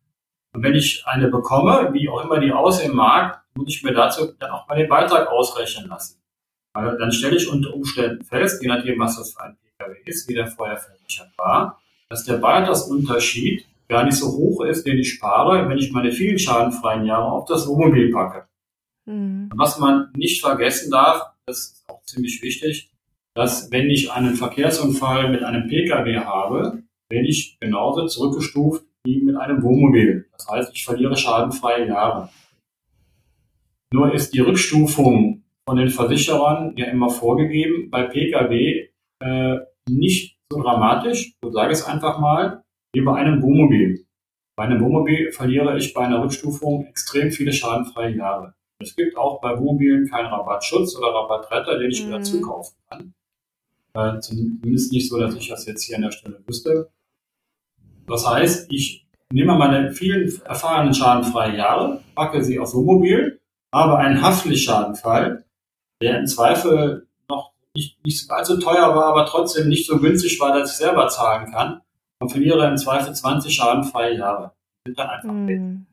Und 0.53 0.63
wenn 0.63 0.75
ich 0.75 1.03
eine 1.05 1.29
bekomme, 1.29 1.89
wie 1.93 2.09
auch 2.09 2.23
immer 2.23 2.39
die 2.39 2.51
aussehen 2.51 2.95
mag, 2.95 3.43
muss 3.55 3.69
ich 3.69 3.83
mir 3.83 3.93
dazu 3.93 4.33
dann 4.39 4.51
auch 4.51 4.67
mal 4.67 4.75
den 4.75 4.89
Beitrag 4.89 5.27
ausrechnen 5.27 5.87
lassen. 5.87 6.21
Weil 6.73 6.97
dann 6.97 7.13
stelle 7.13 7.37
ich 7.37 7.47
unter 7.49 7.73
Umständen 7.73 8.23
fest, 8.25 8.61
je 8.61 8.67
nachdem, 8.67 8.99
was 8.99 9.17
das 9.17 9.33
für 9.33 9.41
ein 9.41 9.57
Pkw 9.57 9.95
ist, 10.05 10.27
wie 10.27 10.33
der 10.33 10.47
vorher 10.47 10.77
versichert 10.77 11.31
war, 11.37 11.79
dass 12.09 12.25
der 12.25 12.37
Beitragsunterschied 12.37 13.65
gar 13.87 14.03
nicht 14.03 14.17
so 14.17 14.27
hoch 14.27 14.65
ist, 14.65 14.85
den 14.85 14.97
ich 14.97 15.13
spare, 15.13 15.69
wenn 15.69 15.77
ich 15.77 15.91
meine 15.91 16.11
vielen 16.11 16.39
schadenfreien 16.39 17.05
Jahre 17.05 17.31
auf 17.31 17.45
das 17.45 17.67
Wohnmobil 17.67 18.11
packe. 18.11 18.47
Mhm. 19.05 19.49
Was 19.55 19.79
man 19.79 20.11
nicht 20.15 20.41
vergessen 20.41 20.91
darf, 20.91 21.21
das 21.45 21.57
ist 21.57 21.89
auch 21.89 22.03
ziemlich 22.03 22.41
wichtig, 22.41 22.91
dass 23.35 23.71
wenn 23.71 23.89
ich 23.89 24.11
einen 24.11 24.35
Verkehrsunfall 24.35 25.29
mit 25.29 25.43
einem 25.43 25.67
Pkw 25.67 26.19
habe, 26.19 26.83
werde 27.09 27.27
ich 27.27 27.57
genauso 27.59 28.07
zurückgestuft 28.07 28.85
wie 29.03 29.21
mit 29.21 29.35
einem 29.35 29.61
Wohnmobil. 29.61 30.27
Das 30.31 30.47
heißt, 30.47 30.71
ich 30.73 30.85
verliere 30.85 31.15
schadenfreie 31.15 31.87
Jahre. 31.87 32.29
Nur 33.93 34.13
ist 34.13 34.33
die 34.33 34.39
Rückstufung 34.39 35.43
von 35.67 35.77
den 35.77 35.89
Versicherern 35.89 36.73
ja 36.77 36.87
immer 36.87 37.09
vorgegeben, 37.09 37.89
bei 37.91 38.03
Pkw 38.03 38.89
äh, 39.19 39.57
nicht 39.89 40.37
so 40.51 40.61
dramatisch, 40.61 41.33
so 41.43 41.51
sage 41.51 41.73
ich 41.73 41.79
es 41.79 41.85
einfach 41.85 42.19
mal, 42.19 42.63
wie 42.93 43.01
bei 43.01 43.15
einem 43.15 43.41
Wohnmobil. 43.41 44.05
Bei 44.57 44.63
einem 44.63 44.81
Wohnmobil 44.81 45.31
verliere 45.31 45.77
ich 45.77 45.93
bei 45.93 46.05
einer 46.05 46.23
Rückstufung 46.23 46.85
extrem 46.85 47.31
viele 47.31 47.51
schadenfreie 47.51 48.15
Jahre. 48.15 48.53
Es 48.79 48.95
gibt 48.95 49.17
auch 49.17 49.41
bei 49.41 49.57
Wohnmobilen 49.57 50.09
keinen 50.09 50.27
Rabattschutz 50.27 50.95
oder 50.97 51.13
Rabattretter, 51.13 51.79
den 51.79 51.91
ich 51.91 52.03
mhm. 52.03 52.07
wieder 52.09 52.21
zukaufen 52.21 52.75
kann. 52.89 53.13
Äh, 53.93 54.19
zumindest 54.19 54.91
nicht 54.91 55.09
so, 55.09 55.19
dass 55.19 55.35
ich 55.35 55.47
das 55.47 55.65
jetzt 55.65 55.83
hier 55.83 55.95
an 55.95 56.03
der 56.03 56.11
Stelle 56.11 56.41
wüsste. 56.45 56.89
Das 58.07 58.27
heißt, 58.27 58.71
ich 58.71 59.07
nehme 59.31 59.55
meine 59.55 59.91
vielen 59.91 60.29
erfahrenen 60.45 60.93
schadenfreie 60.93 61.57
Jahre, 61.57 62.01
packe 62.13 62.43
sie 62.43 62.59
aufs 62.59 62.75
Wohnmobil, 62.75 63.39
habe 63.73 63.97
einen 63.97 64.21
Haftpflichtschadenfall, 64.21 65.45
der 66.01 66.19
im 66.19 66.27
Zweifel 66.27 67.07
noch 67.29 67.53
nicht, 67.73 68.03
nicht 68.05 68.29
allzu 68.29 68.59
teuer 68.59 68.95
war, 68.95 69.05
aber 69.05 69.25
trotzdem 69.25 69.69
nicht 69.69 69.87
so 69.87 69.99
günstig 69.99 70.39
war, 70.39 70.57
dass 70.57 70.71
ich 70.71 70.77
selber 70.77 71.07
zahlen 71.07 71.51
kann 71.51 71.81
und 72.19 72.29
verliere 72.29 72.67
im 72.67 72.77
Zweifel 72.77 73.13
20 73.13 73.53
schadenfreie 73.53 74.17
Jahre. 74.17 74.51
Sind 74.85 74.99
dann 74.99 75.09
einfach 75.09 75.33
mm. 75.33 75.85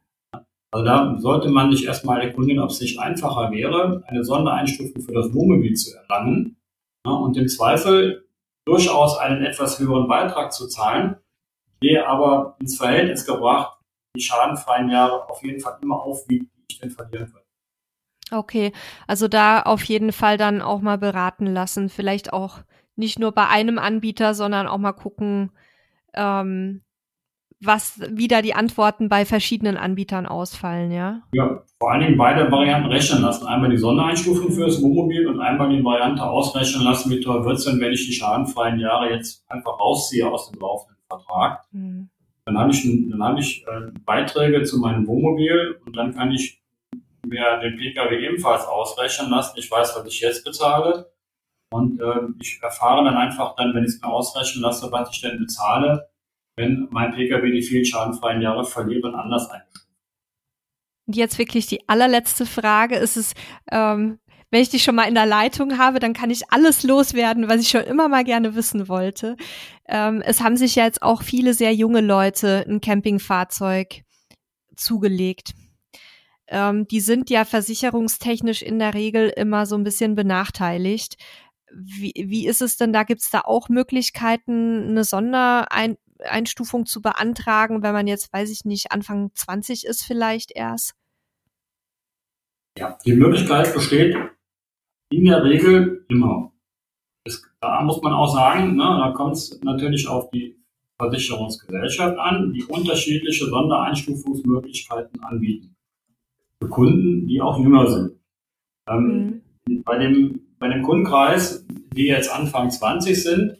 Also 0.72 0.86
da 0.86 1.16
sollte 1.18 1.50
man 1.50 1.70
sich 1.70 1.84
erstmal 1.84 2.22
erkundigen, 2.22 2.62
ob 2.62 2.70
es 2.70 2.80
nicht 2.80 2.98
einfacher 2.98 3.50
wäre, 3.50 4.02
eine 4.06 4.24
Sondereinstufung 4.24 5.02
für 5.02 5.12
das 5.12 5.32
Wohnmobil 5.34 5.74
zu 5.74 5.94
erlangen 5.96 6.56
ja, 7.06 7.12
und 7.12 7.36
im 7.36 7.46
Zweifel 7.48 8.26
durchaus 8.64 9.18
einen 9.18 9.44
etwas 9.44 9.78
höheren 9.78 10.08
Beitrag 10.08 10.52
zu 10.52 10.66
zahlen, 10.68 11.16
der 11.82 12.08
aber 12.08 12.56
ins 12.60 12.78
Verhältnis 12.78 13.26
gebracht 13.26 13.78
die 14.16 14.22
schadenfreien 14.22 14.90
Jahre 14.90 15.28
auf 15.28 15.42
jeden 15.42 15.60
Fall 15.60 15.78
immer 15.82 16.02
aufwiegt, 16.02 16.44
die 16.54 16.64
ich 16.70 16.78
denn 16.78 16.90
verlieren 16.90 17.32
würde. 17.32 17.46
Okay, 18.30 18.72
also 19.06 19.28
da 19.28 19.62
auf 19.62 19.84
jeden 19.84 20.12
Fall 20.12 20.38
dann 20.38 20.62
auch 20.62 20.80
mal 20.80 20.98
beraten 20.98 21.46
lassen. 21.46 21.88
Vielleicht 21.88 22.32
auch 22.32 22.58
nicht 22.96 23.18
nur 23.18 23.32
bei 23.32 23.48
einem 23.48 23.78
Anbieter, 23.78 24.34
sondern 24.34 24.66
auch 24.68 24.78
mal 24.78 24.92
gucken, 24.92 25.50
ähm, 26.14 26.82
was 27.64 28.00
wieder 28.10 28.42
die 28.42 28.54
Antworten 28.54 29.08
bei 29.08 29.24
verschiedenen 29.24 29.76
Anbietern 29.76 30.26
ausfallen, 30.26 30.90
ja? 30.90 31.22
Ja, 31.32 31.62
vor 31.78 31.92
allen 31.92 32.00
Dingen 32.00 32.18
beide 32.18 32.50
Varianten 32.50 32.90
rechnen 32.90 33.22
lassen. 33.22 33.46
Einmal 33.46 33.70
die 33.70 33.76
Sondereinstufung 33.76 34.50
für 34.50 34.66
das 34.66 34.82
Wohnmobil 34.82 35.28
und 35.28 35.40
einmal 35.40 35.68
die 35.68 35.84
Variante 35.84 36.24
ausrechnen 36.24 36.84
lassen, 36.84 37.10
wie 37.10 37.20
teuer 37.20 37.44
wird 37.44 37.58
es 37.58 37.64
denn, 37.64 37.80
wenn 37.80 37.92
ich 37.92 38.06
die 38.06 38.12
schadenfreien 38.12 38.80
Jahre 38.80 39.10
jetzt 39.10 39.44
einfach 39.48 39.78
rausziehe 39.78 40.28
aus 40.28 40.50
dem 40.50 40.60
laufenden 40.60 41.00
Vertrag. 41.08 41.64
Mhm. 41.70 42.10
Dann 42.44 42.58
habe 42.58 42.72
ich, 42.72 42.82
dann 42.82 43.22
habe 43.22 43.38
ich 43.38 43.64
äh, 43.66 43.92
Beiträge 44.04 44.64
zu 44.64 44.78
meinem 44.78 45.06
Wohnmobil 45.06 45.80
und 45.86 45.96
dann 45.96 46.14
kann 46.14 46.32
ich 46.32 46.60
mir 47.24 47.58
den 47.60 47.76
Pkw 47.76 48.26
ebenfalls 48.26 48.66
ausrechnen 48.66 49.30
lassen. 49.30 49.56
Ich 49.58 49.70
weiß, 49.70 49.96
was 49.96 50.06
ich 50.06 50.20
jetzt 50.20 50.44
bezahle. 50.44 51.12
Und 51.70 52.00
äh, 52.00 52.20
ich 52.40 52.58
erfahre 52.60 53.04
dann 53.04 53.16
einfach 53.16 53.54
dann, 53.56 53.72
wenn 53.74 53.84
ich 53.84 53.90
es 53.90 54.00
mir 54.02 54.08
ausrechnen 54.08 54.62
lasse, 54.62 54.90
was 54.90 55.10
ich 55.10 55.20
denn 55.22 55.38
bezahle, 55.38 56.08
wenn 56.56 56.88
mein 56.90 57.12
Pkw 57.12 57.50
die 57.50 57.62
vielen 57.62 57.84
schadenfreien 57.84 58.42
Jahre 58.42 58.64
verliert 58.64 59.04
und 59.04 59.14
anders 59.14 59.50
eingestuft. 59.50 59.88
Und 61.06 61.16
jetzt 61.16 61.38
wirklich 61.38 61.66
die 61.66 61.88
allerletzte 61.88 62.46
Frage. 62.46 62.96
Ist 62.96 63.16
es, 63.16 63.34
ähm, 63.70 64.18
wenn 64.50 64.62
ich 64.62 64.70
dich 64.70 64.84
schon 64.84 64.94
mal 64.94 65.08
in 65.08 65.14
der 65.14 65.26
Leitung 65.26 65.78
habe, 65.78 65.98
dann 65.98 66.12
kann 66.12 66.30
ich 66.30 66.52
alles 66.52 66.82
loswerden, 66.82 67.48
was 67.48 67.60
ich 67.60 67.68
schon 67.68 67.82
immer 67.82 68.08
mal 68.08 68.22
gerne 68.22 68.54
wissen 68.54 68.88
wollte. 68.88 69.36
Ähm, 69.88 70.22
es 70.24 70.40
haben 70.40 70.56
sich 70.56 70.76
ja 70.76 70.84
jetzt 70.84 71.02
auch 71.02 71.22
viele 71.22 71.54
sehr 71.54 71.74
junge 71.74 72.02
Leute 72.02 72.64
ein 72.68 72.80
Campingfahrzeug 72.80 74.02
zugelegt. 74.76 75.54
Ähm, 76.48 76.86
die 76.86 77.00
sind 77.00 77.30
ja 77.30 77.44
versicherungstechnisch 77.44 78.62
in 78.62 78.78
der 78.78 78.94
Regel 78.94 79.30
immer 79.30 79.64
so 79.64 79.74
ein 79.74 79.84
bisschen 79.84 80.14
benachteiligt. 80.14 81.16
Wie, 81.74 82.12
wie 82.14 82.46
ist 82.46 82.60
es 82.60 82.76
denn 82.76 82.92
da? 82.92 83.04
Gibt 83.04 83.22
es 83.22 83.30
da 83.30 83.40
auch 83.40 83.70
Möglichkeiten, 83.70 84.90
eine 84.90 85.04
Sondereinstufung 86.22 86.86
zu 86.86 87.02
beantragen, 87.02 87.82
wenn 87.82 87.92
man 87.92 88.06
jetzt, 88.06 88.32
weiß 88.32 88.50
ich 88.50 88.64
nicht, 88.64 88.92
Anfang 88.92 89.30
20 89.34 89.84
ist 89.84 90.04
vielleicht 90.04 90.52
erst? 90.52 90.94
Ja, 92.78 92.96
die 93.04 93.14
Möglichkeit 93.14 93.74
besteht 93.74 94.16
in 95.10 95.24
der 95.24 95.44
Regel 95.44 96.06
immer. 96.08 96.52
Es, 97.24 97.42
da 97.60 97.82
muss 97.82 98.00
man 98.02 98.12
auch 98.12 98.32
sagen, 98.32 98.76
ne, 98.76 98.82
da 98.82 99.12
kommt 99.14 99.34
es 99.34 99.60
natürlich 99.62 100.08
auf 100.08 100.30
die 100.30 100.56
Versicherungsgesellschaft 100.98 102.18
an, 102.18 102.52
die 102.52 102.64
unterschiedliche 102.64 103.46
Sondereinstufungsmöglichkeiten 103.46 105.22
anbieten. 105.22 105.76
Für 106.60 106.68
Kunden, 106.68 107.26
die 107.26 107.40
auch 107.40 107.58
jünger 107.58 107.90
sind. 107.90 108.12
Ähm, 108.88 109.42
mhm. 109.66 109.82
Bei 109.82 109.98
dem 109.98 110.40
bei 110.62 110.68
dem 110.68 110.82
Kundenkreis, 110.82 111.66
die 111.96 112.06
jetzt 112.06 112.32
Anfang 112.32 112.70
20 112.70 113.20
sind, 113.20 113.58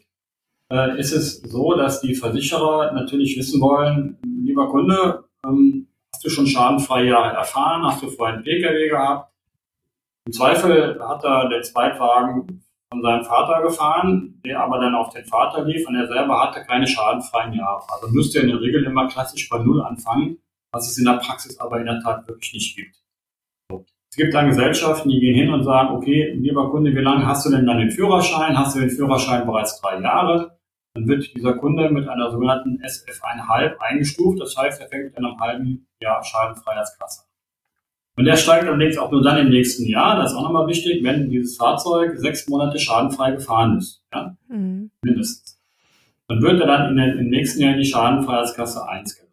äh, 0.73 0.99
ist 0.99 1.12
es 1.12 1.43
so, 1.43 1.75
dass 1.75 2.01
die 2.01 2.14
Versicherer 2.14 2.93
natürlich 2.93 3.37
wissen 3.37 3.61
wollen, 3.61 4.16
lieber 4.25 4.68
Kunde, 4.68 5.25
ähm, 5.47 5.87
hast 6.12 6.25
du 6.25 6.31
schon 6.31 6.47
schadenfreie 6.47 7.11
Jahre 7.11 7.37
erfahren, 7.37 7.85
hast 7.85 8.03
du 8.03 8.09
vorher 8.09 8.37
einen 8.37 8.45
Pkw 8.45 8.89
gehabt? 8.89 9.31
Im 10.27 10.33
Zweifel 10.33 10.99
hat 11.07 11.25
er 11.25 11.49
den 11.49 11.62
Zweitwagen 11.62 12.64
von 12.91 13.03
seinem 13.03 13.25
Vater 13.25 13.62
gefahren, 13.62 14.41
der 14.45 14.61
aber 14.61 14.79
dann 14.79 14.95
auf 14.95 15.12
den 15.12 15.25
Vater 15.25 15.64
lief 15.64 15.87
und 15.87 15.97
er 15.97 16.07
selber 16.07 16.41
hatte 16.41 16.64
keine 16.64 16.87
schadenfreien 16.87 17.53
Jahre. 17.53 17.83
Also 17.93 18.09
müsste 18.09 18.39
er 18.39 18.45
in 18.45 18.51
der 18.51 18.61
Regel 18.61 18.85
immer 18.85 19.09
klassisch 19.09 19.49
bei 19.49 19.59
Null 19.59 19.83
anfangen, 19.83 20.39
was 20.73 20.91
es 20.91 20.97
in 20.97 21.05
der 21.05 21.18
Praxis 21.18 21.59
aber 21.59 21.81
in 21.81 21.87
der 21.87 22.01
Tat 22.01 22.27
wirklich 22.29 22.53
nicht 22.55 22.77
gibt. 22.77 22.97
Es 24.11 24.16
gibt 24.16 24.35
dann 24.35 24.49
Gesellschaften, 24.49 25.09
die 25.09 25.20
gehen 25.20 25.35
hin 25.35 25.53
und 25.53 25.64
sagen, 25.64 25.97
okay, 25.97 26.35
lieber 26.35 26.70
Kunde, 26.70 26.95
wie 26.95 27.01
lange 27.01 27.27
hast 27.27 27.47
du 27.47 27.51
denn 27.51 27.66
dann 27.66 27.79
den 27.79 27.91
Führerschein? 27.91 28.59
Hast 28.59 28.77
du 28.77 28.81
den 28.81 28.91
Führerschein 28.91 29.47
bereits 29.47 29.81
drei 29.81 29.99
Jahre? 30.01 30.59
Dann 30.95 31.09
wird 31.09 31.34
dieser 31.34 31.55
Kunde 31.55 31.90
mit 31.90 32.09
einer 32.09 32.30
sogenannten 32.30 32.82
SF1,5 32.82 33.78
eingestuft. 33.78 34.40
Das 34.40 34.57
heißt, 34.57 34.80
er 34.80 34.88
fängt 34.88 35.05
mit 35.05 35.16
einem 35.16 35.40
halben 35.40 35.86
Jahr 36.01 36.22
Schadenfreiheitsklasse. 36.22 37.22
Und 38.16 38.26
der 38.26 38.36
steigt 38.36 38.66
allerdings 38.66 38.99
auch 38.99 39.11
nur 39.11 39.22
dann 39.22 39.38
im 39.38 39.49
nächsten 39.49 39.86
Jahr, 39.86 40.16
das 40.16 40.32
ist 40.32 40.36
auch 40.36 40.43
nochmal 40.43 40.66
wichtig, 40.66 41.03
wenn 41.03 41.30
dieses 41.30 41.57
Fahrzeug 41.57 42.18
sechs 42.18 42.47
Monate 42.47 42.78
schadenfrei 42.78 43.32
gefahren 43.32 43.78
ist. 43.78 44.03
Ja? 44.12 44.36
Mhm. 44.49 44.90
Mindestens. 45.03 45.59
Dann 46.28 46.43
wird 46.43 46.61
er 46.61 46.66
dann 46.66 46.90
in 46.90 46.97
den, 46.97 47.18
im 47.18 47.30
nächsten 47.30 47.62
Jahr 47.62 47.72
in 47.72 47.80
die 47.80 47.86
Schadenfreiheitsklasse 47.86 48.86
1 48.86 49.16
gelangt. 49.16 49.32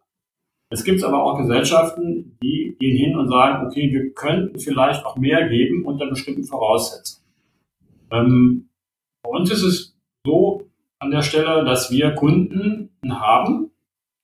Es 0.72 0.84
gibt 0.84 1.02
aber 1.02 1.22
auch 1.22 1.36
Gesellschaften, 1.36 2.38
die 2.42 2.76
gehen 2.78 2.96
hin 2.96 3.16
und 3.16 3.28
sagen, 3.28 3.66
okay, 3.66 3.92
wir 3.92 4.12
könnten 4.14 4.58
vielleicht 4.58 5.04
auch 5.04 5.16
mehr 5.16 5.48
geben 5.48 5.84
unter 5.84 6.06
bestimmten 6.06 6.44
Voraussetzungen. 6.44 7.26
Ähm, 8.12 8.68
bei 9.22 9.30
uns 9.30 9.50
ist 9.50 9.62
es 9.62 9.96
so 10.24 10.59
an 11.00 11.10
der 11.10 11.22
Stelle, 11.22 11.64
dass 11.64 11.90
wir 11.90 12.12
Kunden 12.12 12.90
haben, 13.08 13.70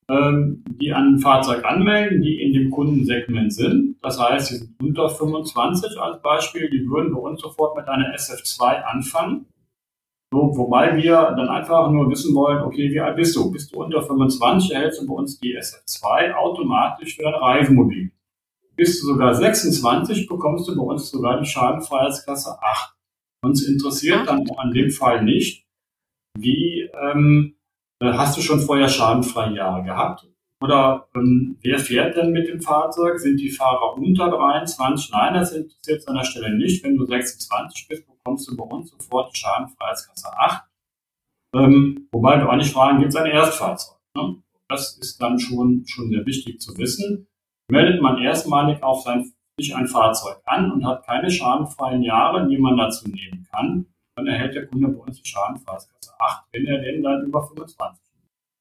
ähm, 0.09 0.63
die 0.69 0.93
ein 0.93 1.19
Fahrzeug 1.19 1.65
anmelden, 1.65 2.23
die 2.23 2.41
in 2.41 2.53
dem 2.53 2.71
Kundensegment 2.71 3.53
sind. 3.53 3.97
Das 4.03 4.21
heißt, 4.21 4.47
sie 4.49 4.57
sind 4.59 4.81
unter 4.81 5.09
25 5.09 6.01
als 6.01 6.23
Beispiel, 6.23 6.71
die 6.71 6.89
würden 6.89 7.13
bei 7.13 7.21
uns 7.21 7.41
sofort 7.41 7.77
mit 7.77 7.89
einer 7.89 8.15
SF2 8.15 8.83
anfangen 8.83 9.47
so, 10.33 10.57
wobei 10.57 10.97
wir 10.97 11.35
dann 11.37 11.49
einfach 11.49 11.91
nur 11.91 12.11
wissen 12.11 12.35
wollen, 12.35 12.63
okay, 12.63 12.91
wie 12.91 13.01
alt 13.01 13.17
bist 13.17 13.37
du? 13.37 13.51
Bist 13.51 13.73
du 13.73 13.83
unter 13.83 14.03
25, 14.03 14.73
erhältst 14.73 15.01
du 15.01 15.07
bei 15.07 15.15
uns 15.15 15.39
die 15.39 15.57
SF2 15.57 16.35
automatisch 16.35 17.17
für 17.17 17.23
dein 17.23 17.35
Reisemobil. 17.35 18.11
Bist 18.75 19.03
du 19.03 19.07
sogar 19.07 19.35
26, 19.35 20.27
bekommst 20.27 20.69
du 20.69 20.77
bei 20.77 20.83
uns 20.83 21.11
sogar 21.11 21.41
die 21.41 21.47
Schadenfreiheitsklasse 21.47 22.59
8. 22.61 22.95
Uns 23.45 23.67
interessiert 23.67 24.27
dann 24.27 24.45
an 24.57 24.73
dem 24.73 24.91
Fall 24.91 25.23
nicht, 25.23 25.65
wie 26.39 26.91
ähm, 27.01 27.57
äh, 28.01 28.13
hast 28.13 28.37
du 28.37 28.43
schon 28.43 28.61
vorher 28.61 28.89
schadenfreie 28.89 29.55
Jahre 29.55 29.83
gehabt? 29.83 30.27
Oder 30.63 31.09
ähm, 31.15 31.59
wer 31.63 31.79
fährt 31.79 32.17
denn 32.17 32.33
mit 32.33 32.49
dem 32.49 32.61
Fahrzeug? 32.61 33.19
Sind 33.19 33.39
die 33.39 33.51
Fahrer 33.51 33.95
unter 33.97 34.31
23? 34.31 35.11
Nein, 35.13 35.35
das 35.35 35.53
interessiert 35.53 35.99
jetzt 35.99 36.09
an 36.09 36.17
der 36.17 36.25
Stelle 36.25 36.57
nicht. 36.57 36.83
Wenn 36.83 36.97
du 36.97 37.05
26 37.05 37.89
bist, 37.89 38.07
bekommst 38.07 38.49
du 38.49 38.57
bei 38.57 38.65
uns 38.65 38.91
sofort 38.91 39.35
die 39.35 39.41
Schadenfreiheitsklasse 39.41 40.29
8. 40.39 40.65
Ähm, 41.55 42.09
wobei 42.11 42.39
wir 42.39 42.51
auch 42.51 42.57
nicht 42.57 42.73
fragen, 42.73 42.99
gibt 42.99 43.11
es 43.11 43.17
ein 43.17 43.31
Erstfahrzeug? 43.31 43.99
Ne? 44.17 44.43
Das 44.69 44.97
ist 44.99 45.21
dann 45.21 45.39
schon, 45.39 45.85
schon 45.87 46.11
sehr 46.11 46.25
wichtig 46.27 46.61
zu 46.61 46.77
wissen. 46.79 47.29
Meldet 47.71 48.03
man 48.03 48.19
erstmalig 48.19 48.83
auf 48.83 49.03
sein, 49.03 49.31
sich 49.59 49.75
ein 49.75 49.87
Fahrzeug 49.87 50.39
an 50.45 50.71
und 50.71 50.85
hat 50.87 51.07
keine 51.07 51.31
schadenfreien 51.31 52.03
Jahre, 52.03 52.47
die 52.49 52.59
man 52.59 52.77
dazu 52.77 53.09
nehmen 53.09 53.47
kann, 53.51 53.87
dann 54.17 54.27
erhält 54.27 54.55
der 54.55 54.67
Kunde 54.67 54.89
bei 54.89 54.99
uns 54.99 55.23
die 55.23 55.29
Schadenfreiheitsklasse 55.29 56.13
8, 56.19 56.45
wenn 56.53 56.67
er 56.67 56.81
denn 56.81 57.03
dann 57.03 57.27
über 57.27 57.47
25 57.47 58.03
ist. 58.03 58.07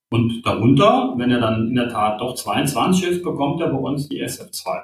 Und 0.10 0.46
darunter, 0.46 1.14
wenn 1.18 1.32
er 1.32 1.40
dann 1.40 1.70
in 1.70 1.76
der 1.76 1.90
Tat 1.90 2.22
doch 2.22 2.36
22 2.36 3.10
ist, 3.10 3.24
bekommt 3.24 3.62
er 3.62 3.70
bei 3.70 3.78
uns 3.78 4.08
die 4.08 4.24
SF2. 4.24 4.84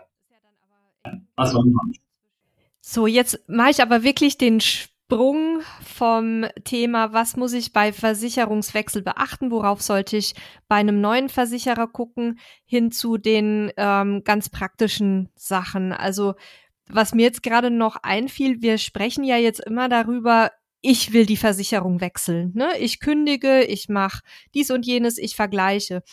Also, 1.35 1.63
so, 2.79 3.07
jetzt 3.07 3.39
mache 3.47 3.71
ich 3.71 3.81
aber 3.81 4.03
wirklich 4.03 4.37
den 4.37 4.61
Sprung 4.61 5.61
vom 5.83 6.45
Thema, 6.63 7.11
was 7.13 7.35
muss 7.35 7.53
ich 7.53 7.73
bei 7.73 7.91
Versicherungswechsel 7.91 9.01
beachten, 9.01 9.51
worauf 9.51 9.81
sollte 9.81 10.17
ich 10.17 10.35
bei 10.67 10.77
einem 10.77 11.01
neuen 11.01 11.29
Versicherer 11.29 11.87
gucken, 11.87 12.39
hin 12.65 12.91
zu 12.91 13.17
den 13.17 13.71
ähm, 13.77 14.23
ganz 14.23 14.49
praktischen 14.49 15.29
Sachen. 15.35 15.91
Also 15.91 16.35
was 16.87 17.13
mir 17.13 17.23
jetzt 17.23 17.43
gerade 17.43 17.71
noch 17.71 17.97
einfiel, 18.03 18.61
wir 18.61 18.77
sprechen 18.77 19.23
ja 19.23 19.37
jetzt 19.37 19.59
immer 19.59 19.89
darüber, 19.89 20.51
ich 20.81 21.13
will 21.13 21.25
die 21.25 21.37
Versicherung 21.37 22.01
wechseln. 22.01 22.51
Ne? 22.55 22.69
Ich 22.79 22.99
kündige, 22.99 23.63
ich 23.63 23.87
mache 23.89 24.21
dies 24.53 24.71
und 24.71 24.85
jenes, 24.85 25.17
ich 25.17 25.35
vergleiche. 25.35 26.03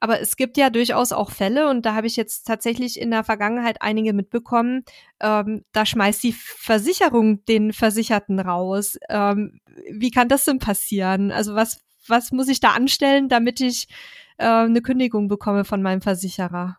Aber 0.00 0.20
es 0.20 0.36
gibt 0.36 0.56
ja 0.56 0.70
durchaus 0.70 1.12
auch 1.12 1.30
Fälle, 1.30 1.68
und 1.68 1.84
da 1.84 1.94
habe 1.94 2.06
ich 2.06 2.16
jetzt 2.16 2.46
tatsächlich 2.46 3.00
in 3.00 3.10
der 3.10 3.24
Vergangenheit 3.24 3.82
einige 3.82 4.12
mitbekommen, 4.12 4.84
ähm, 5.20 5.64
da 5.72 5.84
schmeißt 5.84 6.22
die 6.22 6.32
Versicherung 6.32 7.44
den 7.46 7.72
Versicherten 7.72 8.38
raus. 8.38 8.96
Ähm, 9.08 9.60
wie 9.90 10.10
kann 10.10 10.28
das 10.28 10.44
denn 10.44 10.60
passieren? 10.60 11.32
Also 11.32 11.56
was, 11.56 11.80
was 12.06 12.30
muss 12.30 12.48
ich 12.48 12.60
da 12.60 12.70
anstellen, 12.70 13.28
damit 13.28 13.60
ich 13.60 13.88
äh, 14.36 14.46
eine 14.46 14.82
Kündigung 14.82 15.26
bekomme 15.26 15.64
von 15.64 15.82
meinem 15.82 16.00
Versicherer? 16.00 16.78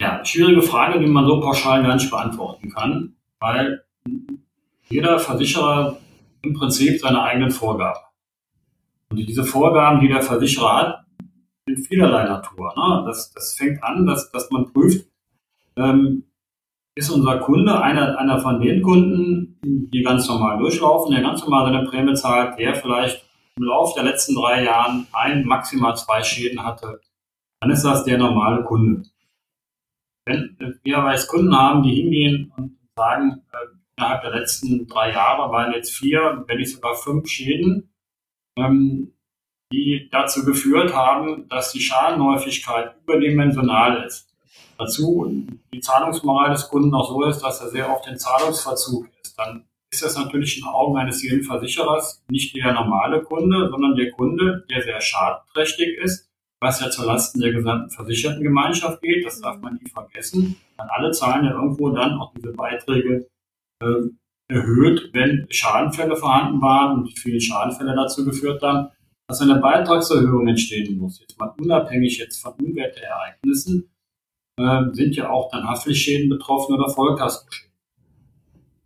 Ja, 0.00 0.24
schwierige 0.24 0.62
Frage, 0.62 0.98
die 0.98 1.06
man 1.06 1.26
so 1.26 1.40
pauschal 1.40 1.82
gar 1.82 1.94
nicht 1.94 2.10
beantworten 2.10 2.70
kann, 2.70 3.14
weil 3.38 3.84
jeder 4.88 5.20
Versicherer 5.20 5.98
im 6.42 6.54
Prinzip 6.54 7.00
seine 7.00 7.22
eigenen 7.22 7.50
Vorgaben. 7.50 8.00
Und 9.10 9.16
diese 9.16 9.44
Vorgaben, 9.44 10.00
die 10.00 10.08
der 10.08 10.22
Versicherer 10.22 10.76
hat, 10.76 11.04
sind 11.66 11.86
vielerlei 11.86 12.24
Natur. 12.24 12.72
Ne? 12.76 13.04
Das, 13.06 13.32
das 13.32 13.54
fängt 13.54 13.82
an, 13.82 14.06
dass, 14.06 14.30
dass 14.30 14.50
man 14.50 14.72
prüft, 14.72 15.06
ähm, 15.76 16.24
ist 16.94 17.10
unser 17.10 17.38
Kunde 17.38 17.80
einer, 17.80 18.18
einer 18.18 18.38
von 18.40 18.60
den 18.60 18.82
Kunden, 18.82 19.58
die 19.62 20.02
ganz 20.02 20.28
normal 20.28 20.58
durchlaufen, 20.58 21.12
der 21.12 21.22
ganz 21.22 21.42
normal 21.42 21.72
seine 21.72 21.88
Prämie 21.88 22.14
zahlt, 22.14 22.58
der 22.58 22.74
vielleicht 22.74 23.24
im 23.56 23.64
Laufe 23.64 23.94
der 24.00 24.10
letzten 24.10 24.34
drei 24.34 24.64
Jahren 24.64 25.06
ein, 25.12 25.44
maximal 25.44 25.96
zwei 25.96 26.22
Schäden 26.22 26.64
hatte, 26.64 27.00
dann 27.60 27.70
ist 27.70 27.84
das 27.84 28.04
der 28.04 28.18
normale 28.18 28.64
Kunde. 28.64 29.04
Wenn 30.26 30.56
wir 30.82 30.98
aber 30.98 31.12
jetzt 31.12 31.28
Kunden 31.28 31.56
haben, 31.56 31.82
die 31.82 31.94
hingehen 31.94 32.52
und 32.56 32.78
sagen, 32.96 33.42
äh, 33.52 33.79
innerhalb 34.00 34.22
der 34.22 34.32
letzten 34.32 34.86
drei 34.86 35.12
Jahre 35.12 35.52
waren 35.52 35.72
jetzt 35.72 35.94
vier, 35.94 36.44
wenn 36.46 36.58
nicht 36.58 36.72
sogar 36.72 36.94
fünf 36.94 37.28
Schäden, 37.28 37.92
ähm, 38.56 39.12
die 39.72 40.08
dazu 40.10 40.44
geführt 40.44 40.94
haben, 40.94 41.48
dass 41.48 41.72
die 41.72 41.80
Schadenhäufigkeit 41.80 42.96
überdimensional 43.02 44.04
ist. 44.04 44.28
Dazu 44.78 45.46
die 45.72 45.80
Zahlungsmoral 45.80 46.50
des 46.50 46.68
Kunden 46.68 46.94
auch 46.94 47.08
so 47.08 47.24
ist, 47.24 47.40
dass 47.40 47.60
er 47.60 47.68
sehr 47.68 47.90
oft 47.90 48.08
in 48.08 48.18
Zahlungsverzug 48.18 49.06
ist. 49.22 49.38
Dann 49.38 49.66
ist 49.92 50.02
das 50.02 50.16
natürlich 50.16 50.58
in 50.58 50.64
Augen 50.64 50.96
eines 50.96 51.22
jeden 51.22 51.42
Versicherers 51.42 52.24
nicht 52.30 52.56
der 52.56 52.72
normale 52.72 53.22
Kunde, 53.22 53.68
sondern 53.70 53.94
der 53.96 54.10
Kunde, 54.12 54.64
der 54.70 54.82
sehr 54.82 55.00
schadenträchtig 55.00 55.98
ist, 55.98 56.28
was 56.60 56.80
ja 56.80 56.90
zulasten 56.90 57.40
der 57.40 57.52
gesamten 57.52 57.90
Versichertengemeinschaft 57.90 59.02
geht. 59.02 59.26
Das 59.26 59.40
darf 59.40 59.60
man 59.60 59.74
nie 59.74 59.90
vergessen. 59.90 60.56
Dann 60.78 60.88
alle 60.88 61.10
zahlen 61.12 61.44
ja 61.44 61.52
irgendwo 61.52 61.90
dann 61.90 62.18
auch 62.18 62.32
diese 62.34 62.52
Beiträge 62.52 63.28
erhöht, 64.50 65.10
wenn 65.12 65.46
Schadenfälle 65.50 66.16
vorhanden 66.16 66.60
waren 66.60 66.98
und 66.98 67.18
viele 67.18 67.40
Schadenfälle 67.40 67.94
dazu 67.94 68.24
geführt 68.24 68.62
haben, 68.62 68.88
dass 69.28 69.40
eine 69.40 69.56
Beitragserhöhung 69.56 70.48
entstehen 70.48 70.98
muss. 70.98 71.20
Jetzt 71.20 71.38
mal 71.38 71.54
unabhängig 71.58 72.18
jetzt 72.18 72.42
von 72.42 72.52
Unwetterereignissen 72.54 73.90
äh, 74.58 74.82
sind 74.92 75.14
ja 75.14 75.30
auch 75.30 75.50
dann 75.50 75.68
Haftpflichtschäden 75.68 76.28
betroffen 76.28 76.74
oder 76.74 76.90
Vollkaskoschäden. 76.90 77.70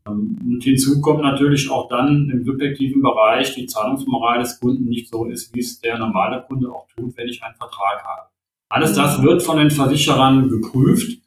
Ähm, 0.07 0.38
und 0.45 0.62
hinzu 0.62 1.01
kommt 1.01 1.22
natürlich 1.22 1.70
auch 1.70 1.88
dann 1.88 2.28
im 2.30 2.45
subjektiven 2.45 3.01
Bereich 3.01 3.55
die 3.55 3.66
Zahlungsmoral 3.66 4.40
des 4.40 4.61
Kunden 4.61 4.84
nicht 4.84 5.11
so 5.11 5.24
ist, 5.24 5.55
wie 5.55 5.61
es 5.61 5.80
der 5.80 5.99
normale 5.99 6.45
Kunde 6.47 6.70
auch 6.70 6.86
tut, 6.95 7.16
wenn 7.16 7.28
ich 7.28 7.42
einen 7.42 7.57
Vertrag 7.57 8.05
habe. 8.05 8.28
Alles 8.68 8.92
das 8.95 9.22
wird 9.22 9.42
von 9.42 9.57
den 9.57 9.70
Versicherern 9.70 10.49
geprüft 10.49 11.11
äh, 11.11 11.23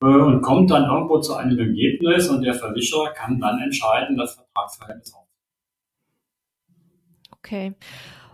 und 0.00 0.40
kommt 0.40 0.70
dann 0.70 0.84
irgendwo 0.84 1.20
zu 1.20 1.34
einem 1.34 1.58
Ergebnis 1.58 2.28
und 2.28 2.42
der 2.42 2.54
Versicherer 2.54 3.10
kann 3.10 3.38
dann 3.38 3.60
entscheiden, 3.60 4.16
das 4.16 4.34
Vertragsverhältnis 4.34 5.12
aufzunehmen. 5.14 5.30
Okay. 7.32 7.74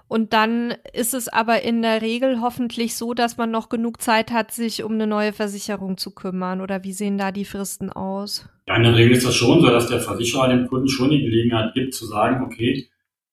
Und 0.08 0.32
dann 0.32 0.74
ist 0.92 1.14
es 1.14 1.26
aber 1.26 1.62
in 1.62 1.82
der 1.82 2.00
Regel 2.00 2.40
hoffentlich 2.40 2.94
so, 2.94 3.12
dass 3.12 3.38
man 3.38 3.50
noch 3.50 3.68
genug 3.68 4.00
Zeit 4.00 4.30
hat, 4.30 4.52
sich 4.52 4.84
um 4.84 4.92
eine 4.92 5.08
neue 5.08 5.32
Versicherung 5.32 5.96
zu 5.96 6.14
kümmern. 6.14 6.60
Oder 6.60 6.84
wie 6.84 6.92
sehen 6.92 7.18
da 7.18 7.32
die 7.32 7.44
Fristen 7.44 7.90
aus? 7.90 8.48
Ja, 8.68 8.76
in 8.76 8.84
der 8.84 8.94
Regel 8.94 9.16
ist 9.16 9.26
das 9.26 9.34
schon 9.34 9.60
so, 9.60 9.66
dass 9.66 9.88
der 9.88 10.00
Versicherer 10.00 10.48
dem 10.48 10.68
Kunden 10.68 10.88
schon 10.88 11.10
die 11.10 11.22
Gelegenheit 11.22 11.74
gibt, 11.74 11.94
zu 11.94 12.06
sagen, 12.06 12.44
okay, 12.44 12.88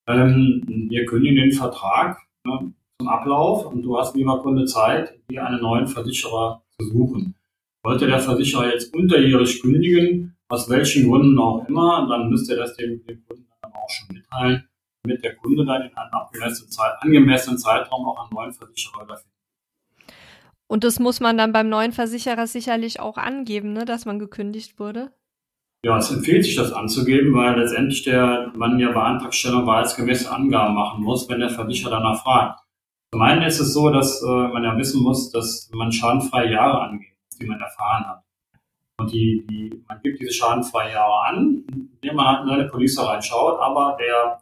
ähm, 0.08 0.88
wir 0.90 1.06
kündigen 1.06 1.36
den 1.36 1.52
Vertrag 1.52 2.18
ne, 2.46 2.74
zum 3.00 3.08
Ablauf 3.08 3.68
und 3.68 3.84
du 3.84 3.98
hast, 3.98 4.16
lieber 4.16 4.42
Kunde, 4.42 4.66
Zeit, 4.66 5.14
dir 5.30 5.46
einen 5.46 5.62
neuen 5.62 5.88
Versicherer 5.88 6.64
zu 6.80 6.88
suchen. 6.88 7.36
Wollte 7.84 8.08
der 8.08 8.20
Versicherer 8.20 8.72
jetzt 8.72 8.94
unterjährig 8.94 9.62
kündigen, 9.62 10.38
aus 10.48 10.70
welchen 10.70 11.10
Gründen 11.10 11.38
auch 11.40 11.68
immer, 11.68 12.08
dann 12.10 12.30
müsste 12.30 12.54
er 12.54 12.60
das 12.60 12.76
dem, 12.78 13.06
dem 13.06 13.26
Kunden 13.26 13.48
dann 13.62 13.74
auch 13.74 13.90
schon 13.90 14.16
mitteilen 14.16 14.68
damit 15.04 15.24
der 15.24 15.36
Kunde 15.36 15.66
dann 15.66 15.82
in 15.82 15.98
einem 15.98 16.14
angemessenen, 16.14 16.72
Zeit, 16.72 16.94
angemessenen 17.02 17.58
Zeitraum 17.58 18.06
auch 18.08 18.20
einen 18.22 18.34
neuen 18.34 18.54
Versicherer 18.54 19.06
dafür. 19.06 19.32
Und 20.68 20.84
das 20.84 21.00
muss 21.00 21.20
man 21.20 21.38
dann 21.38 21.52
beim 21.52 21.70
neuen 21.70 21.92
Versicherer 21.92 22.48
sicherlich 22.48 23.00
auch 23.00 23.18
angeben, 23.18 23.74
ne, 23.74 23.86
dass 23.86 24.06
man 24.06 24.18
gekündigt 24.18 24.80
wurde? 24.80 25.12
Ja, 25.86 25.98
es 25.98 26.10
empfiehlt 26.10 26.46
sich, 26.46 26.56
das 26.56 26.72
anzugeben, 26.72 27.34
weil 27.34 27.60
letztendlich 27.60 28.04
der 28.04 28.54
man 28.56 28.80
ja 28.80 28.92
bei 28.94 29.02
Antragstellung 29.02 29.68
wahrheitsgemäße 29.68 30.32
Angaben 30.32 30.74
machen 30.74 31.04
muss, 31.04 31.28
wenn 31.30 31.42
der 31.42 31.50
Versicherer 31.50 31.92
danach 31.92 32.24
fragt. 32.24 32.62
Zum 33.12 33.22
einen 33.22 33.44
ist 33.44 33.60
es 33.60 33.74
so, 33.74 33.90
dass 33.90 34.24
äh, 34.24 34.26
man 34.26 34.64
ja 34.64 34.78
wissen 34.78 35.04
muss, 35.04 35.30
dass 35.32 35.70
man 35.74 35.92
schadenfreie 35.92 36.54
Jahre 36.54 36.82
angeht, 36.82 37.13
die 37.38 37.46
man 37.46 37.60
erfahren 37.60 38.06
hat. 38.06 38.24
Und 39.00 39.12
die, 39.12 39.46
die, 39.50 39.84
man 39.88 40.00
gibt 40.02 40.22
diese 40.22 40.34
schadenfreie 40.34 40.94
Jahre 40.94 41.28
an, 41.28 41.66
indem 41.68 42.16
man 42.16 42.28
halt 42.28 42.44
in 42.44 42.48
seine 42.48 42.70
Police 42.70 43.00
reinschaut, 43.00 43.60
aber 43.60 43.98
der 44.00 44.40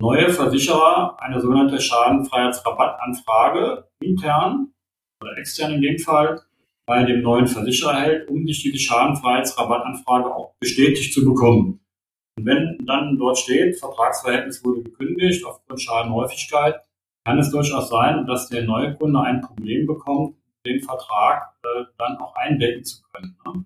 neue 0.00 0.28
Versicherer 0.28 1.20
eine 1.20 1.40
sogenannte 1.40 1.80
Schadenfreiheitsrabattanfrage 1.80 3.88
intern 4.00 4.72
oder 5.22 5.38
extern 5.38 5.72
in 5.72 5.82
dem 5.82 5.98
Fall 5.98 6.42
bei 6.86 7.04
dem 7.04 7.22
neuen 7.22 7.48
Versicherer 7.48 7.96
hält, 7.96 8.28
um 8.28 8.46
sich 8.46 8.62
diese 8.62 8.78
Schadenfreiheitsrabattanfrage 8.78 10.32
auch 10.32 10.54
bestätigt 10.60 11.12
zu 11.12 11.24
bekommen. 11.24 11.80
Und 12.38 12.46
wenn 12.46 12.78
dann 12.86 13.16
dort 13.18 13.38
steht, 13.38 13.78
Vertragsverhältnis 13.78 14.64
wurde 14.64 14.82
gekündigt 14.82 15.44
aufgrund 15.44 15.80
Schadenhäufigkeit, 15.80 16.80
kann 17.24 17.38
es 17.38 17.50
durchaus 17.50 17.88
sein, 17.88 18.26
dass 18.26 18.48
der 18.48 18.64
neue 18.64 18.94
Kunde 18.94 19.20
ein 19.20 19.40
Problem 19.40 19.86
bekommt, 19.86 20.36
den 20.66 20.82
Vertrag 20.82 21.54
äh, 21.62 21.84
dann 21.98 22.16
auch 22.18 22.34
eindecken 22.36 22.84
zu 22.84 23.02
können. 23.12 23.36
Ne? 23.46 23.64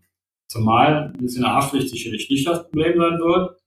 Zumal 0.48 1.12
es 1.24 1.36
in 1.36 1.42
der 1.42 1.55
Haftpflicht 1.55 1.90
sicherlich 1.90 2.28
nicht 2.28 2.46
das 2.46 2.64
Problem 2.64 2.98
sein 2.98 3.18
wird, 3.18 3.61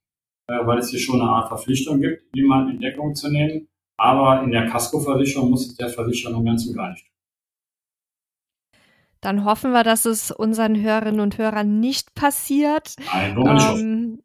äh, 0.48 0.66
weil 0.66 0.80
es 0.80 0.90
hier 0.90 1.00
schon 1.00 1.22
eine 1.22 1.30
Art 1.30 1.48
Verpflichtung 1.48 2.02
gibt, 2.02 2.24
jemanden 2.36 2.76
in 2.76 2.80
Deckung 2.80 3.16
zu 3.16 3.32
nehmen. 3.32 3.68
Aber 3.98 4.44
in 4.44 4.52
der 4.52 4.68
Kaskoversicherung 4.68 5.50
muss 5.50 5.68
es 5.68 5.76
der 5.76 5.90
Versicherer 5.90 6.32
nun 6.32 6.46
ganz 6.46 6.66
und 6.66 6.76
gar 6.76 6.92
nicht 6.92 7.06
tun. 7.06 7.14
Dann 9.22 9.46
hoffen 9.46 9.72
wir, 9.72 9.84
dass 9.84 10.06
es 10.06 10.32
unseren 10.32 10.82
Hörerinnen 10.82 11.22
und 11.22 11.38
Hörern 11.38 11.80
nicht 11.80 12.14
passiert. 12.14 12.96
Nein, 13.14 13.38
ähm, 13.38 14.20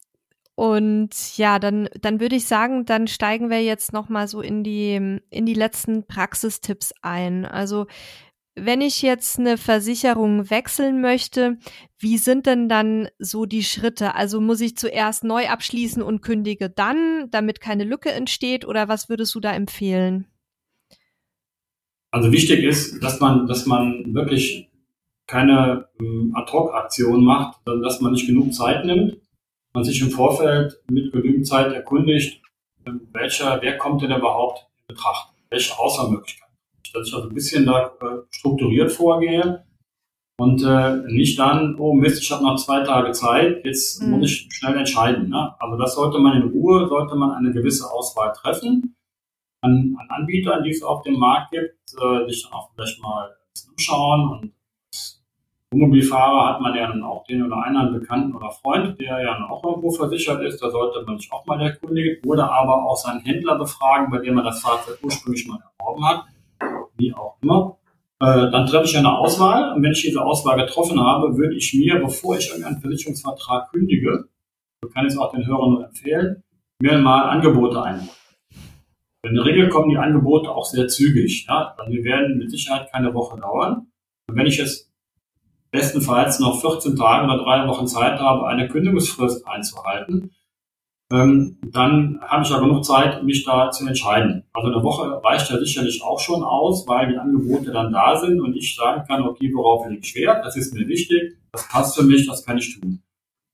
und 0.57 1.39
ja, 1.39 1.61
dann, 1.61 1.89
dann 2.01 2.19
würde 2.19 2.35
ich 2.35 2.47
sagen, 2.47 2.85
dann 2.85 3.07
steigen 3.07 3.49
wir 3.49 3.63
jetzt 3.63 3.93
nochmal 3.93 4.27
so 4.27 4.41
in 4.41 4.65
die, 4.65 5.21
in 5.31 5.47
die 5.47 5.55
letzten 5.55 6.05
Praxistipps 6.09 6.93
ein. 7.01 7.45
Also 7.47 7.87
wenn 8.61 8.81
ich 8.81 9.03
jetzt 9.03 9.39
eine 9.39 9.57
Versicherung 9.59 10.51
wechseln 10.51 11.01
möchte, 11.01 11.59
wie 11.99 12.19
sind 12.19 12.47
denn 12.47 12.69
dann 12.69 13.09
so 13.19 13.47
die 13.47 13.65
Schritte? 13.65 14.15
Also 14.15 14.41
muss 14.41 14.61
ich 14.61 14.77
zuerst 14.77 15.25
neu 15.25 15.49
abschließen 15.49 16.03
und 16.03 16.23
kündige 16.23 16.71
dann, 16.71 17.31
damit 17.31 17.61
keine 17.61 17.85
Lücke 17.85 18.11
entsteht 18.11 18.65
oder 18.67 18.89
was 18.89 19.09
würdest 19.09 19.35
du 19.35 19.41
da 19.41 19.53
empfehlen? 19.53 20.27
Also 22.11 22.33
wichtig 22.33 22.65
ist, 22.65 23.03
dass 23.03 23.21
man, 23.21 23.47
dass 23.47 23.67
man 23.67 24.15
wirklich 24.15 24.69
keine 25.27 25.89
ähm, 26.01 26.33
Ad-Hoc-Aktion 26.35 27.23
macht, 27.23 27.59
dass 27.67 28.01
man 28.01 28.13
nicht 28.13 28.27
genug 28.27 28.55
Zeit 28.55 28.85
nimmt, 28.85 29.19
man 29.75 29.85
sich 29.85 30.01
im 30.01 30.11
Vorfeld 30.11 30.81
mit 30.91 31.13
genügend 31.13 31.47
Zeit 31.47 31.73
erkundigt, 31.73 32.41
welcher, 33.13 33.61
wer 33.61 33.77
kommt 33.77 34.03
denn 34.03 34.11
überhaupt 34.11 34.67
in 34.81 34.95
Betracht, 34.95 35.29
welche 35.51 35.79
Auswahlmöglichkeiten 35.79 36.48
dass 36.93 37.09
ich 37.09 37.15
also 37.15 37.29
ein 37.29 37.35
bisschen 37.35 37.67
da 37.67 37.87
äh, 38.01 38.23
strukturiert 38.31 38.93
vorgehe 38.93 39.65
und 40.41 40.63
äh, 40.63 40.97
nicht 41.13 41.39
dann, 41.39 41.77
oh 41.79 41.93
Mist, 41.95 42.23
ich 42.23 42.31
habe 42.31 42.45
noch 42.45 42.57
zwei 42.57 42.85
Tage 42.85 43.11
Zeit, 43.13 43.65
jetzt 43.65 44.03
mhm. 44.03 44.11
muss 44.13 44.31
ich 44.31 44.49
schnell 44.51 44.77
entscheiden. 44.77 45.29
Ne? 45.29 45.55
Also 45.59 45.77
das 45.77 45.95
sollte 45.95 46.19
man 46.19 46.41
in 46.41 46.49
Ruhe, 46.51 46.87
sollte 46.87 47.17
man 47.17 47.33
eine 47.33 47.53
gewisse 47.53 47.91
Auswahl 47.91 48.33
treffen 48.33 48.95
an, 49.63 49.97
an 49.99 50.07
Anbietern, 50.11 50.63
die 50.63 50.71
es 50.71 50.83
auf 50.83 51.03
dem 51.03 51.19
Markt 51.19 51.51
gibt, 51.51 51.75
äh, 52.01 52.29
sich 52.29 52.45
dann 52.45 52.53
auch 52.53 52.71
vielleicht 52.73 53.03
mal 53.03 53.35
umschauen 53.73 54.29
und 54.31 54.53
als 54.93 55.21
Wohnmobilfahrer 55.73 56.55
hat 56.55 56.61
man 56.61 56.75
ja 56.77 56.87
dann 56.87 57.03
auch 57.03 57.25
den 57.25 57.45
oder 57.45 57.61
einen 57.65 57.99
Bekannten 57.99 58.35
oder 58.35 58.53
Freund, 58.53 59.01
der 59.01 59.21
ja 59.21 59.49
auch 59.51 59.65
irgendwo 59.65 59.91
versichert 59.91 60.41
ist, 60.43 60.63
da 60.63 60.71
sollte 60.71 61.05
man 61.05 61.19
sich 61.19 61.33
auch 61.33 61.45
mal 61.47 61.61
erkundigen 61.61 62.23
oder 62.25 62.51
aber 62.51 62.85
auch 62.85 62.97
seinen 62.97 63.21
Händler 63.21 63.59
befragen, 63.59 64.11
bei 64.11 64.19
dem 64.19 64.35
man 64.35 64.45
das 64.45 64.63
Fahrzeug 64.63 64.99
ursprünglich 65.03 65.49
mal 65.49 65.59
erworben 65.79 66.09
hat 66.09 66.25
wie 66.99 67.15
auch 67.15 67.39
immer. 67.43 67.79
Äh, 68.21 68.51
dann 68.51 68.67
treffe 68.67 68.87
ich 68.87 68.97
eine 68.97 69.17
Auswahl 69.17 69.75
und 69.75 69.83
wenn 69.83 69.93
ich 69.93 70.03
diese 70.03 70.23
Auswahl 70.23 70.57
getroffen 70.57 71.01
habe, 71.01 71.37
würde 71.37 71.57
ich 71.57 71.73
mir, 71.75 72.01
bevor 72.01 72.37
ich 72.37 72.49
irgendeinen 72.49 72.81
Versicherungsvertrag 72.81 73.71
kündige, 73.71 74.29
so 74.83 74.91
kann 74.91 75.07
ich 75.07 75.13
es 75.13 75.19
auch 75.19 75.33
den 75.33 75.47
Hörern 75.47 75.71
nur 75.71 75.85
empfehlen, 75.87 76.43
mir 76.81 76.99
mal 76.99 77.29
Angebote 77.31 77.83
einholen. 77.83 78.11
In 79.23 79.35
der 79.35 79.45
Regel 79.45 79.69
kommen 79.69 79.91
die 79.91 79.99
Angebote 79.99 80.51
auch 80.51 80.65
sehr 80.65 80.89
zügig. 80.89 81.47
Ja? 81.49 81.75
Also 81.77 81.91
die 81.91 82.05
werden 82.05 82.39
mit 82.39 82.51
Sicherheit 82.51 82.91
keine 82.93 83.15
Woche 83.15 83.39
dauern. 83.39 83.89
Und 84.29 84.37
wenn 84.37 84.47
ich 84.47 84.59
es 84.59 84.91
bestenfalls 85.71 86.41
noch 86.41 86.61
14 86.61 86.97
Tage 86.97 87.25
oder 87.25 87.43
drei 87.43 87.67
Wochen 87.67 87.87
Zeit 87.87 88.19
habe, 88.21 88.47
eine 88.47 88.69
Kündigungsfrist 88.69 89.47
einzuhalten, 89.47 90.31
ähm, 91.11 91.59
dann 91.63 92.21
habe 92.21 92.43
ich 92.43 92.51
ja 92.51 92.59
genug 92.59 92.85
Zeit, 92.85 93.23
mich 93.23 93.45
da 93.45 93.71
zu 93.71 93.87
entscheiden. 93.87 94.45
Also 94.53 94.69
eine 94.69 94.83
Woche 94.83 95.23
reicht 95.25 95.51
ja 95.51 95.59
sicherlich 95.59 96.03
auch 96.03 96.21
schon 96.21 96.43
aus, 96.43 96.87
weil 96.87 97.09
die 97.09 97.17
Angebote 97.17 97.73
dann 97.73 97.93
da 97.93 98.17
sind 98.17 98.41
und 98.41 98.55
ich 98.55 98.77
sagen 98.77 99.05
kann, 99.09 99.23
okay, 99.23 99.51
worauf 99.55 99.89
liegt 99.89 100.07
schwer, 100.07 100.43
das 100.43 100.57
ist 100.57 100.75
mir 100.75 100.87
wichtig, 100.87 101.39
das 101.53 101.67
passt 101.69 101.97
für 101.97 102.05
mich, 102.05 102.27
das 102.27 102.45
kann 102.45 102.59
ich 102.59 102.79
tun. 102.79 103.03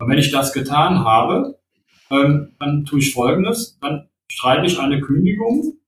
Und 0.01 0.09
wenn 0.09 0.19
ich 0.19 0.33
das 0.33 0.53
getan 0.53 1.05
habe, 1.05 1.59
ähm, 2.11 2.55
dann 2.59 2.85
tue 2.85 2.99
ich 2.99 3.15
Folgendes, 3.15 3.79
dann 3.81 4.09
schreibe 4.29 4.67
ich 4.67 4.81
eine 4.81 5.01
Kündigung 5.01 5.79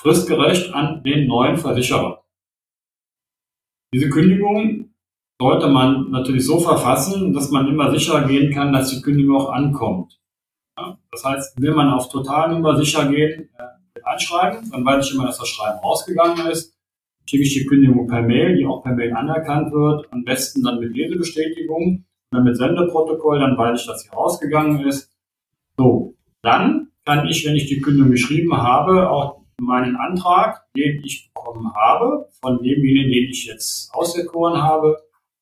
fristgerecht 0.00 0.74
an 0.74 1.04
den 1.04 1.28
neuen 1.28 1.56
Versicherer. 1.56 2.24
Diese 3.94 4.08
Kündigung 4.10 4.92
sollte 5.40 5.68
man 5.68 6.10
natürlich 6.10 6.44
so 6.44 6.58
verfassen, 6.58 7.32
dass 7.32 7.50
man 7.50 7.68
immer 7.68 7.90
sicher 7.92 8.26
gehen 8.26 8.52
kann, 8.52 8.72
dass 8.72 8.90
die 8.90 9.02
Kündigung 9.02 9.36
auch 9.36 9.50
ankommt. 9.50 10.21
Das 10.76 11.24
heißt, 11.24 11.60
will 11.60 11.74
man 11.74 11.90
auf 11.90 12.08
Totalnummer 12.08 12.76
sicher 12.76 13.06
gehen, 13.06 13.50
äh, 13.58 14.00
anschreiben, 14.02 14.70
dann 14.70 14.84
weiß 14.84 15.06
ich 15.06 15.14
immer, 15.14 15.26
dass 15.26 15.38
das 15.38 15.48
Schreiben 15.48 15.78
rausgegangen 15.78 16.46
ist. 16.46 16.74
Schicke 17.28 17.44
ich 17.44 17.54
die 17.54 17.66
Kündigung 17.66 18.08
per 18.08 18.22
Mail, 18.22 18.56
die 18.56 18.66
auch 18.66 18.82
per 18.82 18.94
Mail 18.94 19.12
anerkannt 19.12 19.72
wird, 19.72 20.10
am 20.10 20.24
besten 20.24 20.62
dann 20.62 20.80
mit 20.80 20.96
Lesebestätigung, 20.96 22.04
dann 22.30 22.44
mit 22.44 22.56
Sendeprotokoll, 22.56 23.38
dann 23.38 23.56
weiß 23.56 23.80
ich, 23.80 23.86
dass 23.86 24.02
sie 24.02 24.08
rausgegangen 24.08 24.86
ist. 24.86 25.10
So, 25.76 26.16
dann 26.42 26.88
kann 27.04 27.26
ich, 27.26 27.46
wenn 27.46 27.54
ich 27.54 27.66
die 27.66 27.80
Kündigung 27.80 28.10
geschrieben 28.10 28.56
habe, 28.56 29.10
auch 29.10 29.42
meinen 29.60 29.96
Antrag, 29.96 30.64
den 30.76 31.02
ich 31.04 31.30
bekommen 31.32 31.72
habe, 31.74 32.28
von 32.40 32.62
demjenigen, 32.62 33.12
den 33.12 33.30
ich 33.30 33.46
jetzt 33.46 33.94
auserkoren 33.94 34.60
habe, 34.60 34.98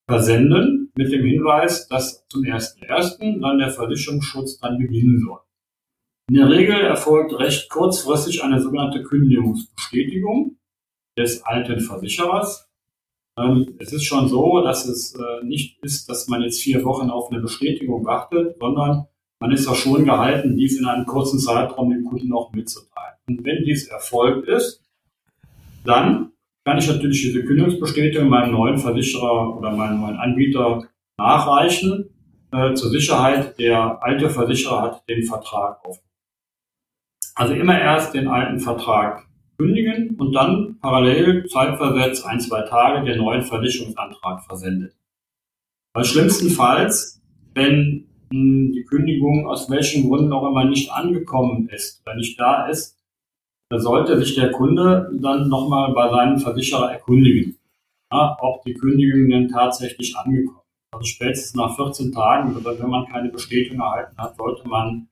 versenden 0.07 0.80
mit 1.01 1.13
dem 1.13 1.25
Hinweis, 1.25 1.89
dass 1.89 2.27
zum 2.29 2.43
1.1. 2.43 3.41
dann 3.41 3.59
der 3.59 3.71
Versicherungsschutz 3.71 4.59
dann 4.59 4.77
beginnen 4.77 5.19
soll. 5.19 5.41
In 6.29 6.37
der 6.37 6.51
Regel 6.51 6.79
erfolgt 6.79 7.33
recht 7.39 7.71
kurzfristig 7.71 8.45
eine 8.45 8.61
sogenannte 8.61 9.03
Kündigungsbestätigung 9.03 10.59
des 11.17 11.43
alten 11.43 11.81
Versicherers. 11.81 12.69
Ähm, 13.39 13.77
es 13.79 13.95
ist 13.95 14.05
schon 14.05 14.29
so, 14.29 14.61
dass 14.63 14.87
es 14.87 15.15
äh, 15.15 15.45
nicht 15.45 15.83
ist, 15.83 16.11
dass 16.11 16.29
man 16.29 16.43
jetzt 16.43 16.61
vier 16.61 16.85
Wochen 16.85 17.09
auf 17.09 17.33
eine 17.33 17.41
Bestätigung 17.41 18.05
wartet, 18.05 18.57
sondern 18.61 19.07
man 19.41 19.53
ist 19.53 19.67
auch 19.67 19.75
schon 19.75 20.05
gehalten, 20.05 20.57
dies 20.59 20.79
in 20.79 20.85
einem 20.85 21.07
kurzen 21.07 21.39
Zeitraum 21.39 21.89
dem 21.91 22.05
Kunden 22.05 22.31
auch 22.35 22.53
mitzuteilen. 22.53 23.17
Und 23.27 23.43
wenn 23.43 23.65
dies 23.65 23.89
erfolgt 23.89 24.49
ist, 24.49 24.85
dann 25.85 26.33
kann 26.67 26.77
ich 26.77 26.89
natürlich 26.89 27.23
diese 27.23 27.43
Kündigungsbestätigung 27.43 28.29
meinem 28.29 28.53
neuen 28.53 28.77
Versicherer 28.77 29.57
oder 29.57 29.73
meinem 29.73 30.01
neuen 30.01 30.17
Anbieter 30.17 30.90
nachreichen. 31.21 32.11
Äh, 32.53 32.75
zur 32.75 32.91
Sicherheit, 32.91 33.59
der 33.59 34.03
alte 34.03 34.29
Versicherer 34.29 34.83
hat 34.83 35.09
den 35.09 35.23
Vertrag 35.23 35.85
auf. 35.85 35.99
Also 37.37 37.55
immer 37.55 37.79
erst 37.79 38.15
den 38.15 38.27
alten 38.27 38.59
Vertrag 38.59 39.27
kündigen 39.57 40.17
und 40.19 40.33
dann 40.33 40.79
parallel 40.81 41.47
zeitversetzt 41.47 42.27
ein, 42.27 42.41
zwei 42.41 42.63
Tage 42.63 43.05
den 43.05 43.19
neuen 43.19 43.43
Versicherungsantrag 43.43 44.43
versendet. 44.45 44.95
Weil 45.95 46.05
schlimmstenfalls, 46.05 47.21
wenn 47.55 48.07
mh, 48.33 48.73
die 48.75 48.85
Kündigung 48.89 49.47
aus 49.47 49.71
welchen 49.71 50.09
Gründen 50.09 50.33
auch 50.33 50.49
immer 50.49 50.65
nicht 50.65 50.91
angekommen 50.91 51.69
ist 51.69 52.03
oder 52.05 52.17
nicht 52.17 52.41
da 52.41 52.67
ist, 52.69 52.97
da 53.71 53.79
sollte 53.79 54.19
sich 54.19 54.35
der 54.35 54.51
Kunde 54.51 55.11
dann 55.21 55.49
nochmal 55.49 55.93
bei 55.93 56.11
seinem 56.11 56.39
Versicherer 56.41 56.93
erkundigen, 56.93 57.57
ja, 58.13 58.37
ob 58.41 58.65
die 58.65 58.75
Kündigung 58.75 59.29
denn 59.29 59.49
tatsächlich 59.49 60.17
angekommen 60.17 60.57
ist. 60.59 60.60
Also 61.01 61.13
spätestens 61.13 61.55
nach 61.55 61.77
14 61.77 62.13
Tagen, 62.13 62.55
oder 62.55 62.79
wenn 62.79 62.91
man 62.91 63.07
keine 63.07 63.31
Bestätigung 63.31 63.81
erhalten 63.81 64.19
hat, 64.19 64.37
sollte 64.37 64.69
man 64.69 65.09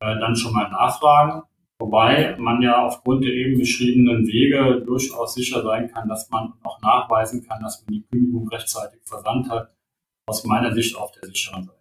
äh, 0.00 0.18
dann 0.18 0.34
schon 0.34 0.54
mal 0.54 0.70
nachfragen. 0.70 1.42
Wobei 1.78 2.34
man 2.38 2.62
ja 2.62 2.82
aufgrund 2.82 3.24
der 3.24 3.34
eben 3.34 3.58
beschriebenen 3.58 4.26
Wege 4.26 4.82
durchaus 4.86 5.34
sicher 5.34 5.62
sein 5.62 5.92
kann, 5.92 6.08
dass 6.08 6.30
man 6.30 6.54
auch 6.62 6.80
nachweisen 6.80 7.46
kann, 7.46 7.62
dass 7.62 7.84
man 7.84 7.92
die 7.92 8.06
Kündigung 8.10 8.48
rechtzeitig 8.48 9.00
versandt 9.04 9.50
hat. 9.50 9.76
Aus 10.26 10.44
meiner 10.44 10.72
Sicht 10.72 10.96
auf 10.96 11.12
der 11.12 11.28
sicheren 11.28 11.66
Seite. 11.66 11.78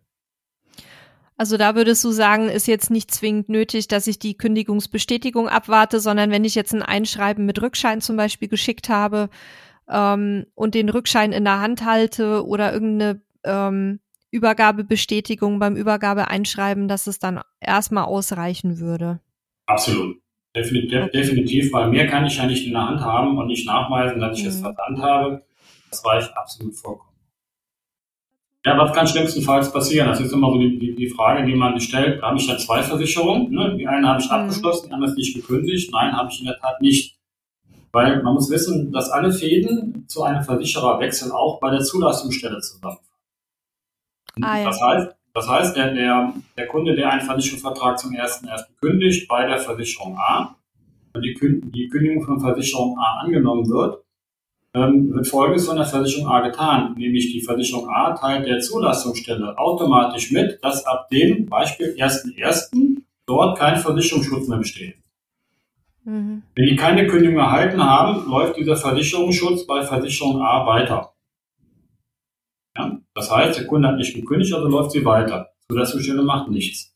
Also 1.37 1.55
da 1.55 1.73
würdest 1.75 2.03
du 2.03 2.11
sagen, 2.11 2.49
ist 2.49 2.67
jetzt 2.67 2.91
nicht 2.91 3.11
zwingend 3.11 3.47
nötig, 3.47 3.87
dass 3.87 4.07
ich 4.07 4.19
die 4.19 4.35
Kündigungsbestätigung 4.35 5.47
abwarte, 5.47 6.01
sondern 6.01 6.31
wenn 6.31 6.43
ich 6.43 6.55
jetzt 6.55 6.73
ein 6.73 6.83
Einschreiben 6.83 7.45
mit 7.45 7.61
Rückschein 7.61 8.01
zum 8.01 8.17
Beispiel 8.17 8.49
geschickt 8.49 8.89
habe 8.89 9.29
ähm, 9.87 10.47
und 10.53 10.75
den 10.75 10.89
Rückschein 10.89 11.31
in 11.31 11.45
der 11.45 11.61
Hand 11.61 11.85
halte 11.85 12.45
oder 12.45 12.73
irgendeine 12.73 13.21
ähm, 13.47 13.99
Übergabebestätigung 14.31 15.59
beim 15.59 15.75
Übergabeeinschreiben, 15.75 16.87
dass 16.87 17.07
es 17.07 17.19
dann 17.19 17.41
erstmal 17.59 18.05
ausreichen 18.05 18.79
würde. 18.79 19.19
Absolut. 19.65 20.17
Definitiv, 20.55 21.11
definitiv, 21.11 21.73
weil 21.73 21.89
mehr 21.89 22.07
kann 22.07 22.25
ich 22.25 22.37
ja 22.37 22.45
nicht 22.45 22.65
in 22.65 22.73
der 22.73 22.87
Hand 22.87 23.01
haben 23.01 23.37
und 23.37 23.47
nicht 23.47 23.67
nachweisen, 23.67 24.19
dass 24.19 24.37
ich 24.37 24.43
mhm. 24.43 24.49
es 24.49 24.59
versandt 24.59 24.99
habe. 24.99 25.43
Das 25.89 26.05
reicht 26.05 26.35
absolut 26.35 26.75
vollkommen. 26.75 27.07
Ja, 28.65 28.77
was 28.77 28.91
kann 28.91 29.07
schlimmstenfalls 29.07 29.71
passieren? 29.71 30.07
Das 30.09 30.19
ist 30.19 30.33
immer 30.33 30.51
so 30.51 30.59
die, 30.59 30.77
die, 30.77 30.95
die 30.95 31.09
Frage, 31.09 31.45
die 31.45 31.55
man 31.55 31.79
sich 31.79 31.87
stellt. 31.87 32.21
Habe 32.21 32.37
ich 32.37 32.47
ja 32.47 32.57
zwei 32.57 32.81
Versicherungen? 32.83 33.51
Ne? 33.51 33.77
Die 33.77 33.87
eine 33.87 34.07
habe 34.07 34.19
ich 34.19 34.27
mhm. 34.27 34.33
abgeschlossen, 34.33 34.87
die 34.87 34.93
andere 34.93 35.11
ist 35.11 35.17
nicht 35.17 35.35
gekündigt. 35.35 35.91
Nein, 35.93 36.11
habe 36.11 36.29
ich 36.31 36.39
in 36.39 36.47
der 36.47 36.57
Tat 36.57 36.81
nicht. 36.81 37.17
Weil 37.93 38.21
man 38.23 38.33
muss 38.33 38.49
wissen, 38.49 38.91
dass 38.91 39.09
alle 39.09 39.31
Fäden 39.31 40.05
zu 40.07 40.23
einem 40.23 40.43
Versichererwechsel 40.43 41.31
auch 41.31 41.59
bei 41.59 41.69
der 41.69 41.79
Zulassungsstelle 41.79 42.59
zusammenfallen. 42.59 43.07
Ah, 44.41 44.59
ja. 44.59 44.65
Das 44.65 44.81
heißt, 44.81 45.15
das 45.33 45.47
heißt, 45.47 45.75
der, 45.77 45.93
der, 45.93 46.33
der 46.57 46.67
Kunde, 46.67 46.95
der 46.95 47.11
einen 47.11 47.21
Versicherungsvertrag 47.21 47.99
zum 47.99 48.11
1.1. 48.11 48.65
kündigt 48.81 49.27
bei 49.27 49.45
der 49.45 49.59
Versicherung 49.59 50.17
A 50.17 50.55
und 51.13 51.21
die, 51.21 51.35
die 51.71 51.89
Kündigung 51.89 52.23
von 52.23 52.39
Versicherung 52.39 52.97
A 52.97 53.19
angenommen 53.21 53.69
wird, 53.69 54.03
ähm, 54.73 55.13
wird 55.13 55.27
Folgendes 55.27 55.67
von 55.67 55.75
der 55.75 55.85
Versicherung 55.85 56.27
A 56.27 56.41
getan, 56.41 56.95
nämlich 56.97 57.31
die 57.31 57.41
Versicherung 57.41 57.87
A 57.89 58.13
teilt 58.13 58.47
der 58.47 58.59
Zulassungsstelle 58.59 59.57
automatisch 59.57 60.31
mit, 60.31 60.59
dass 60.63 60.85
ab 60.85 61.07
dem 61.09 61.45
Beispiel 61.45 61.95
1.1. 61.97 63.01
dort 63.25 63.59
kein 63.59 63.77
Versicherungsschutz 63.77 64.47
mehr 64.47 64.57
besteht. 64.57 64.95
Mhm. 66.03 66.41
Wenn 66.55 66.65
die 66.65 66.75
keine 66.75 67.05
Kündigung 67.05 67.37
erhalten 67.37 67.83
haben, 67.83 68.29
läuft 68.29 68.57
dieser 68.57 68.75
Versicherungsschutz 68.75 69.67
bei 69.67 69.83
Versicherung 69.83 70.41
A 70.41 70.65
weiter. 70.65 71.13
Ja? 72.77 72.99
Das 73.13 73.31
heißt, 73.31 73.59
der 73.59 73.67
Kunde 73.67 73.87
hat 73.87 73.97
nicht 73.97 74.15
gekündigt, 74.15 74.53
also 74.53 74.67
läuft 74.67 74.91
sie 74.91 75.03
weiter. 75.03 75.49
Zulassungsstelle 75.69 76.23
macht 76.23 76.49
nichts. 76.49 76.95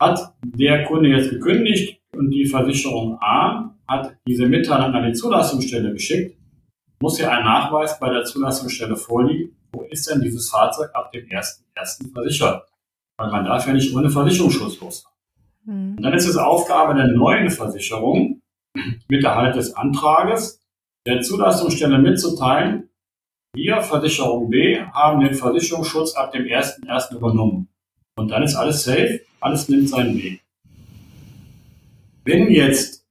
Hat 0.00 0.34
der 0.42 0.84
Kunde 0.84 1.08
jetzt 1.10 1.30
gekündigt 1.30 2.00
und 2.16 2.30
die 2.30 2.46
Versicherung 2.46 3.18
A 3.20 3.76
hat 3.86 4.16
diese 4.26 4.46
Mitteilung 4.46 4.94
an 4.94 5.06
die 5.06 5.12
Zulassungsstelle 5.12 5.92
geschickt, 5.92 6.36
muss 7.00 7.18
hier 7.18 7.30
ein 7.30 7.44
Nachweis 7.44 7.98
bei 7.98 8.10
der 8.12 8.24
Zulassungsstelle 8.24 8.96
vorliegen, 8.96 9.56
wo 9.72 9.82
ist 9.82 10.08
denn 10.10 10.20
dieses 10.20 10.50
Fahrzeug 10.50 10.90
ab 10.94 11.12
dem 11.12 11.26
1.1. 11.26 12.12
versichert? 12.12 12.66
Weil 13.16 13.30
man 13.30 13.44
darf 13.44 13.66
ja 13.66 13.72
nicht 13.72 13.94
ohne 13.94 14.10
Versicherungsschutz 14.10 14.80
los. 14.80 15.04
Mhm. 15.64 15.96
Und 15.96 16.02
dann 16.02 16.14
ist 16.14 16.26
es 16.26 16.36
Aufgabe 16.36 16.94
der 16.94 17.08
neuen 17.08 17.50
Versicherung, 17.50 18.40
mit 19.08 19.24
Erhalt 19.24 19.56
des 19.56 19.74
Antrages 19.74 20.60
der 21.06 21.22
Zulassungsstelle 21.22 21.98
mitzuteilen, 21.98 22.89
wir, 23.54 23.80
Versicherung 23.82 24.50
B, 24.50 24.80
haben 24.80 25.20
den 25.20 25.34
Versicherungsschutz 25.34 26.14
ab 26.14 26.32
dem 26.32 26.44
1.1. 26.44 27.14
übernommen. 27.14 27.68
Und 28.16 28.30
dann 28.30 28.42
ist 28.42 28.54
alles 28.54 28.84
safe, 28.84 29.20
alles 29.40 29.68
nimmt 29.68 29.88
seinen 29.88 30.16
Weg. 30.16 30.42
Wenn 32.24 32.50
jetzt 32.50 33.06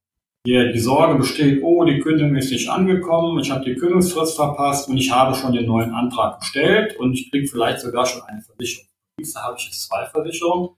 hier 0.45 0.71
die 0.71 0.79
Sorge 0.79 1.17
besteht, 1.17 1.61
oh, 1.63 1.83
die 1.83 1.99
Kündigung 1.99 2.35
ist 2.35 2.51
nicht 2.51 2.69
angekommen, 2.69 3.39
ich 3.39 3.51
habe 3.51 3.65
die 3.65 3.75
Kündigungsfrist 3.75 4.35
verpasst 4.35 4.87
und 4.87 4.97
ich 4.97 5.11
habe 5.11 5.35
schon 5.35 5.53
den 5.53 5.65
neuen 5.65 5.93
Antrag 5.93 6.39
gestellt 6.39 6.95
und 6.97 7.13
ich 7.13 7.29
kriege 7.29 7.47
vielleicht 7.47 7.79
sogar 7.79 8.05
schon 8.05 8.21
eine 8.23 8.41
Versicherung. 8.41 8.87
Da 9.33 9.43
habe 9.43 9.57
ich 9.57 9.65
jetzt 9.65 9.83
zwei 9.83 10.05
Versicherungen. 10.05 10.69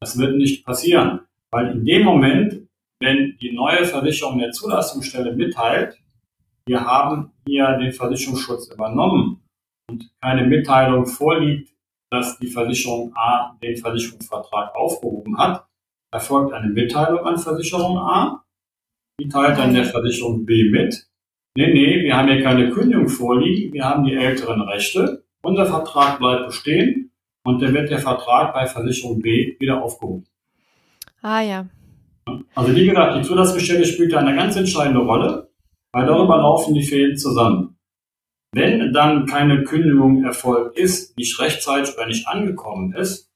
Das 0.00 0.18
wird 0.18 0.36
nicht 0.36 0.64
passieren, 0.64 1.20
weil 1.52 1.72
in 1.72 1.84
dem 1.84 2.02
Moment, 2.02 2.66
wenn 3.00 3.36
die 3.40 3.52
neue 3.52 3.84
Versicherung 3.84 4.38
der 4.38 4.50
Zulassungsstelle 4.50 5.34
mitteilt, 5.34 5.96
wir 6.66 6.84
haben 6.84 7.32
hier 7.46 7.76
den 7.78 7.92
Versicherungsschutz 7.92 8.72
übernommen 8.72 9.42
und 9.88 10.10
keine 10.20 10.46
Mitteilung 10.46 11.06
vorliegt, 11.06 11.70
dass 12.10 12.38
die 12.38 12.46
Versicherung 12.46 13.12
A 13.14 13.56
den 13.62 13.76
Versicherungsvertrag 13.76 14.74
aufgehoben 14.74 15.36
hat, 15.38 15.66
erfolgt 16.12 16.52
eine 16.52 16.68
Mitteilung 16.68 17.20
an 17.26 17.38
Versicherung 17.38 17.98
A. 17.98 18.44
Die 19.20 19.28
teilt 19.28 19.58
dann 19.58 19.74
der 19.74 19.84
Versicherung 19.84 20.44
B 20.44 20.70
mit. 20.70 21.06
Nee, 21.56 21.72
nee, 21.72 22.02
wir 22.02 22.16
haben 22.16 22.28
hier 22.28 22.42
keine 22.42 22.70
Kündigung 22.70 23.08
vorliegen, 23.08 23.72
wir 23.72 23.84
haben 23.84 24.04
die 24.04 24.14
älteren 24.14 24.60
Rechte. 24.62 25.24
Unser 25.42 25.66
Vertrag 25.66 26.18
bleibt 26.18 26.46
bestehen 26.46 27.12
und 27.44 27.62
dann 27.62 27.74
wird 27.74 27.90
der 27.90 27.98
Vertrag 27.98 28.54
bei 28.54 28.66
Versicherung 28.66 29.20
B 29.20 29.56
wieder 29.60 29.82
aufgehoben. 29.82 30.24
Ah 31.20 31.42
ja. 31.42 31.66
Also 32.54 32.74
wie 32.74 32.86
gesagt, 32.86 33.18
die 33.18 33.22
Zulassungsstelle 33.22 33.84
spielt 33.84 34.12
da 34.12 34.18
eine 34.18 34.34
ganz 34.34 34.56
entscheidende 34.56 35.00
Rolle 35.00 35.53
weil 35.94 36.06
darüber 36.06 36.38
laufen 36.38 36.74
die 36.74 36.82
Fäden 36.82 37.16
zusammen. 37.16 37.78
Wenn 38.52 38.92
dann 38.92 39.26
keine 39.26 39.62
Kündigung 39.62 40.24
erfolgt 40.24 40.76
ist, 40.76 41.16
nicht 41.16 41.38
rechtzeitig 41.38 41.94
oder 41.94 42.06
nicht 42.06 42.26
angekommen 42.26 42.92
ist, 42.92 43.32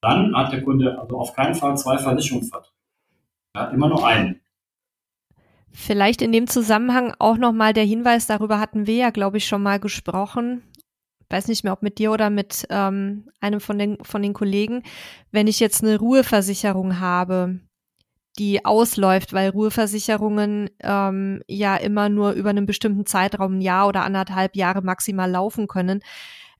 dann 0.00 0.34
hat 0.36 0.52
der 0.52 0.62
Kunde 0.62 0.98
also 0.98 1.18
auf 1.18 1.34
keinen 1.34 1.54
Fall 1.54 1.76
zwei 1.76 1.98
Versicherungsverträge. 1.98 2.74
Er 3.54 3.62
hat 3.62 3.72
immer 3.72 3.88
nur 3.88 4.06
einen. 4.06 4.40
Vielleicht 5.72 6.22
in 6.22 6.32
dem 6.32 6.46
Zusammenhang 6.46 7.14
auch 7.18 7.36
nochmal 7.36 7.72
der 7.72 7.84
Hinweis, 7.84 8.26
darüber 8.26 8.60
hatten 8.60 8.86
wir 8.86 8.96
ja, 8.96 9.10
glaube 9.10 9.36
ich, 9.36 9.46
schon 9.46 9.62
mal 9.62 9.80
gesprochen. 9.80 10.62
Ich 11.20 11.26
weiß 11.30 11.48
nicht 11.48 11.64
mehr, 11.64 11.72
ob 11.72 11.82
mit 11.82 11.98
dir 11.98 12.12
oder 12.12 12.30
mit 12.30 12.66
ähm, 12.70 13.28
einem 13.40 13.60
von 13.60 13.78
den, 13.78 13.98
von 14.02 14.22
den 14.22 14.34
Kollegen. 14.34 14.82
Wenn 15.30 15.46
ich 15.46 15.60
jetzt 15.60 15.82
eine 15.82 15.98
Ruheversicherung 15.98 17.00
habe, 17.00 17.60
die 18.38 18.64
ausläuft, 18.64 19.32
weil 19.32 19.50
Ruheversicherungen 19.50 20.70
ähm, 20.80 21.42
ja 21.48 21.76
immer 21.76 22.08
nur 22.08 22.32
über 22.32 22.50
einen 22.50 22.66
bestimmten 22.66 23.06
Zeitraum, 23.06 23.58
ein 23.58 23.60
Jahr 23.60 23.88
oder 23.88 24.04
anderthalb 24.04 24.56
Jahre 24.56 24.82
maximal 24.82 25.30
laufen 25.30 25.66
können. 25.66 26.00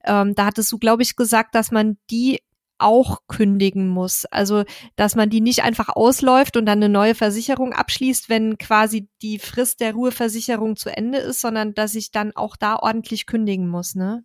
Ähm, 0.05 0.35
da 0.35 0.45
hattest 0.45 0.71
du, 0.71 0.77
glaube 0.77 1.03
ich, 1.03 1.15
gesagt, 1.15 1.55
dass 1.55 1.71
man 1.71 1.97
die 2.09 2.39
auch 2.79 3.19
kündigen 3.27 3.87
muss. 3.89 4.25
Also, 4.25 4.63
dass 4.95 5.15
man 5.15 5.29
die 5.29 5.41
nicht 5.41 5.63
einfach 5.63 5.89
ausläuft 5.89 6.57
und 6.57 6.65
dann 6.65 6.79
eine 6.79 6.89
neue 6.89 7.13
Versicherung 7.15 7.73
abschließt, 7.73 8.29
wenn 8.29 8.57
quasi 8.57 9.09
die 9.21 9.39
Frist 9.39 9.81
der 9.81 9.93
Ruheversicherung 9.93 10.75
zu 10.75 10.89
Ende 10.95 11.19
ist, 11.19 11.41
sondern 11.41 11.73
dass 11.73 11.95
ich 11.95 12.11
dann 12.11 12.35
auch 12.35 12.55
da 12.55 12.77
ordentlich 12.77 13.25
kündigen 13.25 13.67
muss, 13.67 13.95
ne? 13.95 14.23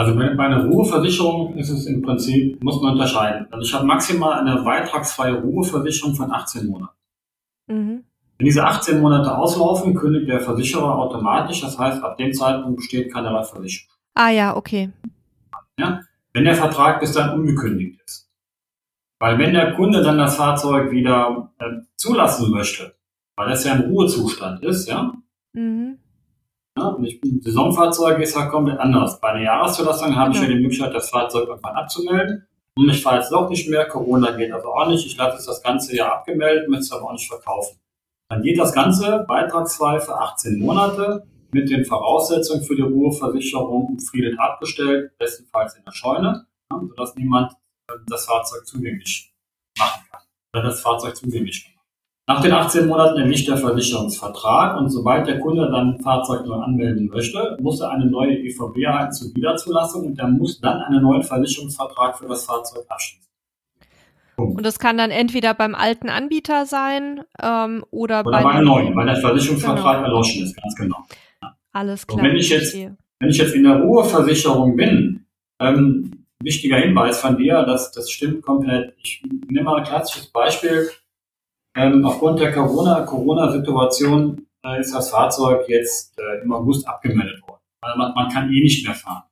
Also 0.00 0.14
bei 0.14 0.30
einer 0.30 0.64
Ruheversicherung 0.64 1.58
ist 1.58 1.68
es 1.68 1.84
im 1.84 2.00
Prinzip, 2.00 2.64
muss 2.64 2.80
man 2.80 2.92
unterscheiden. 2.92 3.46
Also 3.50 3.66
ich 3.66 3.74
habe 3.74 3.84
maximal 3.84 4.32
eine 4.32 4.62
beitragsfreie 4.62 5.34
Ruheversicherung 5.34 6.14
von 6.14 6.32
18 6.32 6.68
Monaten. 6.68 6.96
Mhm. 7.66 8.04
Wenn 8.38 8.46
diese 8.46 8.64
18 8.64 8.98
Monate 8.98 9.36
auslaufen, 9.36 9.94
kündigt 9.94 10.26
der 10.26 10.40
Versicherer 10.40 10.98
automatisch. 10.98 11.60
Das 11.60 11.78
heißt, 11.78 12.02
ab 12.02 12.16
dem 12.16 12.32
Zeitpunkt 12.32 12.78
besteht 12.78 13.12
keinerlei 13.12 13.42
Versicherung. 13.42 13.94
Ah 14.14 14.30
ja, 14.30 14.56
okay. 14.56 14.88
Ja, 15.78 16.00
wenn 16.32 16.44
der 16.44 16.54
Vertrag 16.54 17.00
bis 17.00 17.12
dann 17.12 17.38
ungekündigt 17.38 18.00
ist. 18.02 18.30
Weil 19.18 19.38
wenn 19.38 19.52
der 19.52 19.74
Kunde 19.74 20.02
dann 20.02 20.16
das 20.16 20.34
Fahrzeug 20.34 20.92
wieder 20.92 21.52
äh, 21.58 21.82
zulassen 21.96 22.50
möchte, 22.50 22.94
weil 23.36 23.52
es 23.52 23.64
ja 23.64 23.74
im 23.74 23.90
Ruhezustand 23.90 24.64
ist, 24.64 24.88
ja, 24.88 25.12
mhm. 25.52 25.98
Ja 26.76 26.96
ich 27.02 27.20
bin, 27.20 27.40
Saisonfahrzeug 27.42 28.20
ist 28.20 28.34
ja 28.34 28.46
komplett 28.46 28.78
anders. 28.78 29.20
Bei 29.20 29.30
einer 29.30 29.42
Jahreszulassung 29.42 30.14
habe 30.16 30.32
genau. 30.32 30.42
ich 30.42 30.48
ja 30.48 30.54
die 30.54 30.62
Möglichkeit, 30.62 30.94
das 30.94 31.10
Fahrzeug 31.10 31.48
irgendwann 31.48 31.76
abzumelden. 31.76 32.46
Und 32.76 32.88
ich 32.88 33.02
fahre 33.02 33.16
jetzt 33.16 33.32
doch 33.32 33.48
nicht 33.48 33.68
mehr, 33.68 33.86
Corona 33.86 34.30
geht 34.32 34.52
also 34.52 34.68
auch 34.68 34.88
nicht, 34.88 35.04
ich 35.04 35.16
lasse 35.16 35.38
es 35.38 35.46
das 35.46 35.62
ganze 35.62 35.94
Jahr 35.96 36.12
abgemeldet, 36.12 36.68
möchte 36.68 36.84
es 36.84 36.92
aber 36.92 37.06
auch 37.06 37.12
nicht 37.12 37.28
verkaufen. 37.28 37.78
Dann 38.30 38.42
geht 38.42 38.58
das 38.58 38.72
Ganze 38.72 39.24
beitragsfrei 39.26 39.98
für 40.00 40.14
18 40.14 40.60
Monate 40.60 41.26
mit 41.52 41.68
den 41.68 41.84
Voraussetzungen 41.84 42.62
für 42.62 42.76
die 42.76 42.82
Ruheversicherung 42.82 43.86
umfriedet 43.86 44.38
abgestellt, 44.38 45.16
bestenfalls 45.18 45.74
in 45.74 45.84
der 45.84 45.92
Scheune, 45.92 46.46
ja, 46.70 46.80
sodass 46.80 47.16
niemand 47.16 47.52
äh, 47.88 47.94
das 48.06 48.26
Fahrzeug 48.26 48.66
zugänglich 48.66 49.34
machen 49.76 50.04
kann 50.10 50.20
oder 50.54 50.62
das 50.68 50.80
Fahrzeug 50.80 51.16
zugänglich 51.16 51.66
machen. 51.66 51.79
Nach 52.30 52.40
den 52.40 52.52
18 52.52 52.86
Monaten 52.86 53.18
erliegt 53.18 53.48
der 53.48 53.56
Versicherungsvertrag 53.56 54.78
und 54.78 54.88
sobald 54.88 55.26
der 55.26 55.40
Kunde 55.40 55.68
dann 55.68 55.94
ein 55.94 56.00
Fahrzeug 56.00 56.46
neu 56.46 56.54
anmelden 56.54 57.08
möchte, 57.08 57.56
muss 57.60 57.80
er 57.80 57.90
eine 57.90 58.06
neue 58.06 58.38
EVB 58.38 58.84
erhalten 58.84 59.12
zur 59.12 59.34
Wiederzulassung 59.34 60.06
und 60.06 60.18
er 60.20 60.28
muss 60.28 60.60
dann 60.60 60.80
einen 60.80 61.02
neuen 61.02 61.24
Versicherungsvertrag 61.24 62.16
für 62.16 62.28
das 62.28 62.44
Fahrzeug 62.44 62.84
abschließen. 62.88 63.28
Und 64.36 64.64
das 64.64 64.78
kann 64.78 64.96
dann 64.96 65.10
entweder 65.10 65.54
beim 65.54 65.74
alten 65.74 66.08
Anbieter 66.08 66.66
sein 66.66 67.22
ähm, 67.42 67.84
oder, 67.90 68.20
oder 68.20 68.30
bei, 68.30 68.42
bei 68.44 68.50
einem 68.50 68.64
neuen, 68.64 68.94
weil 68.94 69.06
der 69.06 69.16
Versicherungsvertrag 69.16 69.96
genau. 69.96 70.08
erloschen 70.10 70.44
ist, 70.44 70.56
ganz 70.56 70.76
genau. 70.76 70.98
Ja. 71.42 71.56
Alles 71.72 72.06
klar. 72.06 72.20
Und 72.20 72.26
wenn 72.26 72.36
ich 72.36 72.48
jetzt, 72.48 72.76
wenn 72.76 73.28
ich 73.28 73.38
jetzt 73.38 73.56
in 73.56 73.64
der 73.64 73.80
Ruheversicherung 73.80 74.76
bin, 74.76 75.26
ähm, 75.58 76.26
wichtiger 76.40 76.76
Hinweis 76.76 77.20
von 77.20 77.36
dir, 77.36 77.64
das, 77.64 77.90
das 77.90 78.08
stimmt 78.08 78.42
komplett. 78.42 78.94
Ich 79.02 79.20
nehme 79.48 79.64
mal 79.64 79.78
ein 79.78 79.84
klassisches 79.84 80.28
Beispiel. 80.28 80.90
Ähm, 81.76 82.04
aufgrund 82.04 82.40
der 82.40 82.52
Corona-Situation 82.52 83.06
Corona 84.36 84.76
äh, 84.76 84.80
ist 84.80 84.94
das 84.94 85.10
Fahrzeug 85.10 85.68
jetzt 85.68 86.18
äh, 86.18 86.42
im 86.42 86.52
August 86.52 86.86
abgemeldet 86.86 87.40
worden. 87.42 87.60
Also 87.82 87.98
man, 87.98 88.14
man 88.14 88.30
kann 88.30 88.52
eh 88.52 88.60
nicht 88.60 88.84
mehr 88.84 88.94
fahren. 88.94 89.22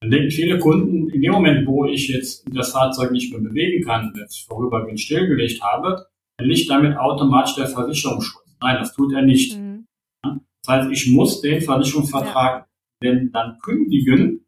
Dann 0.00 0.10
denken 0.10 0.30
viele 0.30 0.58
Kunden, 0.58 1.10
in 1.10 1.20
dem 1.20 1.32
Moment, 1.32 1.66
wo 1.66 1.84
ich 1.86 2.08
jetzt 2.08 2.44
das 2.52 2.72
Fahrzeug 2.72 3.12
nicht 3.12 3.32
mehr 3.32 3.40
bewegen 3.40 3.84
kann, 3.84 4.12
jetzt 4.16 4.46
vorübergehend 4.48 5.00
stillgelegt 5.00 5.62
habe, 5.62 6.06
liegt 6.40 6.68
damit 6.70 6.96
automatisch 6.96 7.54
der 7.54 7.68
Versicherungsschutz. 7.68 8.42
Nein, 8.60 8.78
das 8.80 8.94
tut 8.94 9.12
er 9.12 9.22
nicht. 9.22 9.58
Mhm. 9.58 9.86
Das 10.22 10.76
heißt, 10.76 10.90
ich 10.90 11.12
muss 11.12 11.40
den 11.40 11.60
Versicherungsvertrag 11.60 12.66
ja. 13.02 13.14
dann 13.32 13.58
kündigen, 13.62 14.46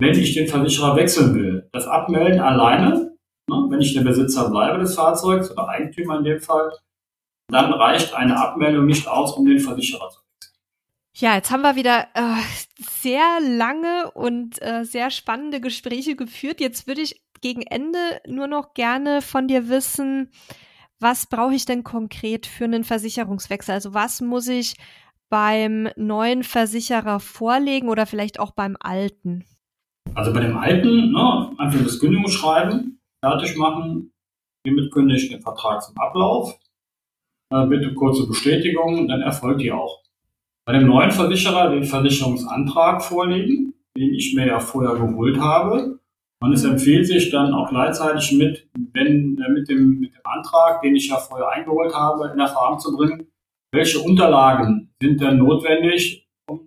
wenn 0.00 0.18
ich 0.18 0.34
den 0.34 0.48
Versicherer 0.48 0.96
wechseln 0.96 1.34
will. 1.34 1.68
Das 1.72 1.86
Abmelden 1.86 2.40
alleine, 2.40 2.90
ne, 2.90 3.03
wenn 3.46 3.80
ich 3.80 3.94
der 3.94 4.02
Besitzer 4.02 4.50
bleibe 4.50 4.78
des 4.78 4.94
Fahrzeugs 4.94 5.50
oder 5.50 5.68
Eigentümer 5.68 6.18
in 6.18 6.24
dem 6.24 6.40
Fall, 6.40 6.72
dann 7.48 7.72
reicht 7.72 8.14
eine 8.14 8.40
Abmeldung 8.40 8.86
nicht 8.86 9.06
aus, 9.06 9.32
um 9.32 9.44
den 9.44 9.60
Versicherer 9.60 10.10
zu 10.10 10.24
ja, 11.16 11.36
jetzt 11.36 11.52
haben 11.52 11.62
wir 11.62 11.76
wieder 11.76 12.08
äh, 12.14 12.42
sehr 12.80 13.38
lange 13.40 14.10
und 14.14 14.60
äh, 14.60 14.84
sehr 14.84 15.10
spannende 15.10 15.60
Gespräche 15.60 16.16
geführt. 16.16 16.60
Jetzt 16.60 16.88
würde 16.88 17.02
ich 17.02 17.22
gegen 17.40 17.62
Ende 17.62 17.98
nur 18.26 18.48
noch 18.48 18.74
gerne 18.74 19.22
von 19.22 19.46
dir 19.46 19.68
wissen, 19.68 20.30
was 20.98 21.26
brauche 21.26 21.54
ich 21.54 21.66
denn 21.66 21.84
konkret 21.84 22.46
für 22.46 22.64
einen 22.64 22.82
Versicherungswechsel? 22.82 23.74
Also 23.74 23.94
was 23.94 24.22
muss 24.22 24.48
ich 24.48 24.74
beim 25.28 25.88
neuen 25.96 26.42
Versicherer 26.42 27.20
vorlegen 27.20 27.88
oder 27.88 28.06
vielleicht 28.06 28.40
auch 28.40 28.50
beim 28.50 28.76
alten? 28.80 29.44
Also 30.14 30.32
bei 30.32 30.40
dem 30.40 30.56
alten, 30.56 31.12
ne, 31.12 31.52
einfach 31.58 31.82
das 31.82 32.00
Kündigungsschreiben 32.00 33.00
fertig 33.24 33.56
machen, 33.56 34.12
hiermit 34.64 34.92
kündige 34.92 35.20
ich 35.20 35.30
den 35.30 35.40
Vertrag 35.40 35.82
zum 35.82 35.96
Ablauf. 35.96 36.58
Äh, 37.50 37.66
bitte 37.66 37.94
kurze 37.94 38.26
Bestätigung, 38.26 39.08
dann 39.08 39.22
erfolgt 39.22 39.62
die 39.62 39.72
auch 39.72 40.02
bei 40.66 40.72
dem 40.72 40.86
neuen 40.86 41.10
Versicherer 41.10 41.70
den 41.70 41.84
Versicherungsantrag 41.84 43.02
vorlegen, 43.02 43.74
den 43.96 44.14
ich 44.14 44.34
mir 44.34 44.46
ja 44.46 44.60
vorher 44.60 44.96
geholt 44.96 45.38
habe. 45.38 46.00
Und 46.40 46.52
es 46.52 46.64
empfiehlt 46.64 47.06
sich 47.06 47.30
dann 47.30 47.54
auch 47.54 47.70
gleichzeitig 47.70 48.32
mit, 48.32 48.68
wenn, 48.92 49.38
äh, 49.38 49.50
mit, 49.50 49.68
dem, 49.70 50.00
mit 50.00 50.14
dem 50.14 50.22
Antrag, 50.24 50.82
den 50.82 50.96
ich 50.96 51.08
ja 51.08 51.16
vorher 51.16 51.48
eingeholt 51.48 51.94
habe, 51.94 52.30
in 52.32 52.38
Erfahrung 52.38 52.78
zu 52.78 52.94
bringen, 52.94 53.26
welche 53.72 54.00
Unterlagen 54.00 54.90
sind 55.00 55.20
denn 55.20 55.38
notwendig 55.38 56.28
um, 56.46 56.60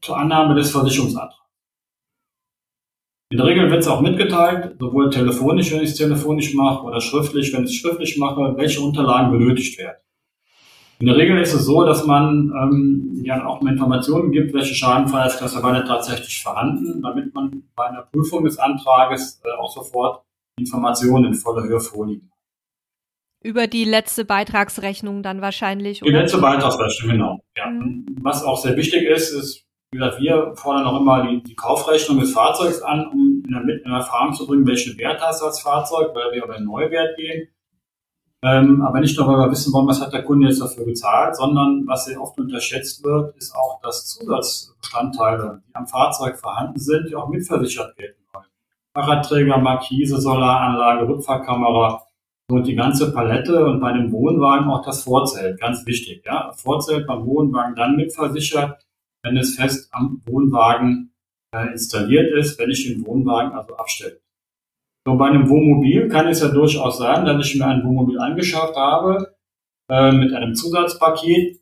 zur 0.00 0.16
Annahme 0.16 0.54
des 0.54 0.70
Versicherungsantrags. 0.70 1.39
In 3.30 3.36
der 3.36 3.46
Regel 3.46 3.70
wird 3.70 3.80
es 3.80 3.88
auch 3.88 4.00
mitgeteilt, 4.00 4.76
sowohl 4.80 5.08
telefonisch, 5.08 5.70
wenn 5.72 5.82
ich 5.82 5.90
es 5.90 5.96
telefonisch 5.96 6.52
mache, 6.52 6.84
oder 6.84 7.00
schriftlich, 7.00 7.52
wenn 7.52 7.62
ich 7.62 7.70
es 7.70 7.76
schriftlich 7.76 8.18
mache, 8.18 8.56
welche 8.56 8.80
Unterlagen 8.80 9.30
benötigt 9.30 9.78
werden. 9.78 9.98
In 10.98 11.06
der 11.06 11.16
Regel 11.16 11.40
ist 11.40 11.54
es 11.54 11.64
so, 11.64 11.84
dass 11.84 12.04
man 12.04 12.52
ähm, 12.60 13.22
ja 13.24 13.46
auch 13.46 13.62
Informationen 13.62 14.32
gibt, 14.32 14.52
welche 14.52 14.74
Schadenfreiheitsklasse 14.74 15.62
war 15.62 15.72
denn 15.72 15.86
tatsächlich 15.86 16.42
vorhanden, 16.42 17.00
damit 17.02 17.32
man 17.32 17.62
bei 17.76 17.86
einer 17.86 18.02
Prüfung 18.02 18.44
des 18.44 18.58
Antrages 18.58 19.40
äh, 19.44 19.48
auch 19.58 19.72
sofort 19.72 20.24
Informationen 20.58 21.26
in 21.26 21.34
voller 21.34 21.62
Höhe 21.62 21.80
vorliegen. 21.80 22.30
Über 23.42 23.68
die 23.68 23.84
letzte 23.84 24.24
Beitragsrechnung 24.24 25.22
dann 25.22 25.40
wahrscheinlich. 25.40 26.00
Die 26.00 26.10
letzte 26.10 26.38
Beitragsrechnung, 26.38 27.12
genau. 27.12 27.40
Ja. 27.56 27.70
Mhm. 27.70 28.04
Was 28.20 28.44
auch 28.44 28.60
sehr 28.60 28.76
wichtig 28.76 29.04
ist, 29.04 29.30
ist, 29.30 29.69
wie 29.92 29.98
gesagt, 29.98 30.20
wir 30.20 30.52
fordern 30.54 30.86
auch 30.86 31.00
immer 31.00 31.26
die, 31.26 31.42
die 31.42 31.56
Kaufrechnung 31.56 32.20
des 32.20 32.32
Fahrzeugs 32.32 32.80
an, 32.82 33.06
um 33.08 33.42
in, 33.44 33.52
der, 33.52 33.84
in 33.84 33.92
Erfahrung 33.92 34.32
zu 34.34 34.46
bringen, 34.46 34.66
welche 34.66 34.96
Wert 34.98 35.20
hat 35.20 35.40
das 35.40 35.60
Fahrzeug, 35.60 36.14
weil 36.14 36.32
wir 36.32 36.44
über 36.44 36.54
den 36.54 36.64
Neuwert 36.64 37.16
gehen 37.16 37.48
ähm, 38.42 38.80
aber 38.80 39.00
nicht 39.00 39.18
nur, 39.18 39.28
weil 39.28 39.36
wir 39.36 39.50
wissen 39.50 39.72
wollen, 39.72 39.86
was 39.86 40.00
hat 40.00 40.14
der 40.14 40.24
Kunde 40.24 40.48
jetzt 40.48 40.62
dafür 40.62 40.86
gezahlt, 40.86 41.36
sondern 41.36 41.86
was 41.86 42.06
sehr 42.06 42.20
oft 42.20 42.38
unterschätzt 42.38 43.04
wird, 43.04 43.36
ist 43.36 43.54
auch, 43.54 43.80
dass 43.82 44.06
Zusatzbestandteile, 44.06 45.62
die 45.68 45.74
am 45.74 45.86
Fahrzeug 45.86 46.38
vorhanden 46.38 46.78
sind, 46.80 47.10
die 47.10 47.16
auch 47.16 47.28
mitversichert 47.28 47.98
werden 47.98 48.16
wollen. 48.32 48.46
Fahrradträger, 48.94 49.58
Markise, 49.58 50.18
Solaranlage, 50.18 51.06
Rückfahrkamera 51.06 52.02
und 52.48 52.66
die 52.66 52.74
ganze 52.74 53.12
Palette 53.12 53.66
und 53.66 53.78
bei 53.78 53.92
dem 53.92 54.10
Wohnwagen 54.10 54.70
auch 54.70 54.84
das 54.86 55.02
Vorzelt, 55.02 55.60
ganz 55.60 55.84
wichtig. 55.84 56.24
Ja? 56.24 56.50
Vorzelt 56.54 57.06
beim 57.06 57.26
Wohnwagen 57.26 57.76
dann 57.76 57.96
mitversichert, 57.96 58.80
wenn 59.22 59.36
es 59.36 59.54
fest 59.54 59.88
am 59.92 60.22
Wohnwagen 60.26 61.12
äh, 61.54 61.72
installiert 61.72 62.32
ist, 62.32 62.58
wenn 62.58 62.70
ich 62.70 62.86
den 62.86 63.04
Wohnwagen 63.06 63.52
also 63.52 63.76
abstelle. 63.76 64.20
So 65.06 65.16
bei 65.16 65.28
einem 65.28 65.48
Wohnmobil 65.48 66.08
kann 66.08 66.28
es 66.28 66.40
ja 66.40 66.48
durchaus 66.48 66.98
sein, 66.98 67.24
dass 67.24 67.46
ich 67.46 67.56
mir 67.56 67.66
ein 67.66 67.84
Wohnmobil 67.84 68.18
angeschafft 68.18 68.76
habe 68.76 69.34
äh, 69.88 70.12
mit 70.12 70.34
einem 70.34 70.54
Zusatzpaket. 70.54 71.58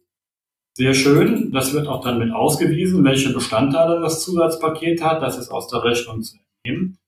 Sehr 0.75 0.95
schön. 0.95 1.51
Das 1.53 1.73
wird 1.73 1.89
auch 1.89 2.03
dann 2.05 2.19
mit 2.19 2.33
ausgewiesen, 2.33 3.05
welche 3.05 3.33
Bestandteile 3.33 4.01
das 4.01 4.23
Zusatzpaket 4.25 5.03
hat. 5.03 5.23
Das 5.23 5.39
ist 5.39 5.51
aus 5.51 5.69
der 5.69 5.83
Rechnung 5.85 6.23
zu 6.23 6.37
entnehmen. 6.37 6.99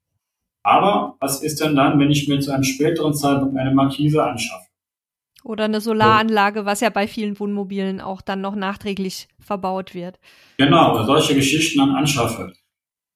Aber 0.62 1.16
was 1.20 1.42
ist 1.42 1.60
denn 1.60 1.74
dann, 1.74 1.98
wenn 1.98 2.10
ich 2.10 2.28
mir 2.28 2.40
zu 2.40 2.52
einem 2.52 2.64
späteren 2.64 3.14
Zeitpunkt 3.14 3.56
eine 3.56 3.74
Markise 3.74 4.22
anschaffe? 4.22 4.69
Oder 5.42 5.64
eine 5.64 5.80
Solaranlage, 5.80 6.66
was 6.66 6.80
ja 6.80 6.90
bei 6.90 7.06
vielen 7.06 7.38
Wohnmobilen 7.38 8.00
auch 8.00 8.20
dann 8.20 8.40
noch 8.40 8.54
nachträglich 8.54 9.28
verbaut 9.38 9.94
wird. 9.94 10.18
Genau, 10.58 11.02
solche 11.04 11.34
Geschichten 11.34 11.78
dann 11.78 11.94
anschaffe. 11.94 12.52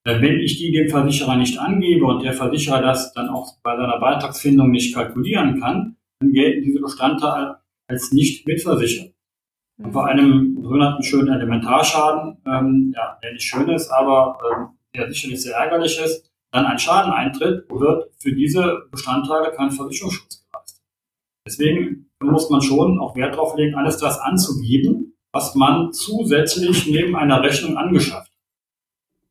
Wenn 0.03 0.39
ich 0.39 0.57
die 0.57 0.71
dem 0.71 0.89
Versicherer 0.89 1.35
nicht 1.35 1.57
angebe 1.57 2.05
und 2.05 2.23
der 2.23 2.33
Versicherer 2.33 2.81
das 2.81 3.13
dann 3.13 3.29
auch 3.29 3.57
bei 3.63 3.75
seiner 3.75 3.99
Beitragsfindung 3.99 4.69
nicht 4.69 4.93
kalkulieren 4.93 5.59
kann, 5.59 5.97
dann 6.19 6.31
gelten 6.31 6.63
diese 6.63 6.79
Bestandteile 6.79 7.59
als 7.87 8.11
nicht 8.11 8.47
mitversichert. 8.47 9.13
Und 9.77 9.91
bei 9.91 10.05
einem 10.05 10.57
sogenannten 10.61 11.03
schönen 11.03 11.33
Elementarschaden, 11.33 12.37
ähm, 12.45 12.93
ja, 12.95 13.17
der 13.21 13.33
nicht 13.33 13.43
schön 13.43 13.67
ist, 13.69 13.89
aber 13.89 14.37
ähm, 14.51 14.77
der 14.95 15.09
sicherlich 15.09 15.41
sehr 15.41 15.57
ärgerlich 15.57 15.99
ist, 15.99 16.31
dann 16.51 16.65
ein 16.65 16.79
Schaden 16.79 17.11
eintritt, 17.11 17.69
wird 17.69 18.11
für 18.17 18.33
diese 18.33 18.87
Bestandteile 18.91 19.51
kein 19.51 19.71
Versicherungsschutz 19.71 20.45
geleistet. 20.45 20.83
Deswegen 21.45 22.09
muss 22.25 22.49
man 22.49 22.61
schon 22.61 22.99
auch 22.99 23.15
Wert 23.15 23.35
darauf 23.35 23.55
legen, 23.55 23.75
alles 23.75 23.97
das 23.97 24.19
anzugeben, 24.19 25.13
was 25.31 25.55
man 25.55 25.91
zusätzlich 25.93 26.87
neben 26.87 27.15
einer 27.15 27.41
Rechnung 27.41 27.77
angeschafft 27.77 28.31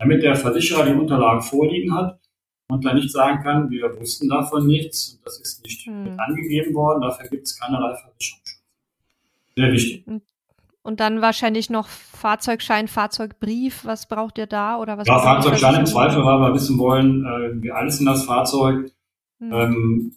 damit 0.05 0.23
der 0.23 0.37
Versicherer 0.37 0.85
die 0.85 0.93
Unterlagen 0.93 1.43
vorliegen 1.43 1.95
hat 1.95 2.19
und 2.69 2.85
dann 2.85 2.97
nicht 2.97 3.11
sagen 3.11 3.43
kann, 3.43 3.71
wir 3.71 3.99
wussten 3.99 4.29
davon 4.29 4.67
nichts, 4.67 5.21
das 5.25 5.41
ist 5.41 5.63
nicht 5.63 5.87
hm. 5.87 6.19
angegeben 6.19 6.75
worden, 6.75 7.01
dafür 7.01 7.29
gibt 7.29 7.45
es 7.45 7.59
keinerlei 7.59 7.95
Versicherungsschutz. 7.95 8.63
Sehr 9.57 9.73
wichtig. 9.73 10.05
Und 10.83 11.01
dann 11.01 11.23
wahrscheinlich 11.23 11.71
noch 11.71 11.89
Fahrzeugschein, 11.89 12.89
Fahrzeugbrief, 12.89 13.85
was 13.85 14.07
braucht 14.07 14.37
ihr 14.37 14.47
da 14.47 14.79
oder 14.79 14.99
was? 14.99 15.09
Ja, 15.09 15.19
Fahrzeugschein 15.19 15.77
im 15.77 15.87
Zweifel, 15.87 16.23
weil 16.25 16.41
wir 16.41 16.55
wissen 16.55 16.79
wollen, 16.79 17.25
äh, 17.25 17.63
wie 17.63 17.71
alles 17.71 18.01
in 18.01 18.07
das 18.07 18.25
Fahrzeug. 18.25 18.91
Hm. 19.41 19.53
Ähm, 19.53 20.13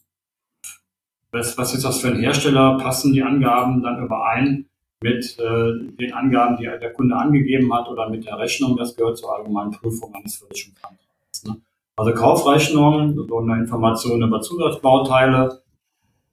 was, 1.32 1.57
was 1.57 1.73
ist 1.73 1.84
das 1.84 1.99
für 1.99 2.07
ein 2.07 2.19
Hersteller? 2.19 2.78
Passen 2.78 3.13
die 3.13 3.23
Angaben 3.23 3.82
dann 3.82 4.03
überein 4.03 4.65
mit 5.01 5.38
äh, 5.39 5.95
den 5.99 6.13
Angaben, 6.13 6.57
die 6.57 6.63
der 6.63 6.93
Kunde 6.93 7.15
angegeben 7.15 7.73
hat 7.73 7.88
oder 7.88 8.09
mit 8.09 8.25
der 8.25 8.39
Rechnung? 8.39 8.78
Das 8.78 8.95
gehört 8.95 9.17
zur 9.17 9.36
allgemeinen 9.36 9.71
Prüfung 9.71 10.13
eines 10.15 10.38
Versicherungsvertrags. 10.38 11.43
Ne? 11.45 11.61
Also 11.97 12.13
Kaufrechnung, 12.13 13.28
so 13.28 13.39
eine 13.39 13.59
Information 13.59 14.21
über 14.21 14.41
Zusatzbauteile, 14.41 15.61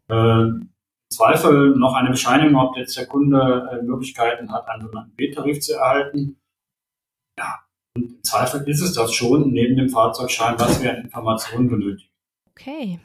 äh, 0.08 0.46
Zweifel 1.10 1.76
noch 1.76 1.94
eine 1.94 2.10
Bescheinigung, 2.10 2.56
ob 2.56 2.76
jetzt 2.76 2.96
der 2.96 3.06
Kunde 3.06 3.68
äh, 3.72 3.82
Möglichkeiten 3.82 4.52
hat, 4.52 4.68
einen 4.68 4.82
sogenannten 4.82 5.14
B-Tarif 5.16 5.60
zu 5.60 5.74
erhalten. 5.74 6.36
Ja, 7.38 7.60
und 7.96 8.04
im 8.04 8.22
Zweifel 8.22 8.68
ist 8.68 8.82
es 8.82 8.94
das 8.94 9.12
schon 9.12 9.50
neben 9.52 9.76
dem 9.76 9.88
Fahrzeugschein, 9.88 10.58
was 10.58 10.82
wir 10.82 10.90
an 10.90 11.02
Informationen 11.02 11.68
benötigen. 11.68 12.10
Okay. 12.50 12.98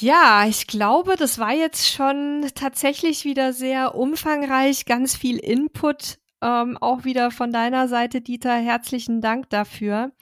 Ja, 0.00 0.46
ich 0.48 0.66
glaube, 0.66 1.16
das 1.16 1.38
war 1.38 1.52
jetzt 1.52 1.86
schon 1.86 2.46
tatsächlich 2.54 3.26
wieder 3.26 3.52
sehr 3.52 3.94
umfangreich, 3.94 4.86
ganz 4.86 5.14
viel 5.14 5.36
Input, 5.36 6.18
ähm, 6.40 6.78
auch 6.80 7.04
wieder 7.04 7.30
von 7.30 7.52
deiner 7.52 7.88
Seite, 7.88 8.22
Dieter. 8.22 8.54
Herzlichen 8.54 9.20
Dank 9.20 9.50
dafür. 9.50 10.12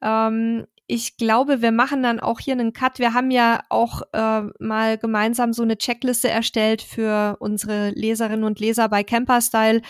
Ähm, 0.00 0.66
ich 0.86 1.16
glaube, 1.16 1.60
wir 1.60 1.72
machen 1.72 2.04
dann 2.04 2.20
auch 2.20 2.38
hier 2.38 2.52
einen 2.52 2.72
Cut. 2.72 3.00
Wir 3.00 3.14
haben 3.14 3.32
ja 3.32 3.62
auch 3.68 4.02
äh, 4.12 4.42
mal 4.60 4.96
gemeinsam 4.96 5.52
so 5.52 5.64
eine 5.64 5.76
Checkliste 5.76 6.28
erstellt 6.28 6.80
für 6.80 7.36
unsere 7.40 7.90
Leserinnen 7.90 8.44
und 8.44 8.60
Leser 8.60 8.88
bei 8.88 9.02
Camperstyle, 9.02 9.82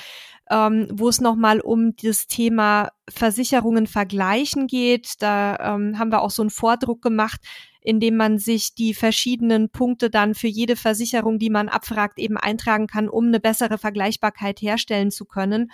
ähm, 0.50 0.88
wo 0.90 1.10
es 1.10 1.20
nochmal 1.20 1.60
um 1.60 1.94
das 1.96 2.26
Thema 2.26 2.88
Versicherungen 3.10 3.86
vergleichen 3.86 4.66
geht. 4.66 5.20
Da 5.20 5.74
ähm, 5.74 5.98
haben 5.98 6.10
wir 6.10 6.22
auch 6.22 6.30
so 6.30 6.42
einen 6.42 6.50
Vordruck 6.50 7.02
gemacht, 7.02 7.42
in 7.84 8.00
dem 8.00 8.16
man 8.16 8.38
sich 8.38 8.74
die 8.74 8.94
verschiedenen 8.94 9.68
Punkte 9.68 10.08
dann 10.10 10.34
für 10.34 10.48
jede 10.48 10.74
Versicherung, 10.74 11.38
die 11.38 11.50
man 11.50 11.68
abfragt, 11.68 12.18
eben 12.18 12.38
eintragen 12.38 12.86
kann, 12.86 13.08
um 13.10 13.26
eine 13.26 13.40
bessere 13.40 13.78
Vergleichbarkeit 13.78 14.60
herstellen 14.62 15.10
zu 15.10 15.26
können. 15.26 15.70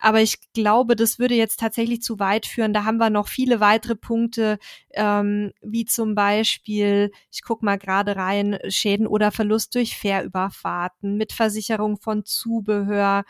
Aber 0.00 0.20
ich 0.20 0.52
glaube, 0.52 0.96
das 0.96 1.20
würde 1.20 1.36
jetzt 1.36 1.60
tatsächlich 1.60 2.02
zu 2.02 2.18
weit 2.18 2.44
führen. 2.44 2.74
Da 2.74 2.84
haben 2.84 2.98
wir 2.98 3.08
noch 3.08 3.28
viele 3.28 3.60
weitere 3.60 3.94
Punkte, 3.94 4.58
ähm, 4.90 5.52
wie 5.62 5.84
zum 5.84 6.16
Beispiel, 6.16 7.12
ich 7.32 7.42
gucke 7.42 7.64
mal 7.64 7.78
gerade 7.78 8.16
rein, 8.16 8.58
Schäden 8.68 9.06
oder 9.06 9.30
Verlust 9.30 9.76
durch 9.76 9.96
Fährüberfahrten, 9.96 11.16
mit 11.16 11.32
Versicherung 11.32 11.98
von 11.98 12.24
Zubehör. 12.24 13.24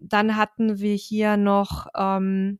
Dann 0.00 0.36
hatten 0.36 0.80
wir 0.80 0.94
hier 0.96 1.36
noch 1.36 1.86
ähm, 1.96 2.58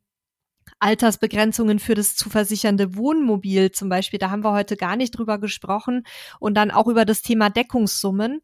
Altersbegrenzungen 0.81 1.79
für 1.79 1.95
das 1.95 2.16
zu 2.16 2.31
versichernde 2.31 2.97
Wohnmobil 2.97 3.72
zum 3.72 3.89
Beispiel. 3.89 4.18
Da 4.18 4.31
haben 4.31 4.45
wir 4.45 4.53
heute 4.53 4.76
gar 4.76 4.97
nicht 4.97 5.12
drüber 5.12 5.39
gesprochen. 5.39 6.05
Und 6.41 6.55
dann 6.55 6.70
auch 6.70 6.87
über 6.87 7.05
das 7.05 7.22
Thema 7.22 7.51
Deckungssummen. 7.51 8.41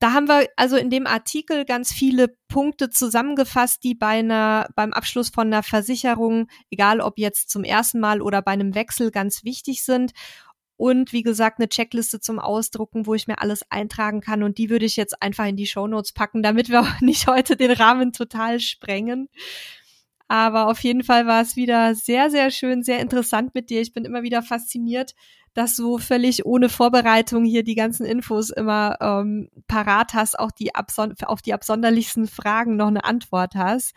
Da 0.00 0.12
haben 0.12 0.28
wir 0.28 0.48
also 0.54 0.76
in 0.76 0.90
dem 0.90 1.08
Artikel 1.08 1.64
ganz 1.64 1.92
viele 1.92 2.28
Punkte 2.46 2.88
zusammengefasst, 2.88 3.82
die 3.82 3.96
bei 3.96 4.20
einer, 4.20 4.68
beim 4.76 4.92
Abschluss 4.92 5.28
von 5.28 5.48
einer 5.48 5.64
Versicherung, 5.64 6.46
egal 6.70 7.00
ob 7.00 7.18
jetzt 7.18 7.50
zum 7.50 7.64
ersten 7.64 7.98
Mal 7.98 8.22
oder 8.22 8.40
bei 8.40 8.52
einem 8.52 8.76
Wechsel, 8.76 9.10
ganz 9.10 9.42
wichtig 9.42 9.82
sind. 9.84 10.12
Und 10.76 11.12
wie 11.12 11.24
gesagt, 11.24 11.58
eine 11.58 11.68
Checkliste 11.68 12.20
zum 12.20 12.38
Ausdrucken, 12.38 13.06
wo 13.06 13.14
ich 13.14 13.26
mir 13.26 13.40
alles 13.40 13.68
eintragen 13.68 14.20
kann. 14.20 14.44
Und 14.44 14.58
die 14.58 14.70
würde 14.70 14.84
ich 14.84 14.94
jetzt 14.94 15.20
einfach 15.20 15.46
in 15.46 15.56
die 15.56 15.66
Show 15.66 15.88
Notes 15.88 16.12
packen, 16.12 16.44
damit 16.44 16.68
wir 16.68 16.86
nicht 17.00 17.26
heute 17.26 17.56
den 17.56 17.72
Rahmen 17.72 18.12
total 18.12 18.60
sprengen. 18.60 19.28
Aber 20.28 20.68
auf 20.68 20.80
jeden 20.80 21.02
Fall 21.02 21.26
war 21.26 21.40
es 21.40 21.56
wieder 21.56 21.94
sehr, 21.94 22.30
sehr 22.30 22.50
schön, 22.50 22.82
sehr 22.82 23.00
interessant 23.00 23.54
mit 23.54 23.70
dir. 23.70 23.80
Ich 23.80 23.94
bin 23.94 24.04
immer 24.04 24.22
wieder 24.22 24.42
fasziniert, 24.42 25.14
dass 25.54 25.74
du 25.74 25.98
völlig 25.98 26.44
ohne 26.44 26.68
Vorbereitung 26.68 27.44
hier 27.44 27.64
die 27.64 27.74
ganzen 27.74 28.04
Infos 28.04 28.50
immer 28.50 28.96
ähm, 29.00 29.48
parat 29.66 30.12
hast, 30.12 30.38
auch 30.38 30.50
die 30.50 30.74
auf 30.74 31.42
die 31.42 31.54
absonderlichsten 31.54 32.28
Fragen 32.28 32.76
noch 32.76 32.88
eine 32.88 33.04
Antwort 33.04 33.54
hast. 33.54 33.94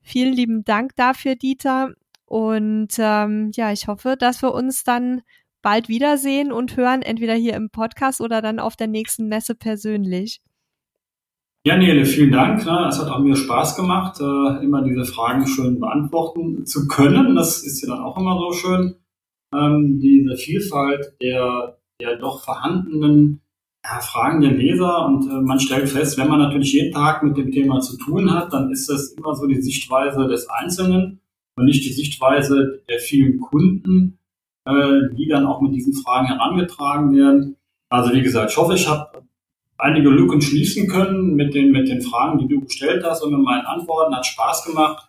Vielen 0.00 0.32
lieben 0.32 0.64
Dank 0.64 0.96
dafür, 0.96 1.36
Dieter. 1.36 1.90
Und 2.24 2.94
ähm, 2.98 3.50
ja, 3.54 3.70
ich 3.70 3.86
hoffe, 3.86 4.16
dass 4.18 4.42
wir 4.42 4.52
uns 4.54 4.84
dann 4.84 5.22
bald 5.60 5.88
wiedersehen 5.88 6.50
und 6.50 6.76
hören, 6.76 7.02
entweder 7.02 7.34
hier 7.34 7.54
im 7.54 7.70
Podcast 7.70 8.20
oder 8.20 8.42
dann 8.42 8.58
auf 8.58 8.76
der 8.76 8.86
nächsten 8.86 9.28
Messe 9.28 9.54
persönlich. 9.54 10.40
Ja, 11.66 11.78
Nele, 11.78 12.04
vielen 12.04 12.30
Dank. 12.30 12.66
Ne? 12.66 12.88
Es 12.90 12.98
hat 12.98 13.08
auch 13.08 13.20
mir 13.20 13.36
Spaß 13.36 13.74
gemacht, 13.74 14.20
äh, 14.20 14.62
immer 14.62 14.82
diese 14.82 15.06
Fragen 15.06 15.46
schön 15.46 15.80
beantworten 15.80 16.66
zu 16.66 16.86
können. 16.88 17.34
Das 17.36 17.62
ist 17.62 17.80
ja 17.82 17.94
dann 17.94 18.04
auch 18.04 18.18
immer 18.18 18.38
so 18.38 18.52
schön 18.52 18.96
ähm, 19.54 19.98
diese 19.98 20.36
Vielfalt 20.36 21.14
der, 21.22 21.78
der 22.00 22.16
doch 22.16 22.44
vorhandenen 22.44 23.40
Fragen 24.00 24.40
der 24.40 24.52
Leser 24.52 25.06
und 25.06 25.28
äh, 25.28 25.40
man 25.40 25.60
stellt 25.60 25.88
fest, 25.88 26.16
wenn 26.16 26.28
man 26.28 26.38
natürlich 26.38 26.72
jeden 26.72 26.92
Tag 26.92 27.22
mit 27.22 27.36
dem 27.36 27.50
Thema 27.50 27.80
zu 27.80 27.98
tun 27.98 28.30
hat, 28.30 28.52
dann 28.52 28.70
ist 28.70 28.88
das 28.88 29.12
immer 29.12 29.34
so 29.34 29.46
die 29.46 29.60
Sichtweise 29.60 30.26
des 30.26 30.48
Einzelnen 30.48 31.20
und 31.56 31.66
nicht 31.66 31.84
die 31.84 31.92
Sichtweise 31.92 32.82
der 32.88 32.98
vielen 32.98 33.40
Kunden, 33.40 34.18
äh, 34.66 35.14
die 35.16 35.28
dann 35.28 35.46
auch 35.46 35.60
mit 35.60 35.74
diesen 35.74 35.92
Fragen 35.92 36.26
herangetragen 36.26 37.14
werden. 37.14 37.56
Also 37.90 38.14
wie 38.14 38.22
gesagt, 38.22 38.52
ich 38.52 38.56
hoffe, 38.56 38.74
ich 38.74 38.88
habe 38.88 39.23
einige 39.78 40.10
Lücken 40.10 40.40
schließen 40.40 40.88
können 40.88 41.34
mit 41.34 41.54
den, 41.54 41.72
mit 41.72 41.88
den 41.88 42.02
Fragen, 42.02 42.38
die 42.38 42.48
du 42.48 42.60
gestellt 42.60 43.04
hast 43.04 43.22
und 43.22 43.32
mit 43.32 43.40
meinen 43.40 43.66
Antworten. 43.66 44.14
Hat 44.14 44.26
Spaß 44.26 44.64
gemacht. 44.64 45.08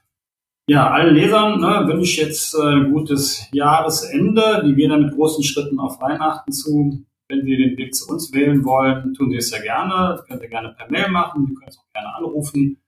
Ja, 0.68 0.90
allen 0.90 1.14
Lesern 1.14 1.60
ne, 1.60 1.88
wünsche 1.88 2.04
ich 2.04 2.18
jetzt 2.18 2.56
äh, 2.56 2.62
ein 2.62 2.92
gutes 2.92 3.48
Jahresende. 3.52 4.64
Die 4.66 4.74
gehen 4.74 4.90
dann 4.90 5.04
mit 5.06 5.14
großen 5.14 5.44
Schritten 5.44 5.80
auf 5.80 6.02
Weihnachten 6.02 6.52
zu. 6.52 7.06
Wenn 7.28 7.44
Sie 7.44 7.56
den 7.56 7.78
Weg 7.78 7.94
zu 7.94 8.12
uns 8.12 8.34
wählen 8.34 8.64
wollen, 8.66 9.14
tun 9.14 9.30
Sie 9.30 9.38
es 9.38 9.50
sehr 9.50 9.62
gerne. 9.62 10.16
Das 10.16 10.26
können 10.26 10.40
Sie 10.40 10.48
gerne 10.48 10.76
per 10.76 10.90
Mail 10.90 11.10
machen. 11.10 11.46
Sie 11.48 11.54
können 11.54 11.70
es 11.70 11.78
auch 11.78 11.94
gerne 11.94 12.16
anrufen. 12.16 12.82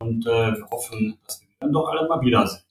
Und 0.00 0.26
äh, 0.26 0.56
wir 0.56 0.66
hoffen, 0.70 1.18
dass 1.26 1.40
wir 1.40 1.48
dann 1.60 1.72
doch 1.72 1.88
alle 1.88 2.08
mal 2.08 2.20
wiedersehen. 2.20 2.62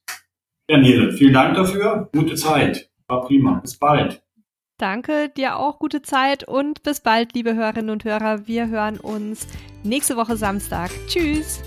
Ja, 0.69 0.77
Nele, 0.77 1.11
vielen 1.11 1.33
Dank 1.33 1.55
dafür. 1.55 2.09
Gute 2.13 2.35
Zeit. 2.35 2.89
War 3.07 3.21
prima. 3.21 3.59
Bis 3.59 3.77
bald. 3.77 4.22
Danke, 4.83 5.29
dir 5.29 5.59
auch 5.59 5.79
gute 5.79 6.01
Zeit 6.01 6.43
und 6.43 6.83
bis 6.83 6.99
bald, 6.99 7.33
liebe 7.33 7.55
Hörerinnen 7.55 7.89
und 7.89 8.03
Hörer. 8.03 8.47
Wir 8.47 8.67
hören 8.67 8.99
uns 8.99 9.47
nächste 9.81 10.17
Woche 10.17 10.35
Samstag. 10.35 10.91
Tschüss. 11.07 11.61